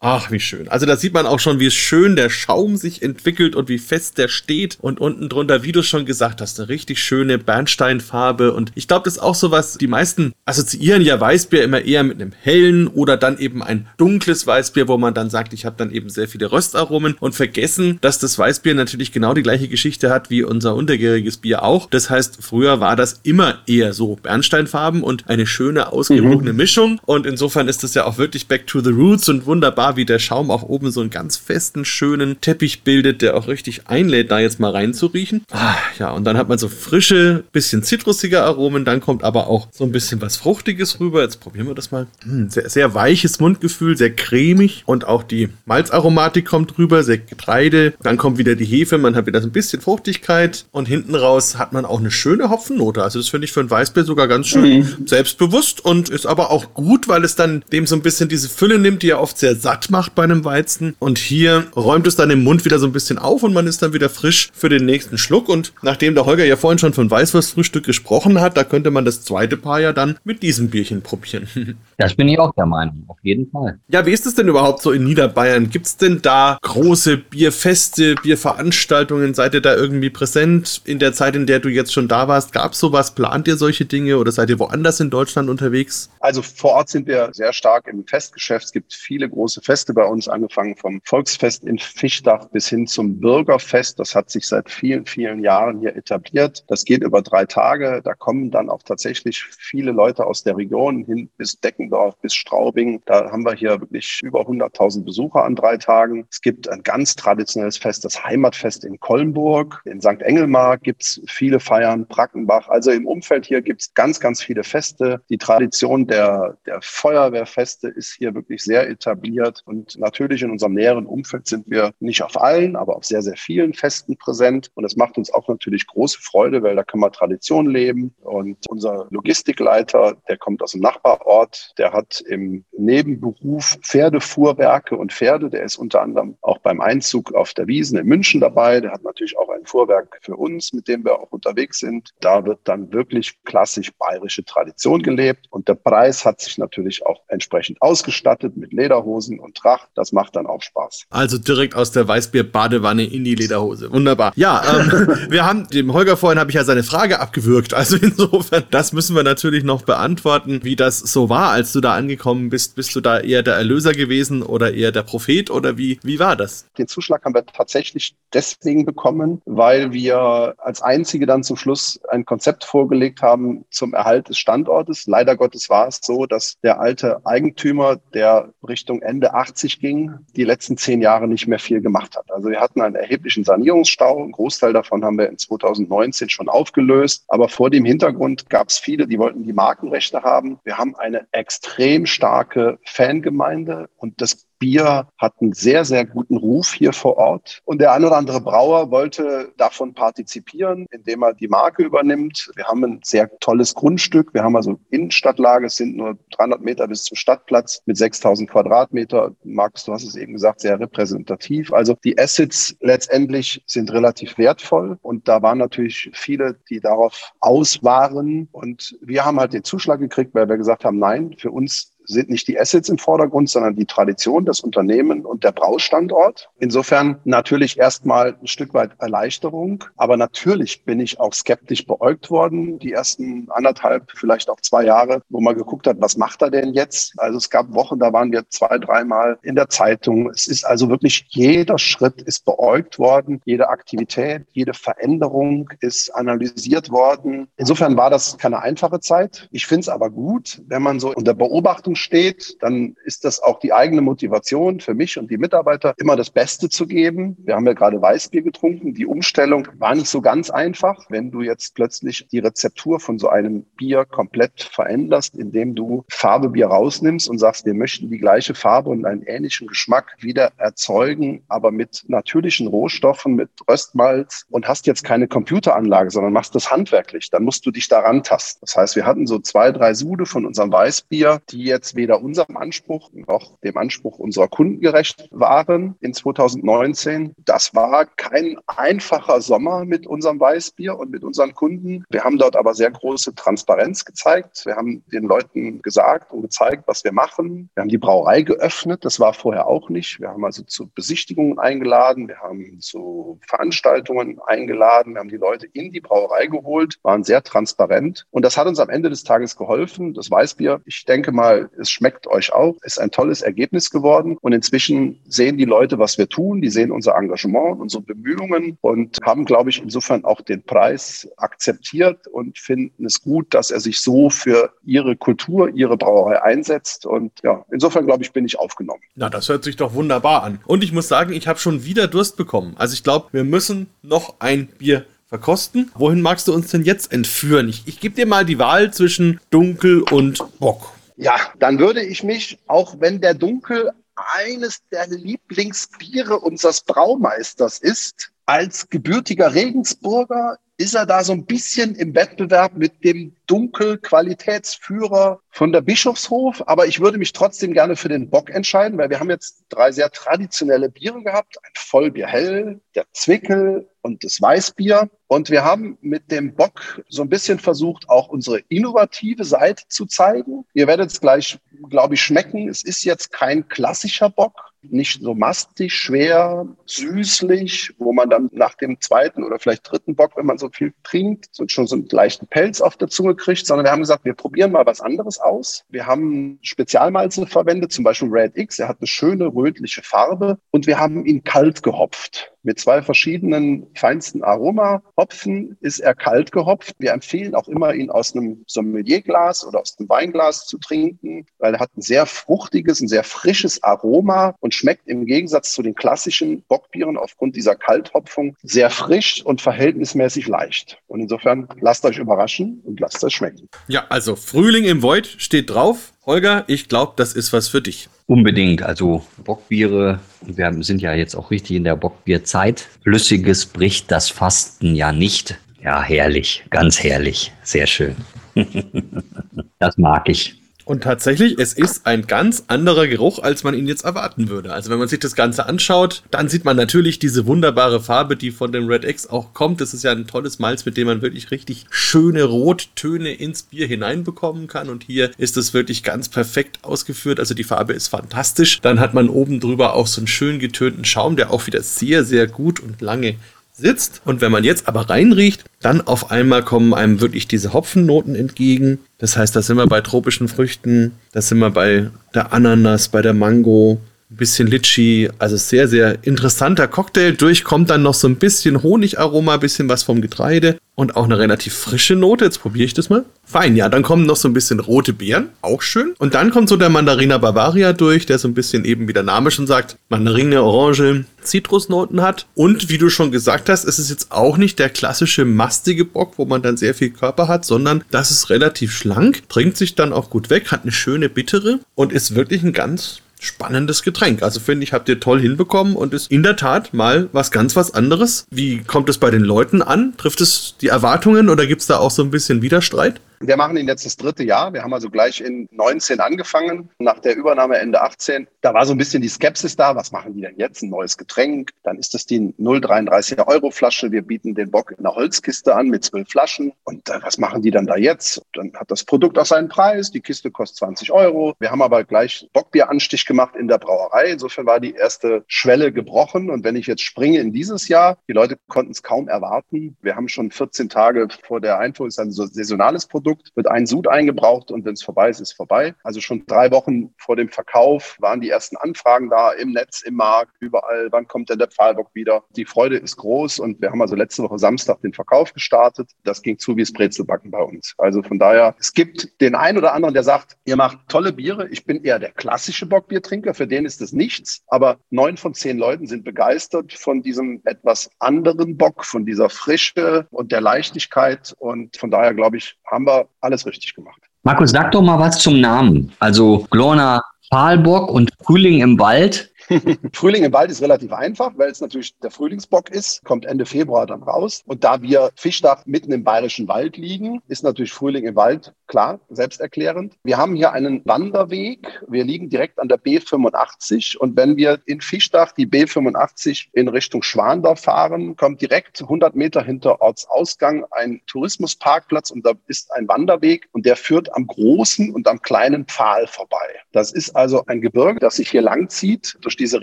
Ach, 0.06 0.30
wie 0.30 0.38
schön. 0.38 0.68
Also 0.68 0.84
da 0.84 0.98
sieht 0.98 1.14
man 1.14 1.24
auch 1.24 1.40
schon, 1.40 1.60
wie 1.60 1.70
schön 1.70 2.14
der 2.14 2.28
Schaum 2.28 2.76
sich 2.76 3.00
entwickelt 3.00 3.56
und 3.56 3.70
wie 3.70 3.78
fest 3.78 4.18
der 4.18 4.28
steht. 4.28 4.76
Und 4.82 5.00
unten 5.00 5.30
drunter, 5.30 5.62
wie 5.62 5.72
du 5.72 5.82
schon 5.82 6.04
gesagt 6.04 6.42
hast, 6.42 6.60
eine 6.60 6.68
richtig 6.68 7.02
schöne 7.02 7.38
Bernsteinfarbe. 7.38 8.52
Und 8.52 8.70
ich 8.74 8.86
glaube, 8.86 9.04
das 9.04 9.14
ist 9.14 9.22
auch 9.22 9.34
sowas, 9.34 9.78
die 9.78 9.86
meisten 9.86 10.34
assoziieren 10.44 11.00
ja 11.00 11.18
Weißbier 11.18 11.64
immer 11.64 11.80
eher 11.80 12.02
mit 12.02 12.20
einem 12.20 12.32
hellen 12.38 12.86
oder 12.86 13.16
dann 13.16 13.38
eben 13.38 13.62
ein 13.62 13.86
dunkles 13.96 14.46
Weißbier, 14.46 14.88
wo 14.88 14.98
man 14.98 15.14
dann 15.14 15.30
sagt, 15.30 15.54
ich 15.54 15.64
habe 15.64 15.76
dann 15.78 15.90
eben 15.90 16.10
sehr 16.10 16.28
viele 16.28 16.52
Röstaromen 16.52 17.16
und 17.18 17.34
vergessen, 17.34 17.96
dass 18.02 18.18
das 18.18 18.38
Weißbier 18.38 18.74
natürlich 18.74 19.10
genau 19.10 19.32
die 19.32 19.42
gäriges 19.42 19.70
Geschichte 19.70 20.10
hat 20.10 20.28
wie 20.28 20.42
unser 20.42 20.74
untergäriges 20.74 21.38
Bier 21.38 21.62
auch. 21.62 21.88
Das 21.88 22.10
heißt, 22.10 22.40
früher 22.42 22.78
war 22.78 22.94
das 22.94 23.20
immer 23.22 23.60
eher 23.66 23.94
so 23.94 24.16
Bernsteinfarben 24.16 25.02
und 25.02 25.30
eine 25.30 25.46
schöne, 25.46 25.92
ausgewogene 25.92 26.52
Mischung. 26.52 27.00
Und 27.06 27.24
insofern 27.24 27.68
ist 27.68 27.82
das 27.82 27.94
ja 27.94 28.04
auch 28.04 28.18
wirklich 28.18 28.48
back 28.48 28.66
to 28.66 28.80
the 28.80 28.90
roots 28.90 29.30
und 29.30 29.46
wunderbar, 29.46 29.93
wie 29.96 30.04
der 30.04 30.18
Schaum 30.18 30.50
auch 30.50 30.62
oben 30.62 30.90
so 30.90 31.00
einen 31.00 31.10
ganz 31.10 31.36
festen, 31.36 31.84
schönen 31.84 32.40
Teppich 32.40 32.82
bildet, 32.82 33.22
der 33.22 33.36
auch 33.36 33.48
richtig 33.48 33.86
einlädt, 33.86 34.30
da 34.30 34.40
jetzt 34.40 34.60
mal 34.60 34.70
reinzuriechen. 34.70 35.44
Ah, 35.50 35.76
ja, 35.98 36.10
und 36.10 36.24
dann 36.24 36.36
hat 36.36 36.48
man 36.48 36.58
so 36.58 36.68
frische, 36.68 37.44
bisschen 37.52 37.82
zitrusige 37.82 38.42
Aromen, 38.42 38.84
dann 38.84 39.00
kommt 39.00 39.24
aber 39.24 39.46
auch 39.46 39.68
so 39.72 39.84
ein 39.84 39.92
bisschen 39.92 40.20
was 40.20 40.34
was 40.34 40.36
Fruchtiges 40.36 41.00
rüber. 41.00 41.22
Jetzt 41.22 41.40
probieren 41.40 41.66
wir 41.66 41.74
das 41.74 41.90
mal. 41.90 42.06
Hm, 42.24 42.50
sehr, 42.50 42.68
sehr 42.68 42.94
weiches 42.94 43.40
Mundgefühl, 43.40 43.96
sehr 43.96 44.14
cremig 44.14 44.82
und 44.86 45.06
auch 45.06 45.22
die 45.22 45.48
Malzaromatik 45.66 46.46
kommt 46.46 46.76
rüber, 46.78 47.02
sehr 47.04 47.18
Getreide. 47.18 47.94
Dann 48.02 48.16
kommt 48.16 48.38
wieder 48.38 48.56
die 48.56 48.64
Hefe, 48.64 48.98
man 48.98 49.14
hat 49.14 49.26
wieder 49.26 49.40
so 49.40 49.48
ein 49.48 49.52
bisschen 49.52 49.80
Fruchtigkeit 49.80 50.66
und 50.72 50.88
hinten 50.88 51.14
raus 51.14 51.56
hat 51.58 51.72
man 51.72 51.84
auch 51.84 52.00
eine 52.00 52.10
schöne 52.10 52.50
Hopfennote. 52.50 53.02
Also 53.02 53.18
das 53.18 53.28
finde 53.28 53.44
ich 53.46 53.52
für 53.52 53.60
ein 53.60 53.70
Weißbier 53.70 54.04
sogar 54.04 54.28
ganz 54.28 54.48
schön 54.48 54.80
mhm. 54.80 55.06
selbstbewusst 55.06 55.84
und 55.84 56.08
ist 56.08 56.26
aber 56.26 56.50
auch 56.50 56.74
gut, 56.74 57.08
weil 57.08 57.24
es 57.24 57.36
dann 57.36 57.64
dem 57.72 57.86
so 57.86 57.94
ein 57.94 58.02
bisschen 58.02 58.28
diese 58.28 58.48
Fülle 58.48 58.78
nimmt, 58.78 59.02
die 59.02 59.08
ja 59.08 59.18
oft 59.18 59.38
sehr 59.38 59.56
satt 59.56 59.83
macht 59.90 60.14
bei 60.14 60.24
einem 60.24 60.44
Weizen. 60.44 60.94
Und 60.98 61.18
hier 61.18 61.66
räumt 61.76 62.06
es 62.06 62.16
dann 62.16 62.30
im 62.30 62.44
Mund 62.44 62.64
wieder 62.64 62.78
so 62.78 62.86
ein 62.86 62.92
bisschen 62.92 63.18
auf 63.18 63.42
und 63.42 63.52
man 63.52 63.66
ist 63.66 63.82
dann 63.82 63.92
wieder 63.92 64.08
frisch 64.08 64.50
für 64.52 64.68
den 64.68 64.84
nächsten 64.84 65.18
Schluck. 65.18 65.48
Und 65.48 65.72
nachdem 65.82 66.14
der 66.14 66.26
Holger 66.26 66.44
ja 66.44 66.56
vorhin 66.56 66.78
schon 66.78 66.92
von 66.92 67.10
Weißwurstfrühstück 67.10 67.84
gesprochen 67.84 68.40
hat, 68.40 68.56
da 68.56 68.64
könnte 68.64 68.90
man 68.90 69.04
das 69.04 69.22
zweite 69.22 69.56
Paar 69.56 69.80
ja 69.80 69.92
dann 69.92 70.18
mit 70.24 70.42
diesem 70.42 70.70
Bierchen 70.70 71.02
probieren. 71.02 71.48
Das 71.96 72.14
bin 72.14 72.28
ich 72.28 72.38
auch 72.40 72.52
der 72.54 72.66
Meinung, 72.66 73.04
auf 73.06 73.18
jeden 73.22 73.48
Fall. 73.50 73.78
Ja, 73.86 74.04
wie 74.04 74.10
ist 74.10 74.26
es 74.26 74.34
denn 74.34 74.48
überhaupt 74.48 74.82
so 74.82 74.90
in 74.90 75.04
Niederbayern? 75.04 75.70
Gibt 75.70 75.86
es 75.86 75.96
denn 75.96 76.20
da 76.22 76.58
große 76.60 77.18
Bierfeste, 77.18 78.16
Bierveranstaltungen? 78.16 79.32
Seid 79.34 79.54
ihr 79.54 79.60
da 79.60 79.76
irgendwie 79.76 80.10
präsent 80.10 80.82
in 80.84 80.98
der 80.98 81.12
Zeit, 81.12 81.36
in 81.36 81.46
der 81.46 81.60
du 81.60 81.68
jetzt 81.68 81.92
schon 81.92 82.08
da 82.08 82.26
warst? 82.26 82.52
Gab 82.52 82.72
es 82.72 82.80
sowas? 82.80 83.14
Plant 83.14 83.46
ihr 83.46 83.56
solche 83.56 83.84
Dinge 83.84 84.18
oder 84.18 84.32
seid 84.32 84.50
ihr 84.50 84.58
woanders 84.58 84.98
in 84.98 85.10
Deutschland 85.10 85.48
unterwegs? 85.48 86.10
Also 86.20 86.42
vor 86.42 86.72
Ort 86.72 86.88
sind 86.88 87.06
wir 87.06 87.30
sehr 87.32 87.52
stark 87.52 87.86
im 87.86 88.04
Festgeschäft. 88.06 88.66
Es 88.66 88.72
gibt 88.72 88.92
viele 88.92 89.28
große 89.28 89.62
Feste 89.64 89.94
bei 89.94 90.04
uns, 90.04 90.28
angefangen 90.28 90.76
vom 90.76 91.00
Volksfest 91.04 91.64
in 91.64 91.78
Fischdach 91.78 92.46
bis 92.50 92.68
hin 92.68 92.86
zum 92.86 93.18
Bürgerfest. 93.18 93.98
Das 93.98 94.14
hat 94.14 94.28
sich 94.30 94.46
seit 94.46 94.70
vielen, 94.70 95.06
vielen 95.06 95.42
Jahren 95.42 95.80
hier 95.80 95.96
etabliert. 95.96 96.64
Das 96.68 96.84
geht 96.84 97.02
über 97.02 97.22
drei 97.22 97.46
Tage. 97.46 98.02
Da 98.04 98.14
kommen 98.14 98.50
dann 98.50 98.68
auch 98.68 98.82
tatsächlich 98.82 99.42
viele 99.42 99.92
Leute 99.92 100.26
aus 100.26 100.42
der 100.42 100.56
Region 100.56 101.04
hin 101.04 101.30
bis 101.36 101.58
Deckendorf, 101.60 102.16
bis 102.20 102.34
Straubing. 102.34 103.02
Da 103.06 103.30
haben 103.30 103.44
wir 103.44 103.54
hier 103.54 103.80
wirklich 103.80 104.20
über 104.22 104.42
100.000 104.42 105.04
Besucher 105.04 105.44
an 105.44 105.56
drei 105.56 105.78
Tagen. 105.78 106.26
Es 106.30 106.40
gibt 106.40 106.68
ein 106.68 106.82
ganz 106.82 107.16
traditionelles 107.16 107.78
Fest, 107.78 108.04
das 108.04 108.22
Heimatfest 108.22 108.84
in 108.84 109.00
Kollenburg. 109.00 109.80
In 109.86 110.00
St. 110.00 110.20
Engelmark 110.20 110.82
gibt 110.82 111.02
es 111.02 111.22
viele 111.26 111.60
Feiern, 111.60 112.06
Brackenbach. 112.06 112.68
Also 112.68 112.90
im 112.90 113.06
Umfeld 113.06 113.46
hier 113.46 113.62
gibt 113.62 113.82
es 113.82 113.94
ganz, 113.94 114.20
ganz 114.20 114.42
viele 114.42 114.64
Feste. 114.64 115.22
Die 115.30 115.38
Tradition 115.38 116.06
der, 116.06 116.58
der 116.66 116.80
Feuerwehrfeste 116.82 117.88
ist 117.88 118.12
hier 118.12 118.34
wirklich 118.34 118.62
sehr 118.62 118.88
etabliert. 118.88 119.53
Und 119.64 119.98
natürlich 119.98 120.42
in 120.42 120.50
unserem 120.50 120.74
näheren 120.74 121.06
Umfeld 121.06 121.46
sind 121.46 121.68
wir 121.68 121.92
nicht 122.00 122.22
auf 122.22 122.40
allen, 122.40 122.76
aber 122.76 122.96
auf 122.96 123.04
sehr, 123.04 123.22
sehr 123.22 123.36
vielen 123.36 123.74
Festen 123.74 124.16
präsent. 124.16 124.70
Und 124.74 124.82
das 124.82 124.96
macht 124.96 125.18
uns 125.18 125.32
auch 125.32 125.48
natürlich 125.48 125.86
große 125.86 126.18
Freude, 126.20 126.62
weil 126.62 126.76
da 126.76 126.82
kann 126.82 127.00
man 127.00 127.12
Tradition 127.12 127.66
leben. 127.68 128.14
Und 128.22 128.58
unser 128.68 129.06
Logistikleiter, 129.10 130.16
der 130.28 130.36
kommt 130.38 130.62
aus 130.62 130.72
dem 130.72 130.80
Nachbarort, 130.80 131.72
der 131.78 131.92
hat 131.92 132.20
im 132.26 132.64
Nebenberuf 132.76 133.78
Pferdefuhrwerke 133.82 134.96
und 134.96 135.12
Pferde. 135.12 135.50
Der 135.50 135.62
ist 135.62 135.76
unter 135.76 136.02
anderem 136.02 136.36
auch 136.42 136.58
beim 136.58 136.80
Einzug 136.80 137.34
auf 137.34 137.54
der 137.54 137.66
Wiesen 137.66 137.98
in 137.98 138.06
München 138.06 138.40
dabei. 138.40 138.80
Der 138.80 138.92
hat 138.92 139.02
natürlich 139.02 139.36
auch 139.38 139.48
ein 139.48 139.64
Fuhrwerk 139.64 140.18
für 140.22 140.36
uns, 140.36 140.72
mit 140.72 140.88
dem 140.88 141.04
wir 141.04 141.20
auch 141.20 141.32
unterwegs 141.32 141.78
sind. 141.78 142.10
Da 142.20 142.44
wird 142.44 142.60
dann 142.64 142.92
wirklich 142.92 143.42
klassisch 143.44 143.92
bayerische 143.98 144.44
Tradition 144.44 145.02
gelebt. 145.02 145.46
Und 145.50 145.68
der 145.68 145.74
Preis 145.74 146.24
hat 146.24 146.40
sich 146.40 146.58
natürlich 146.58 147.04
auch 147.06 147.22
entsprechend 147.28 147.80
ausgestattet 147.82 148.56
mit 148.56 148.72
Lederhosen 148.72 149.38
und 149.44 149.56
Tracht. 149.56 149.88
Das 149.94 150.12
macht 150.12 150.36
dann 150.36 150.46
auch 150.46 150.62
Spaß. 150.62 151.04
Also 151.10 151.38
direkt 151.38 151.74
aus 151.74 151.92
der 151.92 152.08
Weißbier-Badewanne 152.08 153.04
in 153.04 153.24
die 153.24 153.34
Lederhose. 153.34 153.92
Wunderbar. 153.92 154.32
Ja, 154.36 154.62
ähm, 154.74 155.16
wir 155.28 155.44
haben 155.44 155.68
dem 155.68 155.92
Holger 155.92 156.16
vorhin 156.16 156.38
habe 156.38 156.50
ich 156.50 156.56
ja 156.56 156.64
seine 156.64 156.82
Frage 156.82 157.20
abgewürgt. 157.20 157.74
Also 157.74 157.96
insofern, 157.96 158.64
das 158.70 158.92
müssen 158.92 159.14
wir 159.14 159.22
natürlich 159.22 159.64
noch 159.64 159.82
beantworten, 159.82 160.60
wie 160.62 160.76
das 160.76 160.98
so 160.98 161.28
war, 161.28 161.50
als 161.50 161.72
du 161.72 161.80
da 161.80 161.94
angekommen 161.94 162.48
bist. 162.50 162.76
Bist 162.76 162.94
du 162.96 163.00
da 163.00 163.20
eher 163.20 163.42
der 163.42 163.54
Erlöser 163.54 163.92
gewesen 163.92 164.42
oder 164.42 164.72
eher 164.72 164.92
der 164.92 165.02
Prophet 165.02 165.50
oder 165.50 165.76
wie, 165.76 166.00
wie 166.02 166.18
war 166.18 166.36
das? 166.36 166.66
Den 166.78 166.88
Zuschlag 166.88 167.24
haben 167.24 167.34
wir 167.34 167.44
tatsächlich 167.44 168.16
deswegen 168.32 168.84
bekommen, 168.84 169.42
weil 169.44 169.92
wir 169.92 170.54
als 170.58 170.82
einzige 170.82 171.26
dann 171.26 171.44
zum 171.44 171.56
Schluss 171.56 172.00
ein 172.10 172.24
Konzept 172.24 172.64
vorgelegt 172.64 173.22
haben 173.22 173.64
zum 173.70 173.94
Erhalt 173.94 174.28
des 174.28 174.38
Standortes. 174.38 175.06
Leider 175.06 175.36
Gottes 175.36 175.68
war 175.68 175.88
es 175.88 176.00
so, 176.02 176.26
dass 176.26 176.58
der 176.62 176.80
alte 176.80 177.24
Eigentümer, 177.26 177.96
der 178.14 178.52
Richtung 178.66 179.02
Ende 179.02 179.33
80 179.34 179.80
ging, 179.80 180.18
die 180.36 180.44
letzten 180.44 180.76
zehn 180.76 181.02
Jahre 181.02 181.28
nicht 181.28 181.46
mehr 181.46 181.58
viel 181.58 181.80
gemacht 181.80 182.16
hat. 182.16 182.30
Also 182.30 182.48
wir 182.48 182.60
hatten 182.60 182.80
einen 182.80 182.94
erheblichen 182.94 183.44
Sanierungsstau. 183.44 184.22
Ein 184.22 184.32
Großteil 184.32 184.72
davon 184.72 185.04
haben 185.04 185.18
wir 185.18 185.28
in 185.28 185.38
2019 185.38 186.28
schon 186.30 186.48
aufgelöst. 186.48 187.24
Aber 187.28 187.48
vor 187.48 187.70
dem 187.70 187.84
Hintergrund 187.84 188.48
gab 188.48 188.68
es 188.68 188.78
viele, 188.78 189.06
die 189.06 189.18
wollten 189.18 189.42
die 189.42 189.52
Markenrechte 189.52 190.22
haben. 190.22 190.58
Wir 190.64 190.78
haben 190.78 190.96
eine 190.96 191.26
extrem 191.32 192.06
starke 192.06 192.78
Fangemeinde 192.84 193.88
und 193.96 194.20
das 194.20 194.46
Bier 194.64 195.08
hat 195.18 195.34
einen 195.42 195.52
sehr, 195.52 195.84
sehr 195.84 196.06
guten 196.06 196.38
Ruf 196.38 196.72
hier 196.72 196.94
vor 196.94 197.18
Ort. 197.18 197.60
Und 197.66 197.82
der 197.82 197.92
ein 197.92 198.02
oder 198.02 198.16
andere 198.16 198.40
Brauer 198.40 198.90
wollte 198.90 199.52
davon 199.58 199.92
partizipieren, 199.92 200.86
indem 200.90 201.22
er 201.22 201.34
die 201.34 201.48
Marke 201.48 201.82
übernimmt. 201.82 202.50
Wir 202.56 202.64
haben 202.64 202.82
ein 202.82 203.00
sehr 203.04 203.30
tolles 203.40 203.74
Grundstück. 203.74 204.32
Wir 204.32 204.42
haben 204.42 204.56
also 204.56 204.80
Innenstadtlage. 204.88 205.66
Es 205.66 205.76
sind 205.76 205.98
nur 205.98 206.16
300 206.38 206.62
Meter 206.62 206.88
bis 206.88 207.04
zum 207.04 207.14
Stadtplatz 207.14 207.82
mit 207.84 207.98
6000 207.98 208.48
Quadratmeter. 208.48 209.32
Markus, 209.44 209.84
du 209.84 209.92
hast 209.92 210.04
es 210.04 210.16
eben 210.16 210.32
gesagt, 210.32 210.60
sehr 210.60 210.80
repräsentativ. 210.80 211.70
Also 211.70 211.94
die 212.02 212.18
Assets 212.18 212.74
letztendlich 212.80 213.62
sind 213.66 213.92
relativ 213.92 214.38
wertvoll. 214.38 214.98
Und 215.02 215.28
da 215.28 215.42
waren 215.42 215.58
natürlich 215.58 216.10
viele, 216.14 216.56
die 216.70 216.80
darauf 216.80 217.32
aus 217.40 217.82
waren. 217.82 218.48
Und 218.50 218.96
wir 219.02 219.26
haben 219.26 219.38
halt 219.38 219.52
den 219.52 219.64
Zuschlag 219.64 220.00
gekriegt, 220.00 220.34
weil 220.34 220.48
wir 220.48 220.56
gesagt 220.56 220.86
haben, 220.86 220.98
nein, 220.98 221.34
für 221.36 221.50
uns 221.50 221.93
sind 222.04 222.30
nicht 222.30 222.48
die 222.48 222.58
Assets 222.58 222.88
im 222.88 222.98
Vordergrund, 222.98 223.50
sondern 223.50 223.76
die 223.76 223.86
Tradition, 223.86 224.44
das 224.44 224.60
Unternehmen 224.60 225.24
und 225.24 225.44
der 225.44 225.52
Braustandort. 225.52 226.50
Insofern 226.58 227.18
natürlich 227.24 227.78
erstmal 227.78 228.36
ein 228.40 228.46
Stück 228.46 228.74
weit 228.74 228.92
Erleichterung. 228.98 229.84
Aber 229.96 230.16
natürlich 230.16 230.84
bin 230.84 231.00
ich 231.00 231.20
auch 231.20 231.32
skeptisch 231.32 231.86
beäugt 231.86 232.30
worden, 232.30 232.78
die 232.78 232.92
ersten 232.92 233.48
anderthalb, 233.50 234.10
vielleicht 234.14 234.50
auch 234.50 234.60
zwei 234.60 234.84
Jahre, 234.84 235.22
wo 235.28 235.40
man 235.40 235.56
geguckt 235.56 235.86
hat, 235.86 235.96
was 236.00 236.16
macht 236.16 236.42
er 236.42 236.50
denn 236.50 236.74
jetzt? 236.74 237.14
Also 237.18 237.38
es 237.38 237.50
gab 237.50 237.72
Wochen, 237.74 237.98
da 237.98 238.12
waren 238.12 238.32
wir 238.32 238.48
zwei, 238.48 238.78
dreimal 238.78 239.38
in 239.42 239.54
der 239.54 239.68
Zeitung. 239.68 240.30
Es 240.30 240.46
ist 240.46 240.64
also 240.64 240.88
wirklich 240.88 241.26
jeder 241.28 241.78
Schritt 241.78 242.22
ist 242.22 242.44
beäugt 242.44 242.98
worden, 242.98 243.40
jede 243.44 243.68
Aktivität, 243.68 244.46
jede 244.52 244.74
Veränderung 244.74 245.70
ist 245.80 246.10
analysiert 246.14 246.90
worden. 246.90 247.48
Insofern 247.56 247.96
war 247.96 248.10
das 248.10 248.38
keine 248.38 248.60
einfache 248.62 249.00
Zeit. 249.00 249.48
Ich 249.50 249.66
finde 249.66 249.80
es 249.82 249.88
aber 249.88 250.10
gut, 250.10 250.62
wenn 250.66 250.82
man 250.82 251.00
so 251.00 251.12
unter 251.14 251.34
Beobachtung 251.34 251.93
Verantwortung 251.94 252.04
steht, 252.04 252.62
dann 252.62 252.96
ist 253.04 253.24
das 253.24 253.42
auch 253.42 253.58
die 253.60 253.72
eigene 253.72 254.00
Motivation 254.00 254.80
für 254.80 254.94
mich 254.94 255.18
und 255.18 255.30
die 255.30 255.38
Mitarbeiter, 255.38 255.94
immer 255.98 256.16
das 256.16 256.30
Beste 256.30 256.68
zu 256.68 256.86
geben. 256.86 257.36
Wir 257.44 257.54
haben 257.54 257.66
ja 257.66 257.72
gerade 257.72 258.00
Weißbier 258.00 258.42
getrunken. 258.42 258.94
Die 258.94 259.06
Umstellung 259.06 259.68
war 259.78 259.94
nicht 259.94 260.08
so 260.08 260.20
ganz 260.20 260.50
einfach, 260.50 261.06
wenn 261.08 261.30
du 261.30 261.42
jetzt 261.42 261.74
plötzlich 261.74 262.26
die 262.30 262.40
Rezeptur 262.40 263.00
von 263.00 263.18
so 263.18 263.28
einem 263.28 263.64
Bier 263.76 264.04
komplett 264.04 264.62
veränderst, 264.62 265.36
indem 265.36 265.74
du 265.74 266.04
Farbebier 266.10 266.66
rausnimmst 266.66 267.28
und 267.28 267.38
sagst, 267.38 267.66
wir 267.66 267.74
möchten 267.74 268.10
die 268.10 268.18
gleiche 268.18 268.54
Farbe 268.54 268.90
und 268.90 269.04
einen 269.04 269.22
ähnlichen 269.22 269.66
Geschmack 269.66 270.16
wieder 270.20 270.52
erzeugen, 270.56 271.42
aber 271.48 271.70
mit 271.70 272.04
natürlichen 272.08 272.66
Rohstoffen, 272.66 273.34
mit 273.34 273.50
Röstmalz 273.68 274.46
und 274.50 274.68
hast 274.68 274.86
jetzt 274.86 275.04
keine 275.04 275.28
Computeranlage, 275.28 276.10
sondern 276.10 276.32
machst 276.32 276.54
das 276.54 276.70
handwerklich. 276.70 277.30
Dann 277.30 277.44
musst 277.44 277.64
du 277.66 277.70
dich 277.70 277.88
daran 277.88 278.22
tasten. 278.22 278.60
Das 278.62 278.76
heißt, 278.76 278.96
wir 278.96 279.06
hatten 279.06 279.26
so 279.26 279.38
zwei, 279.38 279.72
drei 279.72 279.94
Sude 279.94 280.26
von 280.26 280.46
unserem 280.46 280.72
Weißbier, 280.72 281.40
die 281.50 281.64
jetzt 281.64 281.83
jetzt 281.84 281.96
weder 281.96 282.22
unserem 282.22 282.56
Anspruch 282.56 283.10
noch 283.12 283.58
dem 283.60 283.76
Anspruch 283.76 284.18
unserer 284.18 284.48
Kunden 284.48 284.80
gerecht 284.80 285.28
waren 285.30 285.96
in 286.00 286.14
2019. 286.14 287.34
Das 287.44 287.74
war 287.74 288.06
kein 288.06 288.56
einfacher 288.66 289.42
Sommer 289.42 289.84
mit 289.84 290.06
unserem 290.06 290.40
Weißbier 290.40 290.98
und 290.98 291.10
mit 291.10 291.24
unseren 291.24 291.54
Kunden. 291.54 292.04
Wir 292.08 292.24
haben 292.24 292.38
dort 292.38 292.56
aber 292.56 292.74
sehr 292.74 292.90
große 292.90 293.34
Transparenz 293.34 294.06
gezeigt. 294.06 294.64
Wir 294.64 294.76
haben 294.76 295.04
den 295.12 295.24
Leuten 295.24 295.82
gesagt 295.82 296.32
und 296.32 296.40
gezeigt, 296.42 296.84
was 296.86 297.04
wir 297.04 297.12
machen. 297.12 297.68
Wir 297.74 297.82
haben 297.82 297.90
die 297.90 297.98
Brauerei 297.98 298.42
geöffnet. 298.42 299.04
Das 299.04 299.20
war 299.20 299.34
vorher 299.34 299.66
auch 299.66 299.90
nicht. 299.90 300.20
Wir 300.20 300.28
haben 300.28 300.44
also 300.44 300.62
zu 300.62 300.88
Besichtigungen 300.88 301.58
eingeladen. 301.58 302.28
Wir 302.28 302.38
haben 302.38 302.80
zu 302.80 303.38
Veranstaltungen 303.46 304.40
eingeladen. 304.46 305.14
Wir 305.14 305.20
haben 305.20 305.28
die 305.28 305.36
Leute 305.36 305.66
in 305.66 305.92
die 305.92 306.00
Brauerei 306.00 306.46
geholt, 306.46 306.98
waren 307.02 307.24
sehr 307.24 307.42
transparent. 307.42 308.26
Und 308.30 308.42
das 308.44 308.56
hat 308.56 308.66
uns 308.66 308.78
am 308.78 308.88
Ende 308.88 309.10
des 309.10 309.24
Tages 309.24 309.56
geholfen. 309.56 310.14
Das 310.14 310.30
Weißbier, 310.30 310.80
ich 310.86 311.04
denke 311.04 311.30
mal, 311.30 311.68
es 311.78 311.90
schmeckt 311.90 312.26
euch 312.26 312.52
auch. 312.52 312.76
Ist 312.82 313.00
ein 313.00 313.10
tolles 313.10 313.42
Ergebnis 313.42 313.90
geworden. 313.90 314.36
Und 314.40 314.52
inzwischen 314.52 315.20
sehen 315.28 315.58
die 315.58 315.64
Leute, 315.64 315.98
was 315.98 316.18
wir 316.18 316.28
tun. 316.28 316.60
Die 316.60 316.70
sehen 316.70 316.90
unser 316.90 317.14
Engagement, 317.16 317.80
unsere 317.80 318.02
Bemühungen 318.02 318.78
und 318.80 319.18
haben, 319.24 319.44
glaube 319.44 319.70
ich, 319.70 319.82
insofern 319.82 320.24
auch 320.24 320.40
den 320.40 320.62
Preis 320.62 321.28
akzeptiert 321.36 322.26
und 322.28 322.58
finden 322.58 323.04
es 323.04 323.22
gut, 323.22 323.52
dass 323.54 323.70
er 323.70 323.80
sich 323.80 324.00
so 324.00 324.30
für 324.30 324.72
ihre 324.84 325.16
Kultur, 325.16 325.70
ihre 325.74 325.96
Brauerei 325.96 326.42
einsetzt. 326.42 327.06
Und 327.06 327.32
ja, 327.42 327.64
insofern, 327.70 328.06
glaube 328.06 328.24
ich, 328.24 328.32
bin 328.32 328.44
ich 328.44 328.58
aufgenommen. 328.58 329.02
Na, 329.14 329.28
das 329.28 329.48
hört 329.48 329.64
sich 329.64 329.76
doch 329.76 329.94
wunderbar 329.94 330.42
an. 330.42 330.60
Und 330.66 330.84
ich 330.84 330.92
muss 330.92 331.08
sagen, 331.08 331.32
ich 331.32 331.48
habe 331.48 331.58
schon 331.58 331.84
wieder 331.84 332.08
Durst 332.08 332.36
bekommen. 332.36 332.74
Also 332.76 332.94
ich 332.94 333.02
glaube, 333.02 333.28
wir 333.32 333.44
müssen 333.44 333.88
noch 334.02 334.36
ein 334.40 334.66
Bier 334.66 335.04
verkosten. 335.28 335.90
Wohin 335.96 336.22
magst 336.22 336.46
du 336.48 336.54
uns 336.54 336.70
denn 336.70 336.84
jetzt 336.84 337.12
entführen? 337.12 337.68
Ich, 337.68 337.82
ich 337.86 337.98
gebe 337.98 338.14
dir 338.14 338.26
mal 338.26 338.44
die 338.44 338.58
Wahl 338.58 338.92
zwischen 338.92 339.40
Dunkel 339.50 340.02
und 340.02 340.38
Bock. 340.60 340.92
Ja, 341.16 341.36
dann 341.58 341.78
würde 341.78 342.02
ich 342.02 342.22
mich, 342.24 342.58
auch 342.66 342.96
wenn 343.00 343.20
der 343.20 343.34
Dunkel 343.34 343.92
eines 344.14 344.80
der 344.90 345.06
Lieblingsbiere 345.06 346.38
unseres 346.40 346.80
Braumeisters 346.82 347.78
ist, 347.78 348.32
als 348.46 348.88
gebürtiger 348.88 349.54
Regensburger 349.54 350.58
ist 350.76 350.94
er 350.94 351.06
da 351.06 351.22
so 351.22 351.32
ein 351.32 351.46
bisschen 351.46 351.94
im 351.94 352.14
Wettbewerb 352.14 352.76
mit 352.76 353.04
dem 353.04 353.36
Dunkelqualitätsführer 353.46 355.40
von 355.50 355.72
der 355.72 355.82
Bischofshof. 355.82 356.62
Aber 356.66 356.86
ich 356.86 357.00
würde 357.00 357.18
mich 357.18 357.32
trotzdem 357.32 357.72
gerne 357.72 357.94
für 357.94 358.08
den 358.08 358.28
Bock 358.28 358.50
entscheiden, 358.50 358.98
weil 358.98 359.10
wir 359.10 359.20
haben 359.20 359.30
jetzt 359.30 359.64
drei 359.68 359.92
sehr 359.92 360.10
traditionelle 360.10 360.90
Biere 360.90 361.22
gehabt. 361.22 361.58
Ein 361.62 361.72
Vollbier 361.76 362.26
hell, 362.26 362.80
der 362.96 363.04
Zwickel 363.12 363.88
und 364.02 364.24
das 364.24 364.42
Weißbier. 364.42 365.08
Und 365.28 365.50
wir 365.50 365.64
haben 365.64 365.96
mit 366.00 366.30
dem 366.32 366.54
Bock 366.54 367.02
so 367.08 367.22
ein 367.22 367.28
bisschen 367.28 367.60
versucht, 367.60 368.08
auch 368.08 368.28
unsere 368.28 368.58
innovative 368.68 369.44
Seite 369.44 369.84
zu 369.88 370.06
zeigen. 370.06 370.64
Ihr 370.74 370.88
werdet 370.88 371.12
es 371.12 371.20
gleich, 371.20 371.58
glaube 371.88 372.14
ich, 372.14 372.22
schmecken. 372.22 372.68
Es 372.68 372.82
ist 372.84 373.04
jetzt 373.04 373.32
kein 373.32 373.68
klassischer 373.68 374.28
Bock, 374.28 374.73
nicht 374.90 375.22
so 375.22 375.34
mastig, 375.34 375.92
schwer, 375.92 376.66
süßlich, 376.86 377.94
wo 377.98 378.12
man 378.12 378.30
dann 378.30 378.50
nach 378.52 378.74
dem 378.74 379.00
zweiten 379.00 379.44
oder 379.44 379.58
vielleicht 379.58 379.90
dritten 379.90 380.14
Bock, 380.14 380.36
wenn 380.36 380.46
man 380.46 380.58
so 380.58 380.68
viel 380.70 380.92
trinkt, 381.02 381.48
schon 381.66 381.86
so 381.86 381.96
einen 381.96 382.08
leichten 382.10 382.46
Pelz 382.46 382.80
auf 382.80 382.96
der 382.96 383.08
Zunge 383.08 383.34
kriegt, 383.34 383.66
sondern 383.66 383.86
wir 383.86 383.92
haben 383.92 384.00
gesagt, 384.00 384.24
wir 384.24 384.34
probieren 384.34 384.72
mal 384.72 384.86
was 384.86 385.00
anderes 385.00 385.38
aus. 385.38 385.84
Wir 385.88 386.06
haben 386.06 386.58
Spezialmalze 386.62 387.46
verwendet, 387.46 387.92
zum 387.92 388.04
Beispiel 388.04 388.28
Red 388.30 388.56
X. 388.56 388.78
Er 388.78 388.88
hat 388.88 388.98
eine 389.00 389.06
schöne 389.06 389.46
rötliche 389.46 390.02
Farbe 390.02 390.58
und 390.70 390.86
wir 390.86 390.98
haben 390.98 391.26
ihn 391.26 391.44
kalt 391.44 391.82
gehopft. 391.82 392.53
Mit 392.64 392.80
zwei 392.80 393.02
verschiedenen 393.02 393.86
feinsten 393.94 394.42
Aroma-Hopfen 394.42 395.76
ist 395.82 396.00
er 396.00 396.14
kalt 396.14 396.50
gehopft. 396.50 396.96
Wir 396.98 397.12
empfehlen 397.12 397.54
auch 397.54 397.68
immer, 397.68 397.92
ihn 397.92 398.08
aus 398.08 398.34
einem 398.34 398.64
Sommelierglas 398.66 399.66
oder 399.66 399.82
aus 399.82 399.96
einem 399.98 400.08
Weinglas 400.08 400.66
zu 400.66 400.78
trinken, 400.78 401.44
weil 401.58 401.74
er 401.74 401.80
hat 401.80 401.90
ein 401.94 402.00
sehr 402.00 402.24
fruchtiges, 402.24 403.02
ein 403.02 403.08
sehr 403.08 403.22
frisches 403.22 403.82
Aroma 403.82 404.54
und 404.60 404.74
schmeckt 404.74 405.06
im 405.08 405.26
Gegensatz 405.26 405.72
zu 405.72 405.82
den 405.82 405.94
klassischen 405.94 406.62
Bockbieren 406.62 407.18
aufgrund 407.18 407.54
dieser 407.54 407.74
Kalthopfung 407.74 408.56
sehr 408.62 408.88
frisch 408.88 409.44
und 409.44 409.60
verhältnismäßig 409.60 410.48
leicht. 410.48 410.98
Und 411.06 411.20
insofern 411.20 411.68
lasst 411.80 412.06
euch 412.06 412.16
überraschen 412.16 412.80
und 412.84 412.98
lasst 412.98 413.22
es 413.22 413.32
schmecken. 413.34 413.68
Ja, 413.88 414.06
also 414.08 414.36
Frühling 414.36 414.84
im 414.84 415.02
Void 415.02 415.26
steht 415.26 415.68
drauf. 415.68 416.13
Holger, 416.26 416.64
ich 416.68 416.88
glaube, 416.88 417.12
das 417.16 417.34
ist 417.34 417.52
was 417.52 417.68
für 417.68 417.82
dich. 417.82 418.08
Unbedingt. 418.26 418.82
Also 418.82 419.24
Bockbiere, 419.44 420.20
wir 420.40 420.72
sind 420.82 421.02
ja 421.02 421.12
jetzt 421.14 421.34
auch 421.34 421.50
richtig 421.50 421.76
in 421.76 421.84
der 421.84 421.96
Bockbierzeit. 421.96 422.88
Flüssiges 423.02 423.66
bricht 423.66 424.10
das 424.10 424.30
Fasten 424.30 424.94
ja 424.94 425.12
nicht. 425.12 425.58
Ja, 425.82 426.02
herrlich, 426.02 426.64
ganz 426.70 427.02
herrlich, 427.02 427.52
sehr 427.62 427.86
schön. 427.86 428.16
das 429.78 429.98
mag 429.98 430.28
ich. 430.30 430.63
Und 430.84 431.02
tatsächlich, 431.02 431.58
es 431.58 431.72
ist 431.72 432.04
ein 432.04 432.26
ganz 432.26 432.64
anderer 432.66 433.06
Geruch, 433.06 433.38
als 433.38 433.64
man 433.64 433.74
ihn 433.74 433.88
jetzt 433.88 434.04
erwarten 434.04 434.50
würde. 434.50 434.72
Also 434.74 434.90
wenn 434.90 434.98
man 434.98 435.08
sich 435.08 435.18
das 435.18 435.34
Ganze 435.34 435.64
anschaut, 435.66 436.22
dann 436.30 436.50
sieht 436.50 436.66
man 436.66 436.76
natürlich 436.76 437.18
diese 437.18 437.46
wunderbare 437.46 438.00
Farbe, 438.00 438.36
die 438.36 438.50
von 438.50 438.70
dem 438.70 438.86
Red 438.86 439.04
X 439.04 439.26
auch 439.26 439.54
kommt. 439.54 439.80
Das 439.80 439.94
ist 439.94 440.04
ja 440.04 440.12
ein 440.12 440.26
tolles 440.26 440.58
Malz, 440.58 440.84
mit 440.84 440.98
dem 440.98 441.06
man 441.06 441.22
wirklich 441.22 441.50
richtig 441.50 441.86
schöne 441.88 442.44
Rottöne 442.44 443.32
ins 443.32 443.62
Bier 443.62 443.86
hineinbekommen 443.86 444.66
kann. 444.66 444.90
Und 444.90 445.04
hier 445.04 445.30
ist 445.38 445.56
es 445.56 445.72
wirklich 445.72 446.02
ganz 446.02 446.28
perfekt 446.28 446.80
ausgeführt. 446.82 447.40
Also 447.40 447.54
die 447.54 447.64
Farbe 447.64 447.94
ist 447.94 448.08
fantastisch. 448.08 448.82
Dann 448.82 449.00
hat 449.00 449.14
man 449.14 449.30
oben 449.30 449.60
drüber 449.60 449.94
auch 449.94 450.06
so 450.06 450.20
einen 450.20 450.26
schön 450.26 450.58
getönten 450.58 451.06
Schaum, 451.06 451.36
der 451.36 451.50
auch 451.50 451.66
wieder 451.66 451.82
sehr, 451.82 452.24
sehr 452.24 452.46
gut 452.46 452.80
und 452.80 453.00
lange 453.00 453.36
sitzt. 453.76 454.22
Und 454.24 454.40
wenn 454.40 454.52
man 454.52 454.64
jetzt 454.64 454.88
aber 454.88 455.10
reinriecht, 455.10 455.64
dann 455.80 456.00
auf 456.00 456.30
einmal 456.30 456.62
kommen 456.62 456.94
einem 456.94 457.20
wirklich 457.20 457.48
diese 457.48 457.72
Hopfennoten 457.72 458.34
entgegen. 458.34 459.00
Das 459.18 459.36
heißt, 459.36 459.54
da 459.54 459.62
sind 459.62 459.76
wir 459.76 459.86
bei 459.86 460.00
tropischen 460.00 460.48
Früchten, 460.48 461.12
da 461.32 461.42
sind 461.42 461.58
wir 461.58 461.70
bei 461.70 462.10
der 462.34 462.52
Ananas, 462.52 463.08
bei 463.08 463.20
der 463.20 463.34
Mango, 463.34 464.00
bisschen 464.36 464.68
Litchi, 464.68 465.30
also 465.38 465.56
sehr, 465.56 465.88
sehr 465.88 466.18
interessanter 466.22 466.88
Cocktail. 466.88 467.32
Durchkommt 467.32 467.90
dann 467.90 468.02
noch 468.02 468.14
so 468.14 468.28
ein 468.28 468.36
bisschen 468.36 468.82
Honigaroma, 468.82 469.56
bisschen 469.56 469.88
was 469.88 470.02
vom 470.02 470.20
Getreide 470.20 470.78
und 470.94 471.16
auch 471.16 471.24
eine 471.24 471.38
relativ 471.38 471.74
frische 471.74 472.14
Note. 472.14 472.44
Jetzt 472.44 472.58
probiere 472.58 472.84
ich 472.84 472.94
das 472.94 473.10
mal. 473.10 473.24
Fein, 473.44 473.76
ja, 473.76 473.88
dann 473.88 474.02
kommen 474.02 474.26
noch 474.26 474.36
so 474.36 474.48
ein 474.48 474.54
bisschen 474.54 474.80
rote 474.80 475.12
Beeren, 475.12 475.50
auch 475.60 475.82
schön. 475.82 476.14
Und 476.18 476.34
dann 476.34 476.50
kommt 476.50 476.68
so 476.68 476.76
der 476.76 476.88
Mandarina 476.88 477.38
Bavaria 477.38 477.92
durch, 477.92 478.26
der 478.26 478.38
so 478.38 478.48
ein 478.48 478.54
bisschen 478.54 478.84
eben, 478.84 479.08
wie 479.08 479.12
der 479.12 479.22
Name 479.22 479.50
schon 479.50 479.66
sagt, 479.66 479.96
Mandarine, 480.08 480.62
Orange, 480.62 481.24
Zitrusnoten 481.42 482.22
hat. 482.22 482.46
Und 482.54 482.88
wie 482.88 482.98
du 482.98 483.10
schon 483.10 483.32
gesagt 483.32 483.68
hast, 483.68 483.84
es 483.84 483.98
ist 483.98 484.10
jetzt 484.10 484.32
auch 484.32 484.56
nicht 484.56 484.78
der 484.78 484.88
klassische 484.88 485.44
mastige 485.44 486.04
Bock, 486.04 486.34
wo 486.36 486.44
man 486.44 486.62
dann 486.62 486.76
sehr 486.76 486.94
viel 486.94 487.10
Körper 487.10 487.48
hat, 487.48 487.64
sondern 487.64 488.04
das 488.10 488.30
ist 488.30 488.50
relativ 488.50 488.92
schlank, 488.92 489.48
trinkt 489.48 489.76
sich 489.76 489.94
dann 489.94 490.12
auch 490.12 490.30
gut 490.30 490.48
weg, 490.50 490.70
hat 490.70 490.82
eine 490.82 490.92
schöne 490.92 491.28
bittere 491.28 491.80
und 491.94 492.12
ist 492.12 492.34
wirklich 492.34 492.62
ein 492.62 492.72
ganz 492.72 493.20
spannendes 493.44 494.02
Getränk. 494.02 494.42
Also 494.42 494.60
finde 494.60 494.84
ich, 494.84 494.92
habt 494.92 495.08
ihr 495.08 495.20
toll 495.20 495.40
hinbekommen 495.40 495.96
und 495.96 496.14
ist 496.14 496.30
in 496.30 496.42
der 496.42 496.56
Tat 496.56 496.94
mal 496.94 497.28
was 497.32 497.50
ganz 497.50 497.76
was 497.76 497.92
anderes. 497.92 498.46
Wie 498.50 498.82
kommt 498.82 499.08
es 499.08 499.18
bei 499.18 499.30
den 499.30 499.42
Leuten 499.42 499.82
an? 499.82 500.14
Trifft 500.16 500.40
es 500.40 500.76
die 500.80 500.88
Erwartungen 500.88 501.48
oder 501.48 501.66
gibt 501.66 501.82
es 501.82 501.86
da 501.86 501.98
auch 501.98 502.10
so 502.10 502.22
ein 502.22 502.30
bisschen 502.30 502.62
Widerstreit? 502.62 503.20
Wir 503.46 503.58
machen 503.58 503.76
ihn 503.76 503.86
jetzt 503.86 504.06
das 504.06 504.16
dritte 504.16 504.42
Jahr. 504.42 504.72
Wir 504.72 504.82
haben 504.82 504.94
also 504.94 505.10
gleich 505.10 505.42
in 505.42 505.68
19 505.70 506.18
angefangen, 506.20 506.88
nach 506.98 507.18
der 507.18 507.36
Übernahme 507.36 507.76
Ende 507.76 508.00
18. 508.00 508.48
Da 508.62 508.72
war 508.72 508.86
so 508.86 508.92
ein 508.92 508.98
bisschen 508.98 509.20
die 509.20 509.28
Skepsis 509.28 509.76
da. 509.76 509.94
Was 509.94 510.12
machen 510.12 510.32
die 510.32 510.40
denn 510.40 510.54
jetzt? 510.56 510.82
Ein 510.82 510.88
neues 510.88 511.18
Getränk? 511.18 511.72
Dann 511.82 511.98
ist 511.98 512.14
das 512.14 512.24
die 512.24 512.40
0,33 512.40 513.46
Euro 513.46 513.70
Flasche. 513.70 514.10
Wir 514.12 514.22
bieten 514.22 514.54
den 514.54 514.70
Bock 514.70 514.92
in 514.92 515.00
einer 515.00 515.14
Holzkiste 515.14 515.74
an 515.74 515.88
mit 515.88 516.04
zwölf 516.04 516.26
Flaschen. 516.30 516.72
Und 516.84 517.06
äh, 517.10 517.18
was 517.20 517.36
machen 517.36 517.60
die 517.60 517.70
dann 517.70 517.86
da 517.86 517.96
jetzt? 517.96 518.40
Dann 518.54 518.72
hat 518.74 518.90
das 518.90 519.04
Produkt 519.04 519.38
auch 519.38 519.44
seinen 519.44 519.68
Preis. 519.68 520.10
Die 520.10 520.22
Kiste 520.22 520.50
kostet 520.50 520.78
20 520.78 521.12
Euro. 521.12 521.54
Wir 521.58 521.70
haben 521.70 521.82
aber 521.82 522.04
gleich 522.04 522.48
Bockbieranstich 522.54 523.26
gemacht 523.26 523.56
in 523.56 523.68
der 523.68 523.76
Brauerei. 523.76 524.30
Insofern 524.30 524.64
war 524.64 524.80
die 524.80 524.94
erste 524.94 525.44
Schwelle 525.48 525.92
gebrochen. 525.92 526.48
Und 526.48 526.64
wenn 526.64 526.76
ich 526.76 526.86
jetzt 526.86 527.02
springe 527.02 527.40
in 527.40 527.52
dieses 527.52 527.88
Jahr, 527.88 528.16
die 528.26 528.32
Leute 528.32 528.56
konnten 528.68 528.92
es 528.92 529.02
kaum 529.02 529.28
erwarten. 529.28 529.98
Wir 530.00 530.16
haben 530.16 530.28
schon 530.28 530.50
14 530.50 530.88
Tage 530.88 531.28
vor 531.42 531.60
der 531.60 531.78
Einfuhr, 531.78 532.06
ist 532.06 532.18
ein 532.18 532.32
saisonales 532.32 533.04
Produkt 533.06 533.33
Produkt, 533.34 533.56
wird 533.56 533.68
ein 533.68 533.86
Sud 533.86 534.08
eingebraucht 534.08 534.70
und 534.70 534.84
wenn 534.84 534.94
es 534.94 535.02
vorbei 535.02 535.28
ist, 535.28 535.40
ist 535.40 535.52
vorbei. 535.52 535.94
Also 536.02 536.20
schon 536.20 536.44
drei 536.46 536.70
Wochen 536.70 537.14
vor 537.18 537.36
dem 537.36 537.48
Verkauf 537.48 538.16
waren 538.20 538.40
die 538.40 538.50
ersten 538.50 538.76
Anfragen 538.76 539.30
da 539.30 539.52
im 539.52 539.72
Netz, 539.72 540.02
im 540.02 540.14
Markt, 540.14 540.52
überall. 540.60 541.08
Wann 541.10 541.26
kommt 541.26 541.50
denn 541.50 541.58
der 541.58 541.68
Pfahlbock 541.68 542.14
wieder? 542.14 542.44
Die 542.56 542.64
Freude 542.64 542.96
ist 542.96 543.16
groß 543.16 543.58
und 543.58 543.80
wir 543.80 543.90
haben 543.90 544.00
also 544.00 544.16
letzte 544.16 544.42
Woche 544.42 544.58
Samstag 544.58 545.00
den 545.02 545.12
Verkauf 545.12 545.52
gestartet. 545.52 546.10
Das 546.24 546.42
ging 546.42 546.58
zu 546.58 546.76
wie 546.76 546.82
das 546.82 546.92
Brezelbacken 546.92 547.50
bei 547.50 547.62
uns. 547.62 547.94
Also 547.98 548.22
von 548.22 548.38
daher, 548.38 548.74
es 548.78 548.92
gibt 548.92 549.40
den 549.40 549.54
einen 549.54 549.78
oder 549.78 549.94
anderen, 549.94 550.14
der 550.14 550.22
sagt, 550.22 550.56
ihr 550.64 550.76
macht 550.76 550.98
tolle 551.08 551.32
Biere. 551.32 551.68
Ich 551.68 551.84
bin 551.84 552.02
eher 552.04 552.18
der 552.18 552.32
klassische 552.32 552.86
Bockbiertrinker. 552.86 553.54
Für 553.54 553.66
den 553.66 553.84
ist 553.84 554.00
es 554.00 554.12
nichts. 554.12 554.62
Aber 554.68 554.98
neun 555.10 555.36
von 555.36 555.54
zehn 555.54 555.78
Leuten 555.78 556.06
sind 556.06 556.24
begeistert 556.24 556.92
von 556.92 557.22
diesem 557.22 557.60
etwas 557.64 558.10
anderen 558.18 558.76
Bock, 558.76 559.04
von 559.04 559.26
dieser 559.26 559.48
Frische 559.48 560.26
und 560.30 560.52
der 560.52 560.60
Leichtigkeit. 560.60 561.54
Und 561.58 561.96
von 561.96 562.10
daher, 562.10 562.34
glaube 562.34 562.56
ich, 562.56 562.76
haben 562.86 563.06
wir 563.06 563.13
alles 563.40 563.66
richtig 563.66 563.94
gemacht. 563.94 564.20
Markus, 564.42 564.70
sag 564.70 564.92
doch 564.92 565.02
mal 565.02 565.18
was 565.18 565.38
zum 565.38 565.60
Namen. 565.60 566.12
Also 566.18 566.66
Glorner 566.70 567.22
Pfahlbock 567.50 568.10
und 568.10 568.30
Frühling 568.42 568.80
im 568.80 568.98
Wald. 568.98 569.52
Frühling 570.12 570.44
im 570.44 570.52
Wald 570.52 570.70
ist 570.70 570.82
relativ 570.82 571.12
einfach, 571.12 571.52
weil 571.56 571.70
es 571.70 571.80
natürlich 571.80 572.18
der 572.18 572.30
Frühlingsbock 572.30 572.90
ist, 572.90 573.24
kommt 573.24 573.46
Ende 573.46 573.64
Februar 573.64 574.06
dann 574.06 574.22
raus. 574.22 574.62
Und 574.66 574.84
da 574.84 575.00
wir 575.00 575.30
Fischdach 575.36 575.86
mitten 575.86 576.12
im 576.12 576.24
bayerischen 576.24 576.68
Wald 576.68 576.96
liegen, 576.96 577.40
ist 577.48 577.64
natürlich 577.64 577.92
Frühling 577.92 578.26
im 578.26 578.36
Wald 578.36 578.74
klar, 578.86 579.20
selbsterklärend. 579.30 580.14
Wir 580.24 580.38
haben 580.38 580.54
hier 580.54 580.72
einen 580.72 581.02
Wanderweg. 581.04 582.00
Wir 582.08 582.24
liegen 582.24 582.48
direkt 582.48 582.78
an 582.78 582.88
der 582.88 582.98
B85. 582.98 584.16
Und 584.16 584.36
wenn 584.36 584.56
wir 584.56 584.80
in 584.86 585.00
Fischdach 585.00 585.52
die 585.52 585.66
B85 585.66 586.68
in 586.72 586.88
Richtung 586.88 587.22
Schwandorf 587.22 587.80
fahren, 587.80 588.36
kommt 588.36 588.60
direkt 588.60 589.02
100 589.02 589.34
Meter 589.34 589.62
hinter 589.62 590.00
Ortsausgang 590.00 590.84
ein 590.90 591.20
Tourismusparkplatz 591.26 592.30
und 592.30 592.44
da 592.46 592.52
ist 592.66 592.92
ein 592.92 593.08
Wanderweg 593.08 593.68
und 593.72 593.86
der 593.86 593.96
führt 593.96 594.34
am 594.34 594.46
großen 594.46 595.12
und 595.12 595.28
am 595.28 595.40
kleinen 595.42 595.86
Pfahl 595.86 596.26
vorbei. 596.26 596.56
Das 596.92 597.12
ist 597.12 597.34
also 597.34 597.64
ein 597.66 597.80
Gebirge, 597.80 598.20
das 598.20 598.36
sich 598.36 598.50
hier 598.50 598.62
lang 598.62 598.88
zieht 598.88 599.36
durch 599.40 599.56
diese 599.56 599.82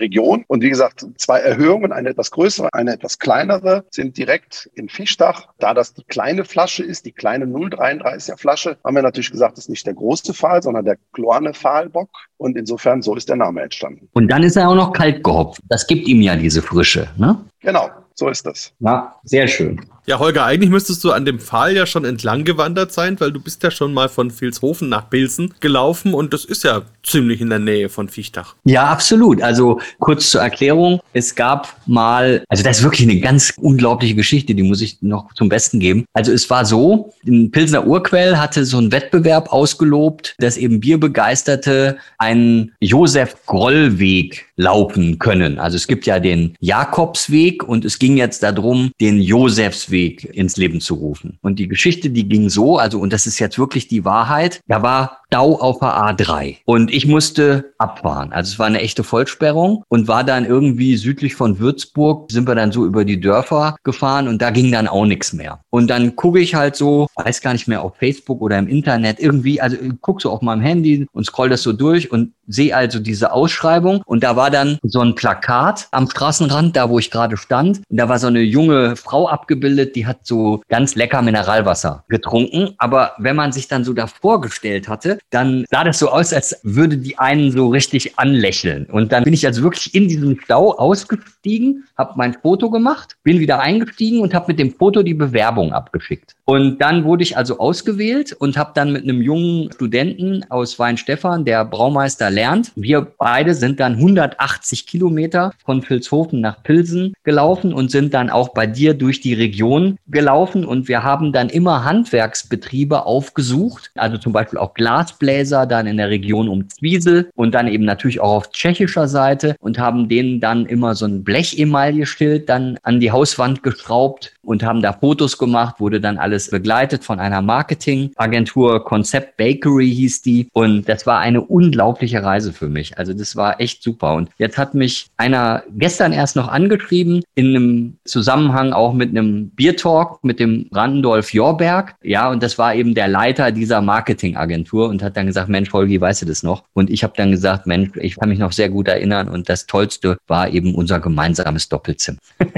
Region. 0.00 0.44
Und 0.48 0.62
wie 0.62 0.70
gesagt, 0.70 1.04
zwei 1.16 1.40
Erhöhungen, 1.40 1.92
eine 1.92 2.10
etwas 2.10 2.30
größere, 2.30 2.68
eine 2.72 2.92
etwas 2.92 3.18
kleinere, 3.18 3.84
sind 3.90 4.16
direkt 4.16 4.70
in 4.74 4.88
Fischdach. 4.88 5.48
Da 5.58 5.74
das 5.74 5.94
die 5.94 6.04
kleine 6.04 6.44
Flasche 6.44 6.84
ist, 6.84 7.04
die 7.06 7.12
kleine 7.12 7.46
0,33er 7.46 8.38
Flasche, 8.38 8.78
haben 8.92 8.96
wir 8.96 9.02
natürlich 9.02 9.30
gesagt, 9.30 9.56
das 9.56 9.64
ist 9.64 9.70
nicht 9.70 9.86
der 9.86 9.94
große 9.94 10.34
Pfahl, 10.34 10.62
sondern 10.62 10.84
der 10.84 10.98
Glorne 11.12 11.54
Pfahlbock. 11.54 12.10
Und 12.36 12.58
insofern, 12.58 13.00
so 13.00 13.14
ist 13.14 13.28
der 13.28 13.36
Name 13.36 13.62
entstanden. 13.62 14.08
Und 14.12 14.28
dann 14.28 14.42
ist 14.42 14.56
er 14.56 14.68
auch 14.68 14.74
noch 14.74 14.92
kalt 14.92 15.24
gehopft. 15.24 15.62
Das 15.68 15.86
gibt 15.86 16.06
ihm 16.06 16.20
ja 16.20 16.36
diese 16.36 16.60
Frische, 16.60 17.08
ne? 17.16 17.38
Genau, 17.60 17.88
so 18.14 18.28
ist 18.28 18.44
das. 18.44 18.72
Ja, 18.80 19.16
sehr 19.24 19.48
schön. 19.48 19.80
Ja, 20.04 20.18
Holger, 20.18 20.44
eigentlich 20.44 20.70
müsstest 20.70 21.04
du 21.04 21.12
an 21.12 21.24
dem 21.24 21.38
Pfahl 21.38 21.76
ja 21.76 21.86
schon 21.86 22.04
entlang 22.04 22.42
gewandert 22.42 22.90
sein, 22.90 23.20
weil 23.20 23.30
du 23.30 23.38
bist 23.38 23.62
ja 23.62 23.70
schon 23.70 23.94
mal 23.94 24.08
von 24.08 24.32
Vilshofen 24.40 24.88
nach 24.88 25.08
Pilsen 25.08 25.54
gelaufen 25.60 26.12
und 26.12 26.34
das 26.34 26.44
ist 26.44 26.64
ja 26.64 26.82
ziemlich 27.04 27.40
in 27.40 27.50
der 27.50 27.60
Nähe 27.60 27.88
von 27.88 28.08
Viechtach. 28.08 28.56
Ja, 28.64 28.86
absolut. 28.86 29.40
Also 29.42 29.80
kurz 30.00 30.30
zur 30.30 30.40
Erklärung. 30.40 31.00
Es 31.12 31.36
gab 31.36 31.76
mal, 31.86 32.42
also 32.48 32.64
das 32.64 32.78
ist 32.78 32.82
wirklich 32.82 33.08
eine 33.08 33.20
ganz 33.20 33.52
unglaubliche 33.56 34.16
Geschichte, 34.16 34.56
die 34.56 34.64
muss 34.64 34.80
ich 34.80 35.00
noch 35.02 35.32
zum 35.34 35.48
Besten 35.48 35.78
geben. 35.78 36.04
Also 36.14 36.32
es 36.32 36.50
war 36.50 36.64
so, 36.64 37.12
ein 37.24 37.52
Pilsner 37.52 37.86
Urquell 37.86 38.38
hatte 38.38 38.64
so 38.64 38.78
einen 38.78 38.90
Wettbewerb 38.90 39.52
ausgelobt, 39.52 40.34
dass 40.38 40.56
eben 40.56 40.80
Bierbegeisterte 40.80 41.96
einen 42.18 42.72
Josef 42.80 43.36
Groll-Weg 43.46 44.46
laufen 44.56 45.20
können. 45.20 45.60
Also 45.60 45.76
es 45.76 45.86
gibt 45.86 46.06
ja 46.06 46.18
den 46.18 46.56
Jakobsweg 46.58 47.62
und 47.62 47.84
es 47.84 48.00
ging 48.00 48.16
jetzt 48.16 48.42
darum, 48.42 48.90
den 49.00 49.20
Josefsweg 49.20 49.91
ins 49.92 50.56
Leben 50.56 50.80
zu 50.80 50.94
rufen. 50.94 51.38
Und 51.42 51.58
die 51.58 51.68
Geschichte, 51.68 52.10
die 52.10 52.28
ging 52.28 52.48
so, 52.48 52.78
also 52.78 52.98
und 52.98 53.12
das 53.12 53.26
ist 53.26 53.38
jetzt 53.38 53.58
wirklich 53.58 53.88
die 53.88 54.04
Wahrheit, 54.04 54.60
da 54.66 54.82
war 54.82 55.21
Stau 55.32 55.58
auf 55.58 55.78
der 55.78 55.88
A3 55.88 56.58
und 56.66 56.92
ich 56.92 57.06
musste 57.06 57.72
abfahren. 57.78 58.34
Also 58.34 58.52
es 58.52 58.58
war 58.58 58.66
eine 58.66 58.82
echte 58.82 59.02
Vollsperrung 59.02 59.82
und 59.88 60.06
war 60.06 60.24
dann 60.24 60.44
irgendwie 60.44 60.98
südlich 60.98 61.36
von 61.36 61.58
Würzburg, 61.58 62.30
sind 62.30 62.46
wir 62.46 62.54
dann 62.54 62.70
so 62.70 62.84
über 62.84 63.06
die 63.06 63.18
Dörfer 63.18 63.76
gefahren 63.82 64.28
und 64.28 64.42
da 64.42 64.50
ging 64.50 64.70
dann 64.70 64.86
auch 64.86 65.06
nichts 65.06 65.32
mehr. 65.32 65.60
Und 65.70 65.88
dann 65.88 66.16
gucke 66.16 66.38
ich 66.38 66.54
halt 66.54 66.76
so, 66.76 67.06
weiß 67.14 67.40
gar 67.40 67.54
nicht 67.54 67.66
mehr 67.66 67.80
auf 67.82 67.96
Facebook 67.96 68.42
oder 68.42 68.58
im 68.58 68.68
Internet 68.68 69.20
irgendwie, 69.20 69.58
also 69.58 69.78
guck 70.02 70.20
so 70.20 70.30
auf 70.30 70.42
meinem 70.42 70.60
Handy 70.60 71.06
und 71.12 71.24
scroll 71.24 71.48
das 71.48 71.62
so 71.62 71.72
durch 71.72 72.12
und 72.12 72.34
sehe 72.46 72.76
also 72.76 72.98
diese 72.98 73.32
Ausschreibung 73.32 74.02
und 74.04 74.22
da 74.22 74.36
war 74.36 74.50
dann 74.50 74.78
so 74.82 75.00
ein 75.00 75.14
Plakat 75.14 75.88
am 75.92 76.10
Straßenrand, 76.10 76.76
da 76.76 76.90
wo 76.90 76.98
ich 76.98 77.10
gerade 77.10 77.38
stand. 77.38 77.80
Und 77.88 77.96
da 77.96 78.08
war 78.10 78.18
so 78.18 78.26
eine 78.26 78.40
junge 78.40 78.96
Frau 78.96 79.28
abgebildet, 79.28 79.96
die 79.96 80.06
hat 80.06 80.18
so 80.24 80.60
ganz 80.68 80.94
lecker 80.94 81.22
Mineralwasser 81.22 82.04
getrunken. 82.08 82.74
Aber 82.76 83.12
wenn 83.18 83.36
man 83.36 83.52
sich 83.52 83.68
dann 83.68 83.84
so 83.84 83.94
da 83.94 84.06
vorgestellt 84.06 84.88
hatte, 84.88 85.18
dann 85.30 85.64
sah 85.70 85.84
das 85.84 85.98
so 85.98 86.08
aus, 86.08 86.32
als 86.32 86.60
würde 86.62 86.98
die 86.98 87.18
einen 87.18 87.50
so 87.50 87.68
richtig 87.68 88.18
anlächeln. 88.18 88.86
Und 88.86 89.12
dann 89.12 89.24
bin 89.24 89.32
ich 89.32 89.46
also 89.46 89.62
wirklich 89.62 89.94
in 89.94 90.08
diesem 90.08 90.38
Stau 90.40 90.72
ausgestiegen, 90.78 91.84
habe 91.96 92.12
mein 92.16 92.34
Foto 92.34 92.70
gemacht, 92.70 93.16
bin 93.22 93.40
wieder 93.40 93.60
eingestiegen 93.60 94.20
und 94.20 94.34
habe 94.34 94.46
mit 94.48 94.58
dem 94.58 94.72
Foto 94.72 95.02
die 95.02 95.14
Bewerbung 95.14 95.72
abgeschickt. 95.72 96.34
Und 96.44 96.78
dann 96.82 97.04
wurde 97.04 97.22
ich 97.22 97.36
also 97.36 97.58
ausgewählt 97.58 98.32
und 98.32 98.56
habe 98.56 98.72
dann 98.74 98.92
mit 98.92 99.04
einem 99.04 99.22
jungen 99.22 99.70
Studenten 99.72 100.44
aus 100.50 100.78
Weinstefan, 100.78 101.44
der 101.44 101.64
Braumeister 101.64 102.30
lernt, 102.30 102.72
wir 102.74 103.00
beide 103.00 103.54
sind 103.54 103.80
dann 103.80 103.94
180 103.94 104.86
Kilometer 104.86 105.52
von 105.64 105.88
Vilshofen 105.88 106.40
nach 106.40 106.62
Pilsen 106.62 107.14
gelaufen 107.22 107.72
und 107.72 107.90
sind 107.90 108.12
dann 108.12 108.28
auch 108.28 108.50
bei 108.50 108.66
dir 108.66 108.94
durch 108.94 109.20
die 109.20 109.34
Region 109.34 109.98
gelaufen 110.08 110.64
und 110.64 110.88
wir 110.88 111.02
haben 111.02 111.32
dann 111.32 111.48
immer 111.48 111.84
Handwerksbetriebe 111.84 113.06
aufgesucht, 113.06 113.90
also 113.94 114.18
zum 114.18 114.32
Beispiel 114.32 114.58
auch 114.58 114.74
Glasbläser 115.18 115.66
dann 115.66 115.86
in 115.86 115.96
der 115.96 116.10
Region 116.10 116.48
um 116.48 116.68
Zwiesel 116.68 117.30
und 117.34 117.54
dann 117.54 117.68
eben 117.68 117.84
natürlich 117.84 118.20
auch 118.20 118.36
auf 118.36 118.50
tschechischer 118.50 119.08
Seite 119.08 119.56
und 119.60 119.78
haben 119.78 120.08
denen 120.08 120.40
dann 120.40 120.66
immer 120.66 120.94
so 120.94 121.06
ein 121.06 121.24
Blechemaille-Schild 121.24 122.48
dann 122.48 122.78
an 122.82 123.00
die 123.00 123.12
Hauswand 123.12 123.62
geschraubt 123.62 124.34
und 124.42 124.62
haben 124.62 124.82
da 124.82 124.92
Fotos 124.92 125.38
gemacht, 125.38 125.76
wurde 125.78 126.00
dann 126.00 126.18
alles 126.18 126.50
begleitet 126.50 127.04
von 127.04 127.20
einer 127.20 127.42
Marketingagentur, 127.42 128.84
Concept 128.84 129.36
Bakery 129.36 129.90
hieß 129.90 130.22
die. 130.22 130.48
Und 130.52 130.88
das 130.88 131.06
war 131.06 131.20
eine 131.20 131.40
unglaubliche 131.40 132.22
Reise 132.22 132.52
für 132.52 132.68
mich. 132.68 132.98
Also 132.98 133.12
das 133.12 133.36
war 133.36 133.60
echt 133.60 133.82
super. 133.82 134.14
Und 134.14 134.30
jetzt 134.38 134.58
hat 134.58 134.74
mich 134.74 135.06
einer 135.16 135.62
gestern 135.76 136.12
erst 136.12 136.36
noch 136.36 136.48
angeschrieben, 136.48 137.22
in 137.34 137.56
einem 137.56 137.96
Zusammenhang 138.04 138.72
auch 138.72 138.92
mit 138.92 139.10
einem 139.10 139.50
Biertalk 139.50 140.22
mit 140.24 140.40
dem 140.40 140.66
Randolph 140.72 141.32
Jorberg. 141.32 141.94
Ja, 142.02 142.30
und 142.30 142.42
das 142.42 142.58
war 142.58 142.74
eben 142.74 142.94
der 142.94 143.08
Leiter 143.08 143.52
dieser 143.52 143.80
Marketingagentur 143.80 144.88
und 144.92 145.02
hat 145.02 145.16
dann 145.16 145.26
gesagt, 145.26 145.48
Mensch, 145.48 145.72
Holgi, 145.72 146.00
weißt 146.00 146.22
du 146.22 146.26
das 146.26 146.42
noch? 146.42 146.64
Und 146.74 146.90
ich 146.90 147.02
habe 147.02 147.14
dann 147.16 147.32
gesagt, 147.32 147.66
Mensch, 147.66 147.90
ich 147.96 148.16
kann 148.16 148.28
mich 148.28 148.38
noch 148.38 148.52
sehr 148.52 148.68
gut 148.68 148.86
erinnern 148.86 149.28
und 149.28 149.48
das 149.48 149.66
Tollste 149.66 150.18
war 150.28 150.50
eben 150.50 150.74
unser 150.74 151.00
gemeinsames 151.00 151.68
Doppelzimmer. 151.68 152.18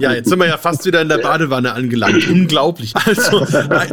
Ja, 0.00 0.12
jetzt 0.12 0.28
sind 0.28 0.38
wir 0.38 0.46
ja 0.46 0.58
fast 0.58 0.84
wieder 0.84 1.00
in 1.00 1.08
der 1.08 1.18
Badewanne 1.18 1.72
angelangt. 1.72 2.28
Unglaublich. 2.28 2.92
Also, 2.94 3.46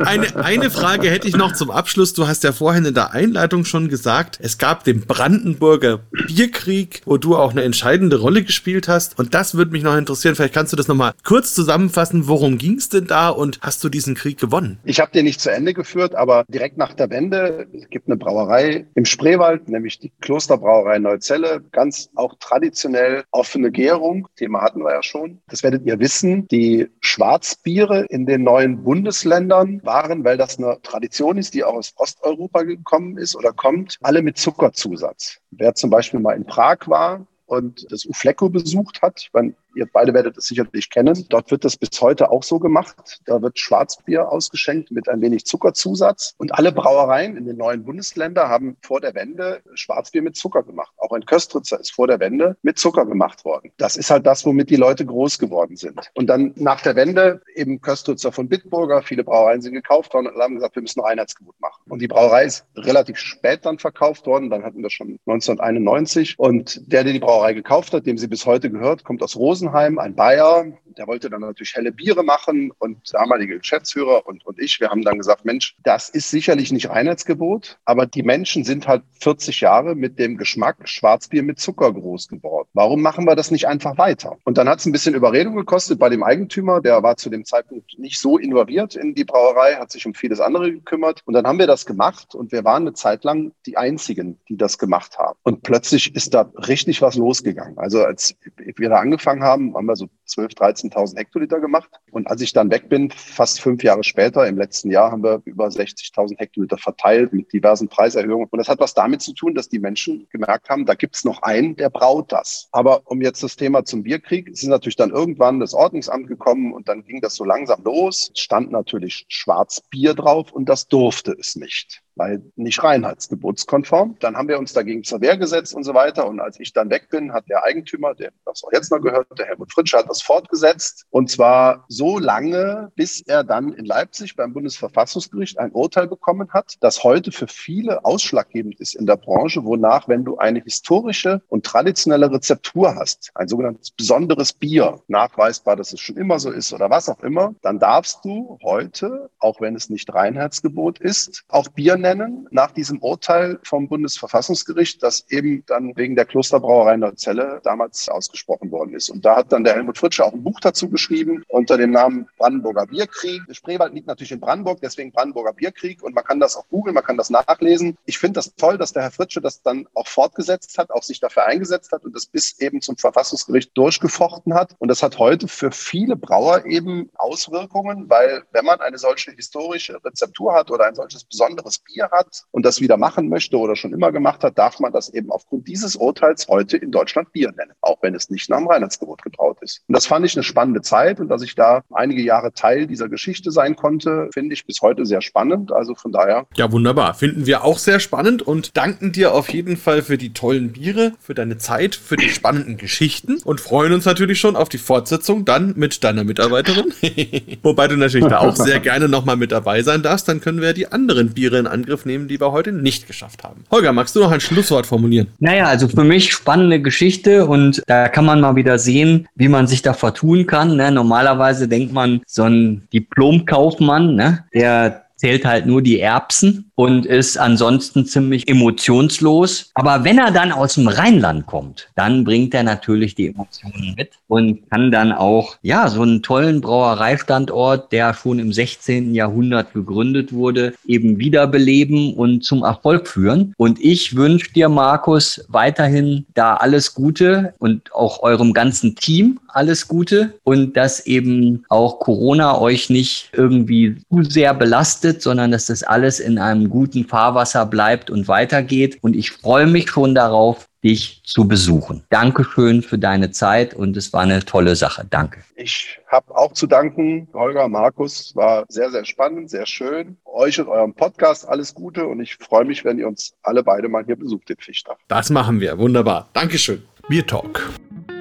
eine, 0.03 0.35
eine 0.35 0.69
Frage 0.69 1.09
hätte 1.09 1.27
ich 1.27 1.35
noch 1.35 1.53
zum 1.53 1.71
Abschluss. 1.71 2.13
Du 2.13 2.27
hast 2.27 2.43
ja 2.43 2.51
vorhin 2.51 2.85
in 2.85 2.93
der 2.93 3.13
Einleitung 3.13 3.63
schon 3.65 3.87
gesagt, 3.87 4.39
es 4.41 4.57
gab 4.57 4.83
den 4.83 5.01
Brandenburger 5.01 6.01
Bierkrieg, 6.27 7.01
wo 7.05 7.17
du 7.17 7.37
auch 7.37 7.51
eine 7.51 7.63
entscheidende 7.63 8.19
Rolle 8.19 8.43
gespielt 8.43 8.87
hast. 8.87 9.17
Und 9.17 9.33
das 9.33 9.55
würde 9.55 9.71
mich 9.71 9.83
noch 9.83 9.95
interessieren. 9.95 10.35
Vielleicht 10.35 10.53
kannst 10.53 10.73
du 10.73 10.77
das 10.77 10.87
nochmal 10.87 11.13
kurz 11.23 11.53
zusammenfassen. 11.55 12.27
Worum 12.27 12.57
ging 12.57 12.77
es 12.77 12.89
denn 12.89 13.07
da 13.07 13.29
und 13.29 13.59
hast 13.61 13.83
du 13.83 13.89
diesen 13.89 14.15
Krieg 14.15 14.37
gewonnen? 14.37 14.79
Ich 14.83 14.99
habe 14.99 15.11
den 15.11 15.25
nicht 15.25 15.39
zu 15.39 15.51
Ende 15.51 15.73
geführt, 15.73 16.13
aber 16.13 16.43
direkt 16.49 16.77
nach 16.77 16.93
der 16.93 17.09
Wende 17.09 17.28
es 17.33 17.89
gibt 17.89 18.07
eine 18.07 18.17
Brauerei 18.17 18.87
im 18.95 19.05
Spreewald, 19.05 19.69
nämlich 19.69 19.99
die 19.99 20.11
Klosterbrauerei 20.21 20.99
Neuzelle. 20.99 21.61
Ganz 21.71 22.09
auch 22.15 22.35
traditionell 22.39 23.23
offene 23.31 23.71
Gärung. 23.71 24.27
Thema 24.35 24.61
hatten 24.61 24.81
wir 24.81 24.93
ja 24.93 25.03
schon. 25.03 25.41
Das 25.47 25.63
werdet 25.63 25.85
ihr 25.85 25.99
wissen, 25.99 26.47
die 26.47 26.87
Schwarzbiere 27.01 28.05
in 28.09 28.25
den 28.25 28.43
neuen 28.43 28.83
Bundesländern 28.83 29.81
waren, 29.83 30.23
weil 30.23 30.37
das 30.37 30.57
eine 30.57 30.79
Tradition 30.81 31.37
ist, 31.37 31.53
die 31.53 31.63
auch 31.63 31.75
aus 31.75 31.93
Osteuropa 31.97 32.63
gekommen 32.63 33.17
ist 33.17 33.35
oder 33.35 33.51
kommt, 33.53 33.97
alle 34.01 34.21
mit 34.21 34.37
Zuckerzusatz. 34.37 35.39
Wer 35.51 35.75
zum 35.75 35.89
Beispiel 35.89 36.19
mal 36.19 36.33
in 36.33 36.45
Prag 36.45 36.87
war, 36.87 37.25
und 37.49 37.91
das 37.91 38.05
Uflecko 38.05 38.49
besucht 38.49 39.01
hat. 39.01 39.27
Meine, 39.33 39.53
Ihr 39.75 39.87
beide 39.91 40.13
werdet 40.13 40.37
es 40.37 40.45
sicherlich 40.45 40.89
kennen. 40.89 41.25
Dort 41.29 41.51
wird 41.51 41.63
das 41.63 41.77
bis 41.77 42.01
heute 42.01 42.31
auch 42.31 42.43
so 42.43 42.59
gemacht. 42.59 43.21
Da 43.25 43.41
wird 43.41 43.59
Schwarzbier 43.59 44.31
ausgeschenkt 44.31 44.91
mit 44.91 45.07
ein 45.09 45.21
wenig 45.21 45.45
Zuckerzusatz. 45.45 46.35
Und 46.37 46.53
alle 46.53 46.71
Brauereien 46.71 47.37
in 47.37 47.45
den 47.45 47.57
neuen 47.57 47.83
Bundesländern 47.83 48.49
haben 48.49 48.77
vor 48.81 49.01
der 49.01 49.15
Wende 49.15 49.61
Schwarzbier 49.73 50.21
mit 50.21 50.35
Zucker 50.35 50.63
gemacht. 50.63 50.91
Auch 50.97 51.11
ein 51.11 51.25
Köstritzer 51.25 51.79
ist 51.79 51.91
vor 51.91 52.07
der 52.07 52.19
Wende 52.19 52.57
mit 52.61 52.79
Zucker 52.79 53.05
gemacht 53.05 53.45
worden. 53.45 53.71
Das 53.77 53.97
ist 53.97 54.09
halt 54.09 54.25
das, 54.25 54.45
womit 54.45 54.69
die 54.69 54.75
Leute 54.75 55.05
groß 55.05 55.39
geworden 55.39 55.75
sind. 55.75 56.11
Und 56.15 56.27
dann 56.27 56.53
nach 56.55 56.81
der 56.81 56.95
Wende 56.95 57.41
eben 57.55 57.81
Köstritzer 57.81 58.31
von 58.31 58.49
Bitburger. 58.49 59.01
Viele 59.01 59.23
Brauereien 59.23 59.61
sind 59.61 59.73
gekauft 59.73 60.13
worden 60.13 60.27
und 60.27 60.41
haben 60.41 60.55
gesagt, 60.55 60.75
wir 60.75 60.81
müssen 60.81 61.01
Einheitsgebot 61.01 61.59
machen. 61.59 61.81
Und 61.89 62.01
die 62.01 62.07
Brauerei 62.07 62.45
ist 62.45 62.65
relativ 62.75 63.17
spät 63.17 63.65
dann 63.65 63.79
verkauft 63.79 64.25
worden. 64.25 64.49
Dann 64.49 64.63
hatten 64.63 64.81
wir 64.81 64.89
schon 64.89 65.19
1991. 65.25 66.35
Und 66.37 66.81
der, 66.91 67.03
der 67.03 67.13
die 67.13 67.19
Brauerei 67.19 67.53
gekauft 67.53 67.93
hat, 67.93 68.05
dem 68.05 68.17
sie 68.17 68.27
bis 68.27 68.45
heute 68.45 68.69
gehört, 68.69 69.03
kommt 69.03 69.23
aus 69.23 69.35
Rosen 69.35 69.68
Rosenheim, 69.69 69.99
ein 69.99 70.15
Bayer, 70.15 70.65
der 70.97 71.07
wollte 71.07 71.29
dann 71.29 71.41
natürlich 71.41 71.75
helle 71.75 71.91
Biere 71.91 72.23
machen 72.23 72.71
und 72.79 72.97
damalige 73.13 73.57
Geschäftsführer 73.59 74.25
und, 74.27 74.45
und 74.45 74.59
ich, 74.59 74.79
wir 74.79 74.89
haben 74.89 75.03
dann 75.03 75.17
gesagt, 75.17 75.45
Mensch, 75.45 75.75
das 75.83 76.09
ist 76.09 76.29
sicherlich 76.29 76.71
nicht 76.71 76.89
Einheitsgebot, 76.89 77.77
aber 77.85 78.05
die 78.05 78.23
Menschen 78.23 78.63
sind 78.63 78.87
halt 78.87 79.03
40 79.21 79.61
Jahre 79.61 79.95
mit 79.95 80.19
dem 80.19 80.37
Geschmack 80.37 80.87
Schwarzbier 80.87 81.43
mit 81.43 81.59
Zucker 81.59 81.93
groß 81.93 82.27
geworden. 82.27 82.67
Warum 82.73 83.01
machen 83.01 83.25
wir 83.25 83.35
das 83.35 83.51
nicht 83.51 83.67
einfach 83.67 83.97
weiter? 83.97 84.37
Und 84.43 84.57
dann 84.57 84.69
hat 84.69 84.79
es 84.79 84.85
ein 84.85 84.91
bisschen 84.91 85.15
Überredung 85.15 85.55
gekostet 85.55 85.99
bei 85.99 86.09
dem 86.09 86.23
Eigentümer, 86.23 86.81
der 86.81 87.03
war 87.03 87.17
zu 87.17 87.29
dem 87.29 87.45
Zeitpunkt 87.45 87.97
nicht 87.97 88.19
so 88.19 88.37
involviert 88.37 88.95
in 88.95 89.15
die 89.15 89.25
Brauerei, 89.25 89.75
hat 89.75 89.91
sich 89.91 90.05
um 90.05 90.13
vieles 90.13 90.39
andere 90.39 90.71
gekümmert 90.71 91.21
und 91.25 91.33
dann 91.33 91.45
haben 91.45 91.59
wir 91.59 91.67
das 91.67 91.85
gemacht 91.85 92.35
und 92.35 92.51
wir 92.51 92.63
waren 92.63 92.83
eine 92.83 92.93
Zeit 92.93 93.23
lang 93.23 93.51
die 93.65 93.77
Einzigen, 93.77 94.39
die 94.47 94.57
das 94.57 94.77
gemacht 94.77 95.17
haben. 95.17 95.37
Und 95.43 95.63
plötzlich 95.63 96.15
ist 96.15 96.33
da 96.33 96.51
richtig 96.67 97.01
was 97.01 97.15
losgegangen. 97.15 97.77
Also 97.77 98.03
als 98.03 98.35
wir 98.55 98.89
da 98.89 98.97
angefangen 98.97 99.43
haben, 99.43 99.75
haben 99.75 99.85
wir 99.85 99.95
so 99.95 100.07
12, 100.29 100.53
13.000 100.53 101.17
Hektoliter 101.17 101.59
gemacht. 101.59 101.89
Und 102.11 102.27
als 102.27 102.41
ich 102.41 102.53
dann 102.53 102.71
weg 102.71 102.89
bin, 102.89 103.11
fast 103.11 103.61
fünf 103.61 103.83
Jahre 103.83 104.03
später, 104.03 104.47
im 104.47 104.57
letzten 104.57 104.91
Jahr, 104.91 105.11
haben 105.11 105.23
wir 105.23 105.41
über 105.45 105.67
60.000 105.67 106.37
Hektoliter 106.37 106.77
verteilt 106.77 107.33
mit 107.33 107.51
diversen 107.51 107.87
Preiserhöhungen. 107.87 108.47
Und 108.49 108.57
das 108.57 108.69
hat 108.69 108.79
was 108.79 108.93
damit 108.93 109.21
zu 109.21 109.33
tun, 109.33 109.55
dass 109.55 109.69
die 109.69 109.79
Menschen 109.79 110.27
gemerkt 110.31 110.69
haben, 110.69 110.85
da 110.85 110.95
gibt 110.95 111.15
es 111.15 111.25
noch 111.25 111.41
einen, 111.41 111.75
der 111.75 111.89
braut 111.89 112.31
das. 112.31 112.67
Aber 112.71 113.01
um 113.05 113.21
jetzt 113.21 113.43
das 113.43 113.55
Thema 113.55 113.83
zum 113.85 114.03
Bierkrieg, 114.03 114.49
es 114.49 114.63
ist 114.63 114.69
natürlich 114.69 114.95
dann 114.95 115.11
irgendwann 115.11 115.59
das 115.59 115.73
Ordnungsamt 115.73 116.27
gekommen 116.27 116.73
und 116.73 116.87
dann 116.87 117.03
ging 117.03 117.21
das 117.21 117.35
so 117.35 117.43
langsam 117.43 117.83
los. 117.83 118.31
Es 118.33 118.39
stand 118.39 118.71
natürlich 118.71 119.25
Schwarzbier 119.27 120.13
drauf 120.13 120.51
und 120.51 120.69
das 120.69 120.87
durfte 120.87 121.35
es 121.39 121.55
nicht 121.55 122.03
weil 122.19 122.43
nicht 122.55 122.83
reinheitsgebotskonform. 122.83 124.17
Dann 124.19 124.35
haben 124.35 124.49
wir 124.49 124.59
uns 124.59 124.73
dagegen 124.73 125.03
zur 125.03 125.21
Wehr 125.21 125.37
gesetzt 125.37 125.73
und 125.73 125.83
so 125.83 125.93
weiter. 125.93 126.27
Und 126.27 126.39
als 126.39 126.59
ich 126.59 126.73
dann 126.73 126.89
weg 126.89 127.09
bin, 127.09 127.33
hat 127.33 127.49
der 127.49 127.63
Eigentümer, 127.63 128.13
der 128.13 128.31
das 128.45 128.63
auch 128.63 128.71
jetzt 128.73 128.91
noch 128.91 128.99
gehört, 128.99 129.27
der 129.39 129.47
Helmut 129.47 129.71
Fritsche, 129.71 129.97
hat 129.97 130.09
das 130.09 130.21
fortgesetzt. 130.21 131.05
Und 131.09 131.31
zwar 131.31 131.85
so 131.87 132.19
lange, 132.19 132.91
bis 132.95 133.21
er 133.21 133.43
dann 133.43 133.73
in 133.73 133.85
Leipzig 133.85 134.35
beim 134.35 134.53
Bundesverfassungsgericht 134.53 135.57
ein 135.57 135.71
Urteil 135.71 136.07
bekommen 136.07 136.49
hat, 136.51 136.75
das 136.81 137.03
heute 137.03 137.31
für 137.31 137.47
viele 137.47 138.03
ausschlaggebend 138.03 138.79
ist 138.79 138.95
in 138.95 139.05
der 139.05 139.15
Branche, 139.15 139.63
wonach, 139.63 140.07
wenn 140.07 140.25
du 140.25 140.37
eine 140.37 140.61
historische 140.61 141.41
und 141.47 141.65
traditionelle 141.65 142.29
Rezeptur 142.31 142.95
hast, 142.95 143.31
ein 143.35 143.47
sogenanntes 143.47 143.91
besonderes 143.91 144.51
Bier, 144.51 145.01
nachweisbar, 145.07 145.77
dass 145.77 145.93
es 145.93 146.01
schon 146.01 146.17
immer 146.17 146.39
so 146.39 146.51
ist 146.51 146.73
oder 146.73 146.89
was 146.89 147.07
auch 147.07 147.21
immer, 147.21 147.55
dann 147.61 147.79
darfst 147.79 148.25
du 148.25 148.59
heute, 148.61 149.29
auch 149.39 149.61
wenn 149.61 149.75
es 149.75 149.89
nicht 149.89 150.13
Reinheitsgebot 150.13 150.99
ist, 150.99 151.45
auch 151.47 151.69
Bier 151.69 151.95
nennen, 151.95 152.08
nennen, 152.15 152.47
nach 152.51 152.71
diesem 152.71 152.99
Urteil 152.99 153.59
vom 153.63 153.87
Bundesverfassungsgericht, 153.87 155.01
das 155.03 155.25
eben 155.29 155.63
dann 155.67 155.95
wegen 155.95 156.15
der 156.15 156.25
Klosterbrauerei 156.25 156.97
Neuzelle 156.97 157.61
damals 157.63 158.09
ausgesprochen 158.09 158.71
worden 158.71 158.93
ist. 158.93 159.09
Und 159.09 159.25
da 159.25 159.35
hat 159.35 159.51
dann 159.51 159.63
der 159.63 159.75
Helmut 159.75 159.97
Fritsche 159.97 160.25
auch 160.25 160.33
ein 160.33 160.43
Buch 160.43 160.59
dazu 160.59 160.89
geschrieben 160.89 161.43
unter 161.47 161.77
dem 161.77 161.91
Namen 161.91 162.27
Brandenburger 162.37 162.87
Bierkrieg. 162.87 163.41
Spreewald 163.51 163.93
liegt 163.93 164.07
natürlich 164.07 164.31
in 164.31 164.39
Brandenburg, 164.39 164.79
deswegen 164.81 165.11
Brandenburger 165.11 165.53
Bierkrieg. 165.53 166.01
Und 166.03 166.15
man 166.15 166.23
kann 166.23 166.39
das 166.39 166.55
auch 166.55 166.67
googeln, 166.69 166.95
man 166.95 167.03
kann 167.03 167.17
das 167.17 167.29
nachlesen. 167.29 167.97
Ich 168.05 168.17
finde 168.17 168.35
das 168.35 168.55
toll, 168.55 168.77
dass 168.77 168.93
der 168.93 169.03
Herr 169.03 169.11
Fritsche 169.11 169.41
das 169.41 169.61
dann 169.61 169.87
auch 169.93 170.07
fortgesetzt 170.07 170.77
hat, 170.77 170.91
auch 170.91 171.03
sich 171.03 171.19
dafür 171.19 171.45
eingesetzt 171.45 171.91
hat 171.91 172.05
und 172.05 172.15
das 172.15 172.25
bis 172.25 172.59
eben 172.59 172.81
zum 172.81 172.97
Verfassungsgericht 172.97 173.77
durchgefochten 173.77 174.53
hat. 174.53 174.75
Und 174.79 174.87
das 174.87 175.03
hat 175.03 175.19
heute 175.19 175.47
für 175.47 175.71
viele 175.71 176.15
Brauer 176.15 176.65
eben 176.65 177.09
Auswirkungen, 177.15 178.09
weil 178.09 178.43
wenn 178.51 178.65
man 178.65 178.79
eine 178.81 178.97
solche 178.97 179.31
historische 179.31 180.03
Rezeptur 180.03 180.53
hat 180.53 180.71
oder 180.71 180.85
ein 180.85 180.95
solches 180.95 181.23
besonderes 181.23 181.83
Bier 181.93 182.09
hat 182.11 182.43
und 182.51 182.65
das 182.65 182.81
wieder 182.81 182.97
machen 182.97 183.29
möchte 183.29 183.57
oder 183.57 183.75
schon 183.75 183.93
immer 183.93 184.11
gemacht 184.11 184.43
hat, 184.43 184.57
darf 184.57 184.79
man 184.79 184.91
das 184.91 185.09
eben 185.09 185.31
aufgrund 185.31 185.67
dieses 185.67 185.95
Urteils 185.95 186.47
heute 186.47 186.77
in 186.77 186.91
Deutschland 186.91 187.31
Bier 187.31 187.51
nennen, 187.55 187.71
auch 187.81 187.97
wenn 188.01 188.15
es 188.15 188.29
nicht 188.29 188.49
nach 188.49 188.57
dem 188.57 188.67
Reinheitsgebot 188.67 189.21
gebraut 189.23 189.57
ist. 189.61 189.81
Und 189.87 189.95
das 189.95 190.05
fand 190.05 190.25
ich 190.25 190.35
eine 190.35 190.43
spannende 190.43 190.81
Zeit 190.81 191.19
und 191.19 191.29
dass 191.29 191.41
ich 191.41 191.55
da 191.55 191.83
einige 191.91 192.21
Jahre 192.21 192.53
Teil 192.53 192.87
dieser 192.87 193.09
Geschichte 193.09 193.51
sein 193.51 193.75
konnte, 193.75 194.29
finde 194.33 194.53
ich 194.53 194.65
bis 194.65 194.81
heute 194.81 195.05
sehr 195.05 195.21
spannend. 195.21 195.71
Also 195.71 195.95
von 195.95 196.11
daher. 196.11 196.47
Ja, 196.55 196.71
wunderbar. 196.71 197.13
Finden 197.13 197.45
wir 197.45 197.63
auch 197.63 197.77
sehr 197.77 197.99
spannend 197.99 198.41
und 198.41 198.75
danken 198.77 199.11
dir 199.11 199.33
auf 199.33 199.49
jeden 199.49 199.77
Fall 199.77 200.01
für 200.01 200.17
die 200.17 200.33
tollen 200.33 200.71
Biere, 200.73 201.13
für 201.19 201.33
deine 201.33 201.57
Zeit, 201.57 201.95
für 201.95 202.15
die 202.15 202.29
spannenden 202.29 202.77
Geschichten 202.77 203.37
und 203.43 203.61
freuen 203.61 203.93
uns 203.93 204.05
natürlich 204.05 204.39
schon 204.39 204.55
auf 204.55 204.69
die 204.69 204.77
Fortsetzung 204.77 205.45
dann 205.45 205.73
mit 205.75 206.03
deiner 206.03 206.23
Mitarbeiterin. 206.23 206.93
Wobei 207.63 207.87
du 207.87 207.97
natürlich 207.97 208.27
da 208.27 208.39
auch 208.39 208.55
sehr 208.55 208.79
gerne 208.79 209.07
nochmal 209.07 209.37
mit 209.37 209.51
dabei 209.51 209.81
sein 209.81 210.01
darfst. 210.01 210.27
Dann 210.27 210.41
können 210.41 210.61
wir 210.61 210.73
die 210.73 210.91
anderen 210.91 211.33
Biere 211.33 211.57
in 211.57 211.67
Angriff 211.79 212.05
nehmen, 212.05 212.27
die 212.27 212.39
wir 212.39 212.51
heute 212.51 212.71
nicht 212.71 213.07
geschafft 213.07 213.43
haben. 213.43 213.63
Holger, 213.71 213.93
magst 213.93 214.15
du 214.15 214.19
noch 214.19 214.31
ein 214.31 214.41
Schlusswort 214.41 214.85
formulieren? 214.85 215.27
Naja, 215.39 215.65
also 215.65 215.87
für 215.87 216.03
mich 216.03 216.31
spannende 216.31 216.81
Geschichte 216.81 217.45
und 217.45 217.81
da 217.87 218.09
kann 218.09 218.25
man 218.25 218.41
mal 218.41 218.55
wieder 218.55 218.77
sehen, 218.77 219.27
wie 219.35 219.47
man 219.47 219.67
sich 219.67 219.81
da 219.81 219.93
vertun 219.93 220.45
kann. 220.45 220.75
Ne? 220.75 220.91
Normalerweise 220.91 221.67
denkt 221.67 221.93
man, 221.93 222.21
so 222.27 222.43
ein 222.43 222.87
Diplomkaufmann, 222.93 224.15
ne? 224.15 224.45
der 224.53 225.05
zählt 225.19 225.45
halt 225.45 225.65
nur 225.65 225.81
die 225.81 225.99
Erbsen 225.99 226.71
und 226.75 227.05
ist 227.05 227.37
ansonsten 227.37 228.05
ziemlich 228.05 228.47
emotionslos. 228.47 229.69
Aber 229.73 230.05
wenn 230.05 230.17
er 230.17 230.31
dann 230.31 230.53
aus 230.53 230.75
dem 230.75 230.87
Rheinland 230.87 231.45
kommt, 231.45 231.89
dann 231.95 232.23
bringt 232.23 232.53
er 232.53 232.63
natürlich 232.63 233.15
die 233.15 233.27
Emotionen 233.27 233.95
mit 233.97 234.11
und 234.29 234.69
kann 234.69 234.91
dann 234.91 235.11
auch, 235.11 235.57
ja, 235.61 235.89
so 235.89 236.03
einen 236.03 236.23
tollen 236.23 236.61
Brauereistandort, 236.61 237.91
der 237.91 238.13
schon 238.13 238.39
im 238.39 238.53
16. 238.53 239.13
Jahrhundert 239.13 239.73
gegründet 239.73 240.31
wurde, 240.31 240.73
eben 240.87 241.19
wiederbeleben 241.19 242.13
und 242.13 242.45
zum 242.45 242.63
Erfolg 242.63 243.09
führen. 243.09 243.53
Und 243.57 243.79
ich 243.81 244.15
wünsche 244.15 244.53
dir, 244.53 244.69
Markus, 244.69 245.43
weiterhin 245.49 246.25
da 246.33 246.55
alles 246.55 246.93
Gute 246.93 247.53
und 247.59 247.93
auch 247.93 248.23
eurem 248.23 248.53
ganzen 248.53 248.95
Team 248.95 249.39
alles 249.51 249.87
Gute 249.87 250.39
und 250.43 250.77
dass 250.77 251.05
eben 251.05 251.65
auch 251.69 251.99
Corona 251.99 252.59
euch 252.59 252.89
nicht 252.89 253.31
irgendwie 253.33 253.97
zu 254.11 254.23
sehr 254.23 254.53
belastet, 254.53 255.21
sondern 255.21 255.51
dass 255.51 255.67
das 255.67 255.83
alles 255.83 256.19
in 256.19 256.37
einem 256.37 256.69
guten 256.69 257.05
Fahrwasser 257.05 257.65
bleibt 257.65 258.09
und 258.09 258.27
weitergeht. 258.27 258.97
Und 259.01 259.15
ich 259.15 259.31
freue 259.31 259.67
mich 259.67 259.89
schon 259.89 260.15
darauf, 260.15 260.67
dich 260.83 261.21
zu 261.25 261.47
besuchen. 261.47 262.03
Dankeschön 262.09 262.81
für 262.81 262.97
deine 262.97 263.31
Zeit 263.31 263.73
und 263.73 263.97
es 263.97 264.13
war 264.13 264.21
eine 264.21 264.43
tolle 264.45 264.75
Sache. 264.75 265.05
Danke. 265.09 265.41
Ich 265.55 265.99
habe 266.07 266.35
auch 266.35 266.53
zu 266.53 266.67
danken, 266.67 267.27
Holger, 267.33 267.67
Markus. 267.67 268.35
War 268.35 268.65
sehr, 268.69 268.89
sehr 268.89 269.05
spannend, 269.05 269.49
sehr 269.49 269.65
schön. 269.65 270.17
Euch 270.25 270.59
und 270.59 270.67
eurem 270.67 270.93
Podcast 270.93 271.47
alles 271.47 271.73
Gute 271.73 272.07
und 272.07 272.21
ich 272.21 272.35
freue 272.37 272.65
mich, 272.65 272.85
wenn 272.85 272.97
ihr 272.97 273.07
uns 273.07 273.33
alle 273.43 273.63
beide 273.63 273.89
mal 273.89 274.05
hier 274.05 274.15
besucht 274.15 274.49
in 274.49 274.57
Fichtach. 274.57 274.97
Das 275.07 275.29
machen 275.29 275.59
wir. 275.59 275.77
Wunderbar. 275.77 276.29
Dankeschön. 276.33 276.83
Bier 277.09 277.25
Talk, 277.25 277.67